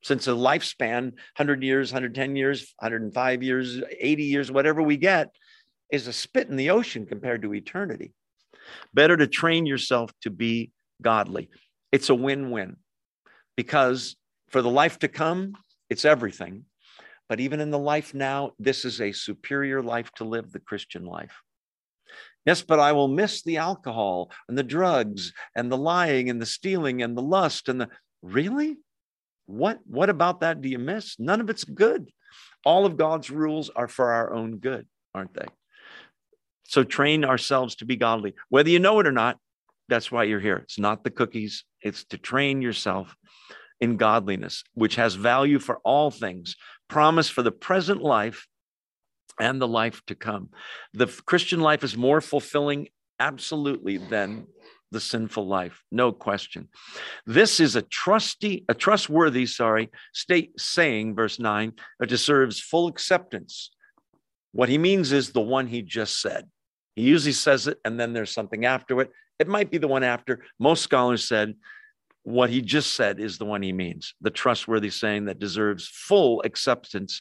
Since 0.02 0.26
a 0.26 0.32
lifespan, 0.32 1.12
100 1.36 1.62
years, 1.62 1.92
110 1.92 2.36
years, 2.36 2.74
105 2.78 3.42
years, 3.42 3.80
80 3.98 4.24
years, 4.24 4.52
whatever 4.52 4.82
we 4.82 4.96
get, 4.96 5.34
is 5.90 6.06
a 6.06 6.12
spit 6.12 6.48
in 6.48 6.56
the 6.56 6.70
ocean 6.70 7.06
compared 7.06 7.42
to 7.42 7.54
eternity. 7.54 8.12
Better 8.92 9.16
to 9.16 9.26
train 9.26 9.66
yourself 9.66 10.10
to 10.22 10.30
be 10.30 10.72
godly. 11.00 11.48
It's 11.92 12.10
a 12.10 12.14
win 12.14 12.50
win 12.50 12.76
because 13.56 14.16
for 14.48 14.62
the 14.62 14.70
life 14.70 14.98
to 15.00 15.08
come, 15.08 15.54
it's 15.88 16.04
everything. 16.04 16.64
But 17.28 17.40
even 17.40 17.60
in 17.60 17.70
the 17.70 17.78
life 17.78 18.14
now, 18.14 18.52
this 18.58 18.84
is 18.84 19.00
a 19.00 19.12
superior 19.12 19.82
life 19.82 20.10
to 20.16 20.24
live 20.24 20.52
the 20.52 20.60
Christian 20.60 21.04
life. 21.04 21.42
Yes, 22.44 22.62
but 22.62 22.78
I 22.78 22.92
will 22.92 23.08
miss 23.08 23.42
the 23.42 23.56
alcohol 23.56 24.30
and 24.48 24.56
the 24.56 24.62
drugs 24.62 25.32
and 25.56 25.70
the 25.70 25.76
lying 25.76 26.30
and 26.30 26.40
the 26.40 26.46
stealing 26.46 27.02
and 27.02 27.16
the 27.16 27.22
lust 27.22 27.68
and 27.68 27.80
the 27.80 27.88
really? 28.22 28.76
What 29.46 29.80
what 29.86 30.10
about 30.10 30.40
that 30.40 30.60
do 30.60 30.68
you 30.68 30.78
miss? 30.78 31.18
None 31.18 31.40
of 31.40 31.50
it's 31.50 31.64
good. 31.64 32.10
All 32.64 32.86
of 32.86 32.96
God's 32.96 33.30
rules 33.30 33.70
are 33.70 33.88
for 33.88 34.12
our 34.12 34.32
own 34.32 34.58
good, 34.58 34.86
aren't 35.14 35.34
they? 35.34 35.46
So 36.64 36.82
train 36.82 37.24
ourselves 37.24 37.76
to 37.76 37.84
be 37.84 37.96
godly. 37.96 38.34
Whether 38.48 38.70
you 38.70 38.80
know 38.80 38.98
it 39.00 39.06
or 39.06 39.12
not, 39.12 39.38
that's 39.88 40.10
why 40.10 40.24
you're 40.24 40.40
here. 40.40 40.56
It's 40.56 40.78
not 40.78 41.04
the 41.04 41.10
cookies, 41.10 41.64
it's 41.80 42.04
to 42.06 42.18
train 42.18 42.60
yourself 42.62 43.16
in 43.80 43.96
godliness, 43.96 44.64
which 44.74 44.96
has 44.96 45.14
value 45.14 45.58
for 45.58 45.78
all 45.84 46.10
things, 46.10 46.56
promise 46.88 47.28
for 47.28 47.42
the 47.42 47.52
present 47.52 48.02
life 48.02 48.46
and 49.38 49.60
the 49.60 49.68
life 49.68 50.02
to 50.06 50.14
come. 50.14 50.50
The 50.94 51.06
Christian 51.26 51.60
life 51.60 51.84
is 51.84 51.96
more 51.96 52.20
fulfilling, 52.20 52.88
absolutely, 53.18 53.98
than 53.98 54.46
the 54.92 55.00
sinful 55.00 55.46
life, 55.46 55.82
no 55.90 56.12
question. 56.12 56.68
This 57.26 57.60
is 57.60 57.76
a 57.76 57.82
trusty, 57.82 58.64
a 58.68 58.74
trustworthy, 58.74 59.46
sorry, 59.46 59.90
state 60.14 60.58
saying, 60.58 61.14
verse 61.14 61.38
9, 61.38 61.72
that 61.98 62.08
deserves 62.08 62.60
full 62.60 62.86
acceptance. 62.86 63.70
What 64.52 64.68
he 64.68 64.78
means 64.78 65.12
is 65.12 65.30
the 65.30 65.40
one 65.40 65.66
he 65.66 65.82
just 65.82 66.20
said. 66.20 66.48
He 66.94 67.02
usually 67.02 67.32
says 67.32 67.66
it, 67.66 67.78
and 67.84 68.00
then 68.00 68.12
there's 68.12 68.32
something 68.32 68.64
after 68.64 69.00
it. 69.00 69.10
It 69.38 69.48
might 69.48 69.70
be 69.70 69.78
the 69.78 69.88
one 69.88 70.02
after. 70.02 70.44
Most 70.58 70.82
scholars 70.82 71.28
said 71.28 71.54
what 72.26 72.50
he 72.50 72.60
just 72.60 72.94
said 72.94 73.20
is 73.20 73.38
the 73.38 73.44
one 73.44 73.62
he 73.62 73.72
means 73.72 74.14
the 74.20 74.30
trustworthy 74.30 74.90
saying 74.90 75.26
that 75.26 75.38
deserves 75.38 75.86
full 75.86 76.42
acceptance. 76.44 77.20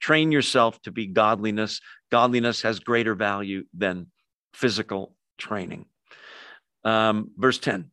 Train 0.00 0.32
yourself 0.32 0.80
to 0.82 0.90
be 0.90 1.06
godliness. 1.06 1.78
Godliness 2.10 2.62
has 2.62 2.80
greater 2.80 3.14
value 3.14 3.64
than 3.74 4.06
physical 4.54 5.14
training. 5.36 5.84
Um, 6.84 7.32
verse 7.36 7.58
10 7.58 7.90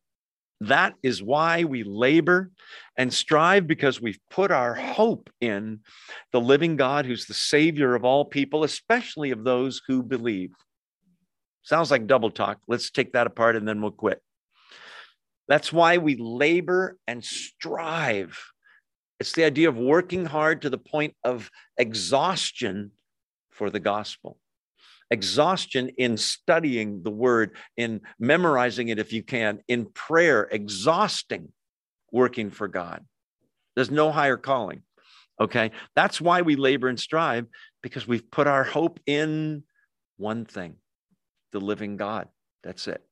that 0.60 0.94
is 1.02 1.22
why 1.22 1.64
we 1.64 1.82
labor 1.82 2.50
and 2.96 3.12
strive 3.12 3.66
because 3.66 4.00
we've 4.00 4.20
put 4.30 4.50
our 4.50 4.74
hope 4.74 5.28
in 5.42 5.80
the 6.32 6.40
living 6.40 6.76
God 6.76 7.04
who's 7.04 7.26
the 7.26 7.34
Savior 7.34 7.94
of 7.94 8.06
all 8.06 8.24
people, 8.24 8.64
especially 8.64 9.32
of 9.32 9.44
those 9.44 9.82
who 9.86 10.02
believe. 10.02 10.52
Sounds 11.62 11.90
like 11.90 12.06
double 12.06 12.30
talk. 12.30 12.60
Let's 12.66 12.90
take 12.90 13.12
that 13.12 13.26
apart 13.26 13.56
and 13.56 13.68
then 13.68 13.82
we'll 13.82 13.90
quit. 13.90 14.22
That's 15.48 15.72
why 15.72 15.98
we 15.98 16.16
labor 16.16 16.98
and 17.06 17.24
strive. 17.24 18.38
It's 19.20 19.32
the 19.32 19.44
idea 19.44 19.68
of 19.68 19.76
working 19.76 20.26
hard 20.26 20.62
to 20.62 20.70
the 20.70 20.78
point 20.78 21.14
of 21.22 21.50
exhaustion 21.78 22.92
for 23.50 23.70
the 23.70 23.80
gospel. 23.80 24.38
Exhaustion 25.10 25.90
in 25.98 26.16
studying 26.16 27.02
the 27.02 27.10
word, 27.10 27.56
in 27.76 28.00
memorizing 28.18 28.88
it 28.88 28.98
if 28.98 29.12
you 29.12 29.22
can, 29.22 29.60
in 29.68 29.86
prayer, 29.86 30.48
exhausting 30.50 31.52
working 32.10 32.50
for 32.50 32.68
God. 32.68 33.04
There's 33.76 33.90
no 33.90 34.10
higher 34.10 34.36
calling. 34.36 34.82
Okay. 35.40 35.72
That's 35.94 36.20
why 36.20 36.42
we 36.42 36.56
labor 36.56 36.88
and 36.88 36.98
strive 36.98 37.46
because 37.82 38.06
we've 38.06 38.30
put 38.30 38.46
our 38.46 38.64
hope 38.64 39.00
in 39.06 39.64
one 40.16 40.44
thing 40.44 40.76
the 41.52 41.60
living 41.60 41.96
God. 41.96 42.28
That's 42.62 42.88
it. 42.88 43.04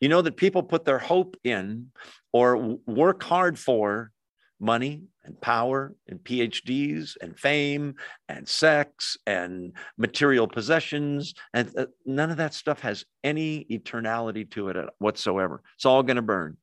You 0.00 0.08
know 0.08 0.22
that 0.22 0.36
people 0.36 0.62
put 0.62 0.84
their 0.84 0.98
hope 0.98 1.36
in 1.44 1.90
or 2.32 2.78
work 2.86 3.22
hard 3.22 3.58
for 3.58 4.12
money 4.60 5.04
and 5.24 5.40
power 5.40 5.94
and 6.08 6.18
PhDs 6.20 7.16
and 7.20 7.38
fame 7.38 7.94
and 8.28 8.48
sex 8.48 9.16
and 9.26 9.72
material 9.96 10.48
possessions. 10.48 11.34
And 11.54 11.70
uh, 11.76 11.86
none 12.04 12.30
of 12.30 12.38
that 12.38 12.54
stuff 12.54 12.80
has 12.80 13.04
any 13.22 13.66
eternality 13.70 14.50
to 14.52 14.68
it 14.68 14.88
whatsoever. 14.98 15.62
It's 15.76 15.84
all 15.84 16.02
going 16.02 16.16
to 16.16 16.22
burn. 16.22 16.56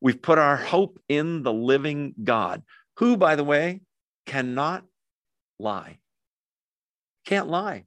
We've 0.00 0.20
put 0.20 0.38
our 0.38 0.56
hope 0.56 1.00
in 1.08 1.42
the 1.42 1.52
living 1.52 2.14
God, 2.22 2.62
who, 2.98 3.16
by 3.16 3.36
the 3.36 3.44
way, 3.44 3.80
cannot 4.26 4.84
lie. 5.58 5.98
Can't 7.24 7.48
lie. 7.48 7.84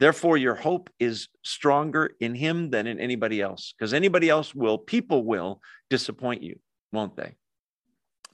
Therefore, 0.00 0.36
your 0.36 0.54
hope 0.54 0.90
is 0.98 1.28
stronger 1.42 2.14
in 2.20 2.34
him 2.34 2.70
than 2.70 2.86
in 2.86 2.98
anybody 2.98 3.40
else, 3.40 3.74
because 3.78 3.94
anybody 3.94 4.28
else 4.28 4.54
will, 4.54 4.76
people 4.76 5.24
will 5.24 5.60
disappoint 5.88 6.42
you, 6.42 6.58
won't 6.92 7.16
they? 7.16 7.36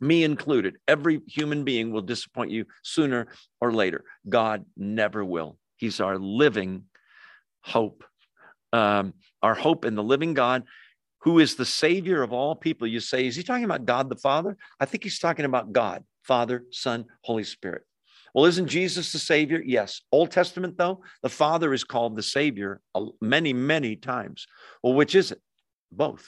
Me 0.01 0.25
included. 0.25 0.79
Every 0.89 1.21
human 1.27 1.65
being 1.65 1.93
will 1.93 2.03
disappoint 2.03 2.51
you 2.51 2.65
sooner 2.83 3.29
or 3.61 3.73
later. 3.73 4.05
God 4.29 4.65
never 4.77 5.23
will. 5.25 5.59
He's 5.77 6.01
our 6.01 6.19
living 6.19 6.85
hope. 7.63 8.05
Um, 8.73 9.15
our 9.43 9.55
hope 9.55 9.85
in 9.85 9.97
the 9.97 10.03
living 10.03 10.33
God, 10.33 10.63
who 11.23 11.39
is 11.39 11.57
the 11.57 11.67
Savior 11.67 12.23
of 12.23 12.33
all 12.33 12.55
people. 12.55 12.87
You 12.87 13.01
say, 13.01 13.27
is 13.27 13.37
he 13.37 13.43
talking 13.43 13.65
about 13.65 13.85
God 13.85 14.09
the 14.09 14.17
Father? 14.17 14.57
I 14.79 14.87
think 14.87 15.05
he's 15.05 15.19
talking 15.19 15.45
about 15.45 15.73
God, 15.73 16.05
Father, 16.23 16.65
Son, 16.71 17.05
Holy 17.23 17.45
Spirit. 17.45 17.83
Well, 18.35 18.47
isn't 18.47 18.69
Jesus 18.69 19.13
the 19.13 19.19
Savior? 19.19 19.63
Yes. 19.65 20.03
Old 20.13 20.31
Testament, 20.31 20.77
though, 20.79 21.03
the 21.23 21.29
Father 21.29 21.73
is 21.73 21.85
called 21.85 22.17
the 22.17 22.23
Savior 22.23 22.81
many, 23.21 23.53
many 23.53 23.97
times. 23.97 24.47
Well, 24.83 24.95
which 24.95 25.15
is 25.15 25.33
it? 25.33 25.41
Both. 25.91 26.27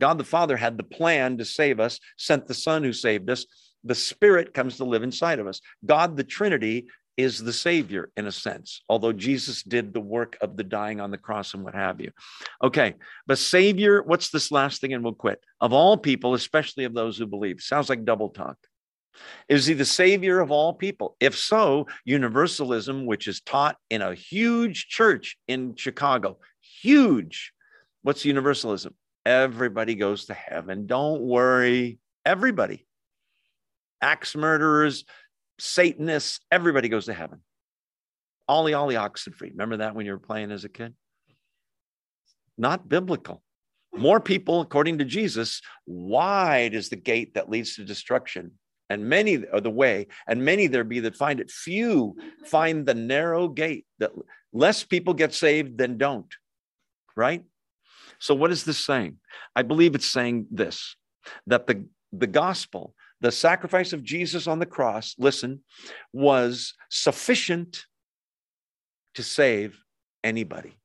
God 0.00 0.18
the 0.18 0.24
Father 0.24 0.56
had 0.56 0.76
the 0.76 0.84
plan 0.84 1.38
to 1.38 1.44
save 1.44 1.78
us, 1.78 2.00
sent 2.16 2.46
the 2.46 2.54
Son 2.54 2.82
who 2.82 2.92
saved 2.92 3.30
us. 3.30 3.46
The 3.84 3.94
Spirit 3.94 4.54
comes 4.54 4.76
to 4.76 4.84
live 4.84 5.02
inside 5.02 5.38
of 5.38 5.46
us. 5.46 5.60
God 5.84 6.16
the 6.16 6.24
Trinity 6.24 6.86
is 7.16 7.42
the 7.42 7.52
Savior 7.52 8.10
in 8.16 8.26
a 8.26 8.32
sense, 8.32 8.82
although 8.88 9.12
Jesus 9.12 9.62
did 9.62 9.92
the 9.92 10.00
work 10.00 10.38
of 10.40 10.56
the 10.56 10.64
dying 10.64 11.00
on 11.00 11.10
the 11.10 11.18
cross 11.18 11.52
and 11.52 11.62
what 11.62 11.74
have 11.74 12.00
you. 12.00 12.10
Okay, 12.64 12.94
but 13.26 13.38
Savior, 13.38 14.02
what's 14.02 14.30
this 14.30 14.50
last 14.50 14.80
thing? 14.80 14.94
And 14.94 15.04
we'll 15.04 15.12
quit. 15.12 15.40
Of 15.60 15.72
all 15.72 15.96
people, 15.98 16.34
especially 16.34 16.84
of 16.84 16.94
those 16.94 17.18
who 17.18 17.26
believe. 17.26 17.60
Sounds 17.60 17.88
like 17.88 18.04
double 18.04 18.30
talk. 18.30 18.56
Is 19.48 19.66
he 19.66 19.74
the 19.74 19.84
savior 19.84 20.40
of 20.40 20.50
all 20.50 20.74
people? 20.74 21.16
If 21.20 21.36
so, 21.36 21.86
universalism, 22.04 23.06
which 23.06 23.28
is 23.28 23.40
taught 23.40 23.76
in 23.90 24.02
a 24.02 24.14
huge 24.14 24.88
church 24.88 25.36
in 25.48 25.76
Chicago, 25.76 26.38
huge. 26.60 27.52
What's 28.02 28.24
universalism? 28.24 28.94
Everybody 29.24 29.94
goes 29.94 30.26
to 30.26 30.34
heaven. 30.34 30.86
Don't 30.86 31.22
worry. 31.22 31.98
Everybody. 32.24 32.86
Axe 34.00 34.34
murderers, 34.34 35.04
Satanists, 35.58 36.40
everybody 36.50 36.88
goes 36.88 37.06
to 37.06 37.14
heaven. 37.14 37.40
Ollie, 38.48 38.74
Ollie 38.74 38.96
Oxenfree. 38.96 39.50
Remember 39.50 39.76
that 39.76 39.94
when 39.94 40.06
you 40.06 40.12
were 40.12 40.18
playing 40.18 40.50
as 40.50 40.64
a 40.64 40.68
kid? 40.68 40.94
not 42.58 42.88
biblical. 42.88 43.42
More 43.94 44.20
people, 44.20 44.62
according 44.62 44.98
to 44.98 45.04
Jesus, 45.04 45.60
wide 45.86 46.74
is 46.74 46.88
the 46.88 46.96
gate 46.96 47.34
that 47.34 47.50
leads 47.50 47.76
to 47.76 47.84
destruction, 47.84 48.52
and 48.92 49.08
many 49.08 49.44
are 49.52 49.60
the 49.60 49.70
way, 49.70 50.06
and 50.26 50.44
many 50.44 50.66
there 50.66 50.84
be 50.84 51.00
that 51.00 51.16
find 51.16 51.40
it. 51.40 51.50
Few 51.50 52.14
find 52.46 52.84
the 52.84 52.94
narrow 52.94 53.48
gate 53.48 53.86
that 53.98 54.12
less 54.52 54.84
people 54.84 55.14
get 55.14 55.32
saved 55.32 55.78
than 55.78 55.96
don't, 55.96 56.32
right? 57.16 57.42
So, 58.18 58.34
what 58.34 58.52
is 58.52 58.64
this 58.64 58.78
saying? 58.78 59.16
I 59.56 59.62
believe 59.62 59.94
it's 59.94 60.06
saying 60.06 60.46
this 60.50 60.94
that 61.46 61.66
the, 61.66 61.86
the 62.12 62.26
gospel, 62.26 62.94
the 63.20 63.32
sacrifice 63.32 63.92
of 63.92 64.02
Jesus 64.02 64.46
on 64.46 64.58
the 64.58 64.66
cross, 64.66 65.14
listen, 65.18 65.60
was 66.12 66.74
sufficient 66.90 67.86
to 69.14 69.22
save 69.22 69.78
anybody, 70.22 70.76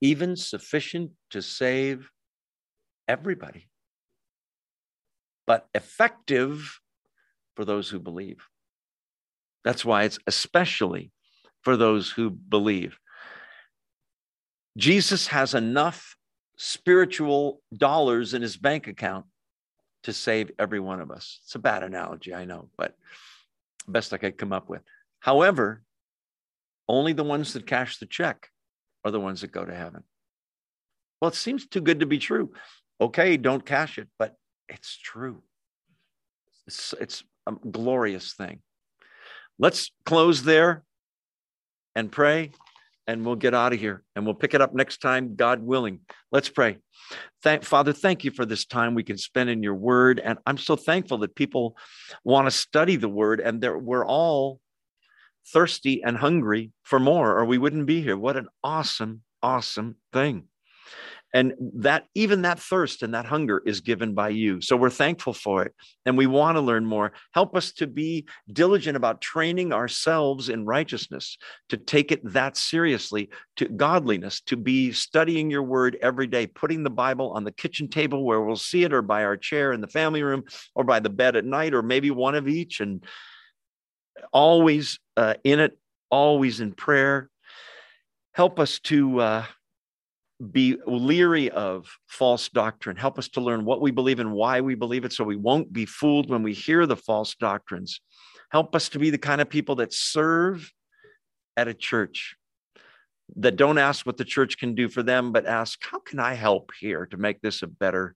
even 0.00 0.36
sufficient 0.36 1.10
to 1.30 1.42
save 1.42 2.08
everybody, 3.08 3.68
but 5.46 5.68
effective 5.74 6.80
for 7.54 7.64
those 7.64 7.88
who 7.88 7.98
believe. 7.98 8.46
That's 9.64 9.84
why 9.84 10.04
it's 10.04 10.18
especially 10.26 11.10
for 11.62 11.76
those 11.76 12.10
who 12.10 12.30
believe. 12.30 12.98
Jesus 14.76 15.28
has 15.28 15.54
enough 15.54 16.16
spiritual 16.56 17.62
dollars 17.76 18.34
in 18.34 18.42
his 18.42 18.56
bank 18.56 18.86
account 18.86 19.26
to 20.04 20.12
save 20.12 20.50
every 20.58 20.80
one 20.80 21.00
of 21.00 21.10
us. 21.10 21.40
It's 21.44 21.54
a 21.54 21.58
bad 21.58 21.82
analogy, 21.82 22.34
I 22.34 22.44
know, 22.44 22.68
but 22.76 22.96
best 23.88 24.12
I 24.12 24.18
could 24.18 24.38
come 24.38 24.52
up 24.52 24.68
with. 24.68 24.82
However, 25.20 25.82
only 26.88 27.12
the 27.12 27.24
ones 27.24 27.52
that 27.54 27.66
cash 27.66 27.98
the 27.98 28.06
check 28.06 28.48
are 29.04 29.10
the 29.10 29.20
ones 29.20 29.40
that 29.40 29.50
go 29.50 29.64
to 29.64 29.74
heaven. 29.74 30.04
Well, 31.20 31.30
it 31.30 31.34
seems 31.34 31.66
too 31.66 31.80
good 31.80 32.00
to 32.00 32.06
be 32.06 32.18
true. 32.18 32.52
Okay, 33.00 33.36
don't 33.36 33.64
cash 33.64 33.98
it, 33.98 34.08
but 34.18 34.36
it's 34.68 34.96
true. 34.96 35.42
It's, 36.66 36.94
it's 37.00 37.24
a 37.46 37.52
glorious 37.70 38.34
thing. 38.34 38.60
Let's 39.58 39.90
close 40.04 40.42
there 40.42 40.84
and 41.94 42.12
pray, 42.12 42.50
and 43.06 43.24
we'll 43.24 43.36
get 43.36 43.54
out 43.54 43.72
of 43.72 43.78
here 43.78 44.02
and 44.14 44.24
we'll 44.24 44.34
pick 44.34 44.54
it 44.54 44.60
up 44.60 44.74
next 44.74 45.00
time, 45.00 45.36
God 45.36 45.62
willing. 45.62 46.00
Let's 46.32 46.48
pray. 46.48 46.78
Thank, 47.42 47.64
Father, 47.64 47.92
thank 47.92 48.24
you 48.24 48.30
for 48.30 48.44
this 48.44 48.66
time 48.66 48.94
we 48.94 49.04
can 49.04 49.16
spend 49.16 49.48
in 49.48 49.62
your 49.62 49.74
word. 49.74 50.20
And 50.22 50.38
I'm 50.44 50.58
so 50.58 50.76
thankful 50.76 51.18
that 51.18 51.34
people 51.36 51.76
want 52.24 52.46
to 52.46 52.50
study 52.50 52.96
the 52.96 53.08
word 53.08 53.40
and 53.40 53.60
that 53.62 53.80
we're 53.80 54.04
all 54.04 54.60
thirsty 55.52 56.02
and 56.02 56.16
hungry 56.16 56.72
for 56.82 56.98
more, 56.98 57.38
or 57.38 57.44
we 57.44 57.58
wouldn't 57.58 57.86
be 57.86 58.02
here. 58.02 58.16
What 58.16 58.36
an 58.36 58.48
awesome, 58.64 59.22
awesome 59.42 59.96
thing. 60.12 60.48
And 61.36 61.52
that 61.74 62.06
even 62.14 62.40
that 62.42 62.58
thirst 62.58 63.02
and 63.02 63.12
that 63.12 63.26
hunger 63.26 63.60
is 63.66 63.82
given 63.82 64.14
by 64.14 64.30
you. 64.30 64.62
So 64.62 64.74
we're 64.74 64.88
thankful 64.88 65.34
for 65.34 65.64
it 65.64 65.74
and 66.06 66.16
we 66.16 66.26
want 66.26 66.56
to 66.56 66.62
learn 66.62 66.86
more. 66.86 67.12
Help 67.34 67.54
us 67.54 67.72
to 67.72 67.86
be 67.86 68.26
diligent 68.50 68.96
about 68.96 69.20
training 69.20 69.70
ourselves 69.70 70.48
in 70.48 70.64
righteousness, 70.64 71.36
to 71.68 71.76
take 71.76 72.10
it 72.10 72.22
that 72.32 72.56
seriously, 72.56 73.28
to 73.56 73.68
godliness, 73.68 74.40
to 74.46 74.56
be 74.56 74.92
studying 74.92 75.50
your 75.50 75.62
word 75.62 75.98
every 76.00 76.26
day, 76.26 76.46
putting 76.46 76.82
the 76.82 76.88
Bible 76.88 77.32
on 77.32 77.44
the 77.44 77.52
kitchen 77.52 77.88
table 77.88 78.24
where 78.24 78.40
we'll 78.40 78.56
see 78.56 78.84
it, 78.84 78.94
or 78.94 79.02
by 79.02 79.22
our 79.22 79.36
chair 79.36 79.74
in 79.74 79.82
the 79.82 79.88
family 79.88 80.22
room, 80.22 80.42
or 80.74 80.84
by 80.84 81.00
the 81.00 81.10
bed 81.10 81.36
at 81.36 81.44
night, 81.44 81.74
or 81.74 81.82
maybe 81.82 82.10
one 82.10 82.34
of 82.34 82.48
each. 82.48 82.80
And 82.80 83.04
always 84.32 84.98
uh, 85.18 85.34
in 85.44 85.60
it, 85.60 85.78
always 86.08 86.60
in 86.60 86.72
prayer. 86.72 87.28
Help 88.32 88.58
us 88.58 88.78
to 88.80 89.20
uh, 89.20 89.44
be 90.52 90.76
leery 90.86 91.50
of 91.50 91.88
false 92.08 92.48
doctrine. 92.48 92.96
Help 92.96 93.18
us 93.18 93.28
to 93.28 93.40
learn 93.40 93.64
what 93.64 93.80
we 93.80 93.90
believe 93.90 94.20
and 94.20 94.32
why 94.32 94.60
we 94.60 94.74
believe 94.74 95.04
it 95.04 95.12
so 95.12 95.24
we 95.24 95.36
won't 95.36 95.72
be 95.72 95.86
fooled 95.86 96.28
when 96.28 96.42
we 96.42 96.52
hear 96.52 96.86
the 96.86 96.96
false 96.96 97.34
doctrines. 97.34 98.00
Help 98.50 98.74
us 98.74 98.88
to 98.90 98.98
be 98.98 99.10
the 99.10 99.18
kind 99.18 99.40
of 99.40 99.48
people 99.48 99.76
that 99.76 99.92
serve 99.92 100.70
at 101.56 101.68
a 101.68 101.74
church, 101.74 102.36
that 103.36 103.56
don't 103.56 103.78
ask 103.78 104.04
what 104.04 104.18
the 104.18 104.24
church 104.24 104.58
can 104.58 104.74
do 104.74 104.88
for 104.88 105.02
them, 105.02 105.32
but 105.32 105.46
ask, 105.46 105.78
how 105.90 106.00
can 106.00 106.18
I 106.18 106.34
help 106.34 106.70
here 106.78 107.06
to 107.06 107.16
make 107.16 107.40
this 107.40 107.62
a 107.62 107.66
better 107.66 108.14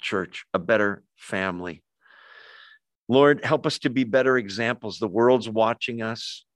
church, 0.00 0.46
a 0.54 0.58
better 0.58 1.02
family? 1.16 1.82
Lord, 3.06 3.44
help 3.44 3.66
us 3.66 3.78
to 3.80 3.90
be 3.90 4.04
better 4.04 4.38
examples. 4.38 4.98
The 4.98 5.08
world's 5.08 5.48
watching 5.48 6.00
us. 6.00 6.46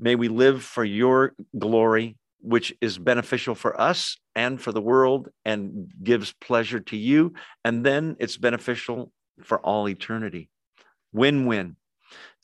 May 0.00 0.14
we 0.14 0.28
live 0.28 0.64
for 0.64 0.82
your 0.82 1.34
glory, 1.58 2.16
which 2.42 2.74
is 2.80 2.98
beneficial 2.98 3.54
for 3.54 3.80
us 3.80 4.16
and 4.34 4.60
for 4.60 4.72
the 4.72 4.80
world 4.80 5.28
and 5.44 5.90
gives 6.02 6.32
pleasure 6.32 6.80
to 6.80 6.96
you. 6.96 7.32
And 7.64 7.86
then 7.86 8.16
it's 8.18 8.36
beneficial 8.36 9.12
for 9.42 9.60
all 9.60 9.88
eternity. 9.88 10.50
Win 11.12 11.46
win. 11.46 11.76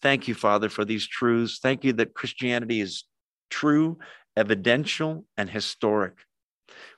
Thank 0.01 0.29
you, 0.29 0.35
Father, 0.35 0.69
for 0.69 0.85
these 0.85 1.07
truths. 1.07 1.59
Thank 1.59 1.85
you 1.85 1.93
that 1.95 2.15
Christianity 2.15 2.81
is 2.81 3.05
true, 3.51 3.99
evidential, 4.37 5.25
and 5.37 5.51
historic. 5.51 6.15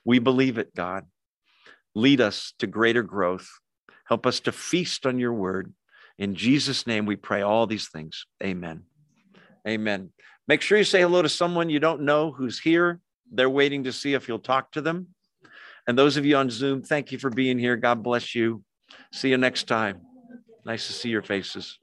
We 0.05 0.19
believe 0.19 0.57
it, 0.57 0.75
God. 0.75 1.05
Lead 1.95 2.21
us 2.21 2.53
to 2.59 2.67
greater 2.67 3.03
growth. 3.03 3.49
Help 4.05 4.25
us 4.25 4.39
to 4.41 4.51
feast 4.51 5.05
on 5.05 5.19
your 5.19 5.33
word. 5.33 5.73
In 6.17 6.35
Jesus' 6.35 6.85
name, 6.85 7.05
we 7.05 7.15
pray 7.15 7.41
all 7.41 7.65
these 7.65 7.89
things. 7.89 8.25
Amen. 8.43 8.83
Amen. 9.67 10.11
Make 10.51 10.61
sure 10.61 10.77
you 10.77 10.83
say 10.83 10.99
hello 10.99 11.21
to 11.21 11.29
someone 11.29 11.69
you 11.69 11.79
don't 11.79 12.01
know 12.01 12.33
who's 12.33 12.59
here. 12.59 12.99
They're 13.31 13.49
waiting 13.49 13.85
to 13.85 13.93
see 13.93 14.15
if 14.15 14.27
you'll 14.27 14.37
talk 14.37 14.73
to 14.73 14.81
them. 14.81 15.07
And 15.87 15.97
those 15.97 16.17
of 16.17 16.25
you 16.25 16.35
on 16.35 16.49
Zoom, 16.49 16.81
thank 16.81 17.13
you 17.13 17.19
for 17.19 17.29
being 17.29 17.57
here. 17.57 17.77
God 17.77 18.03
bless 18.03 18.35
you. 18.35 18.61
See 19.13 19.29
you 19.29 19.37
next 19.37 19.69
time. 19.69 20.01
Nice 20.65 20.87
to 20.87 20.91
see 20.91 21.07
your 21.07 21.21
faces. 21.21 21.79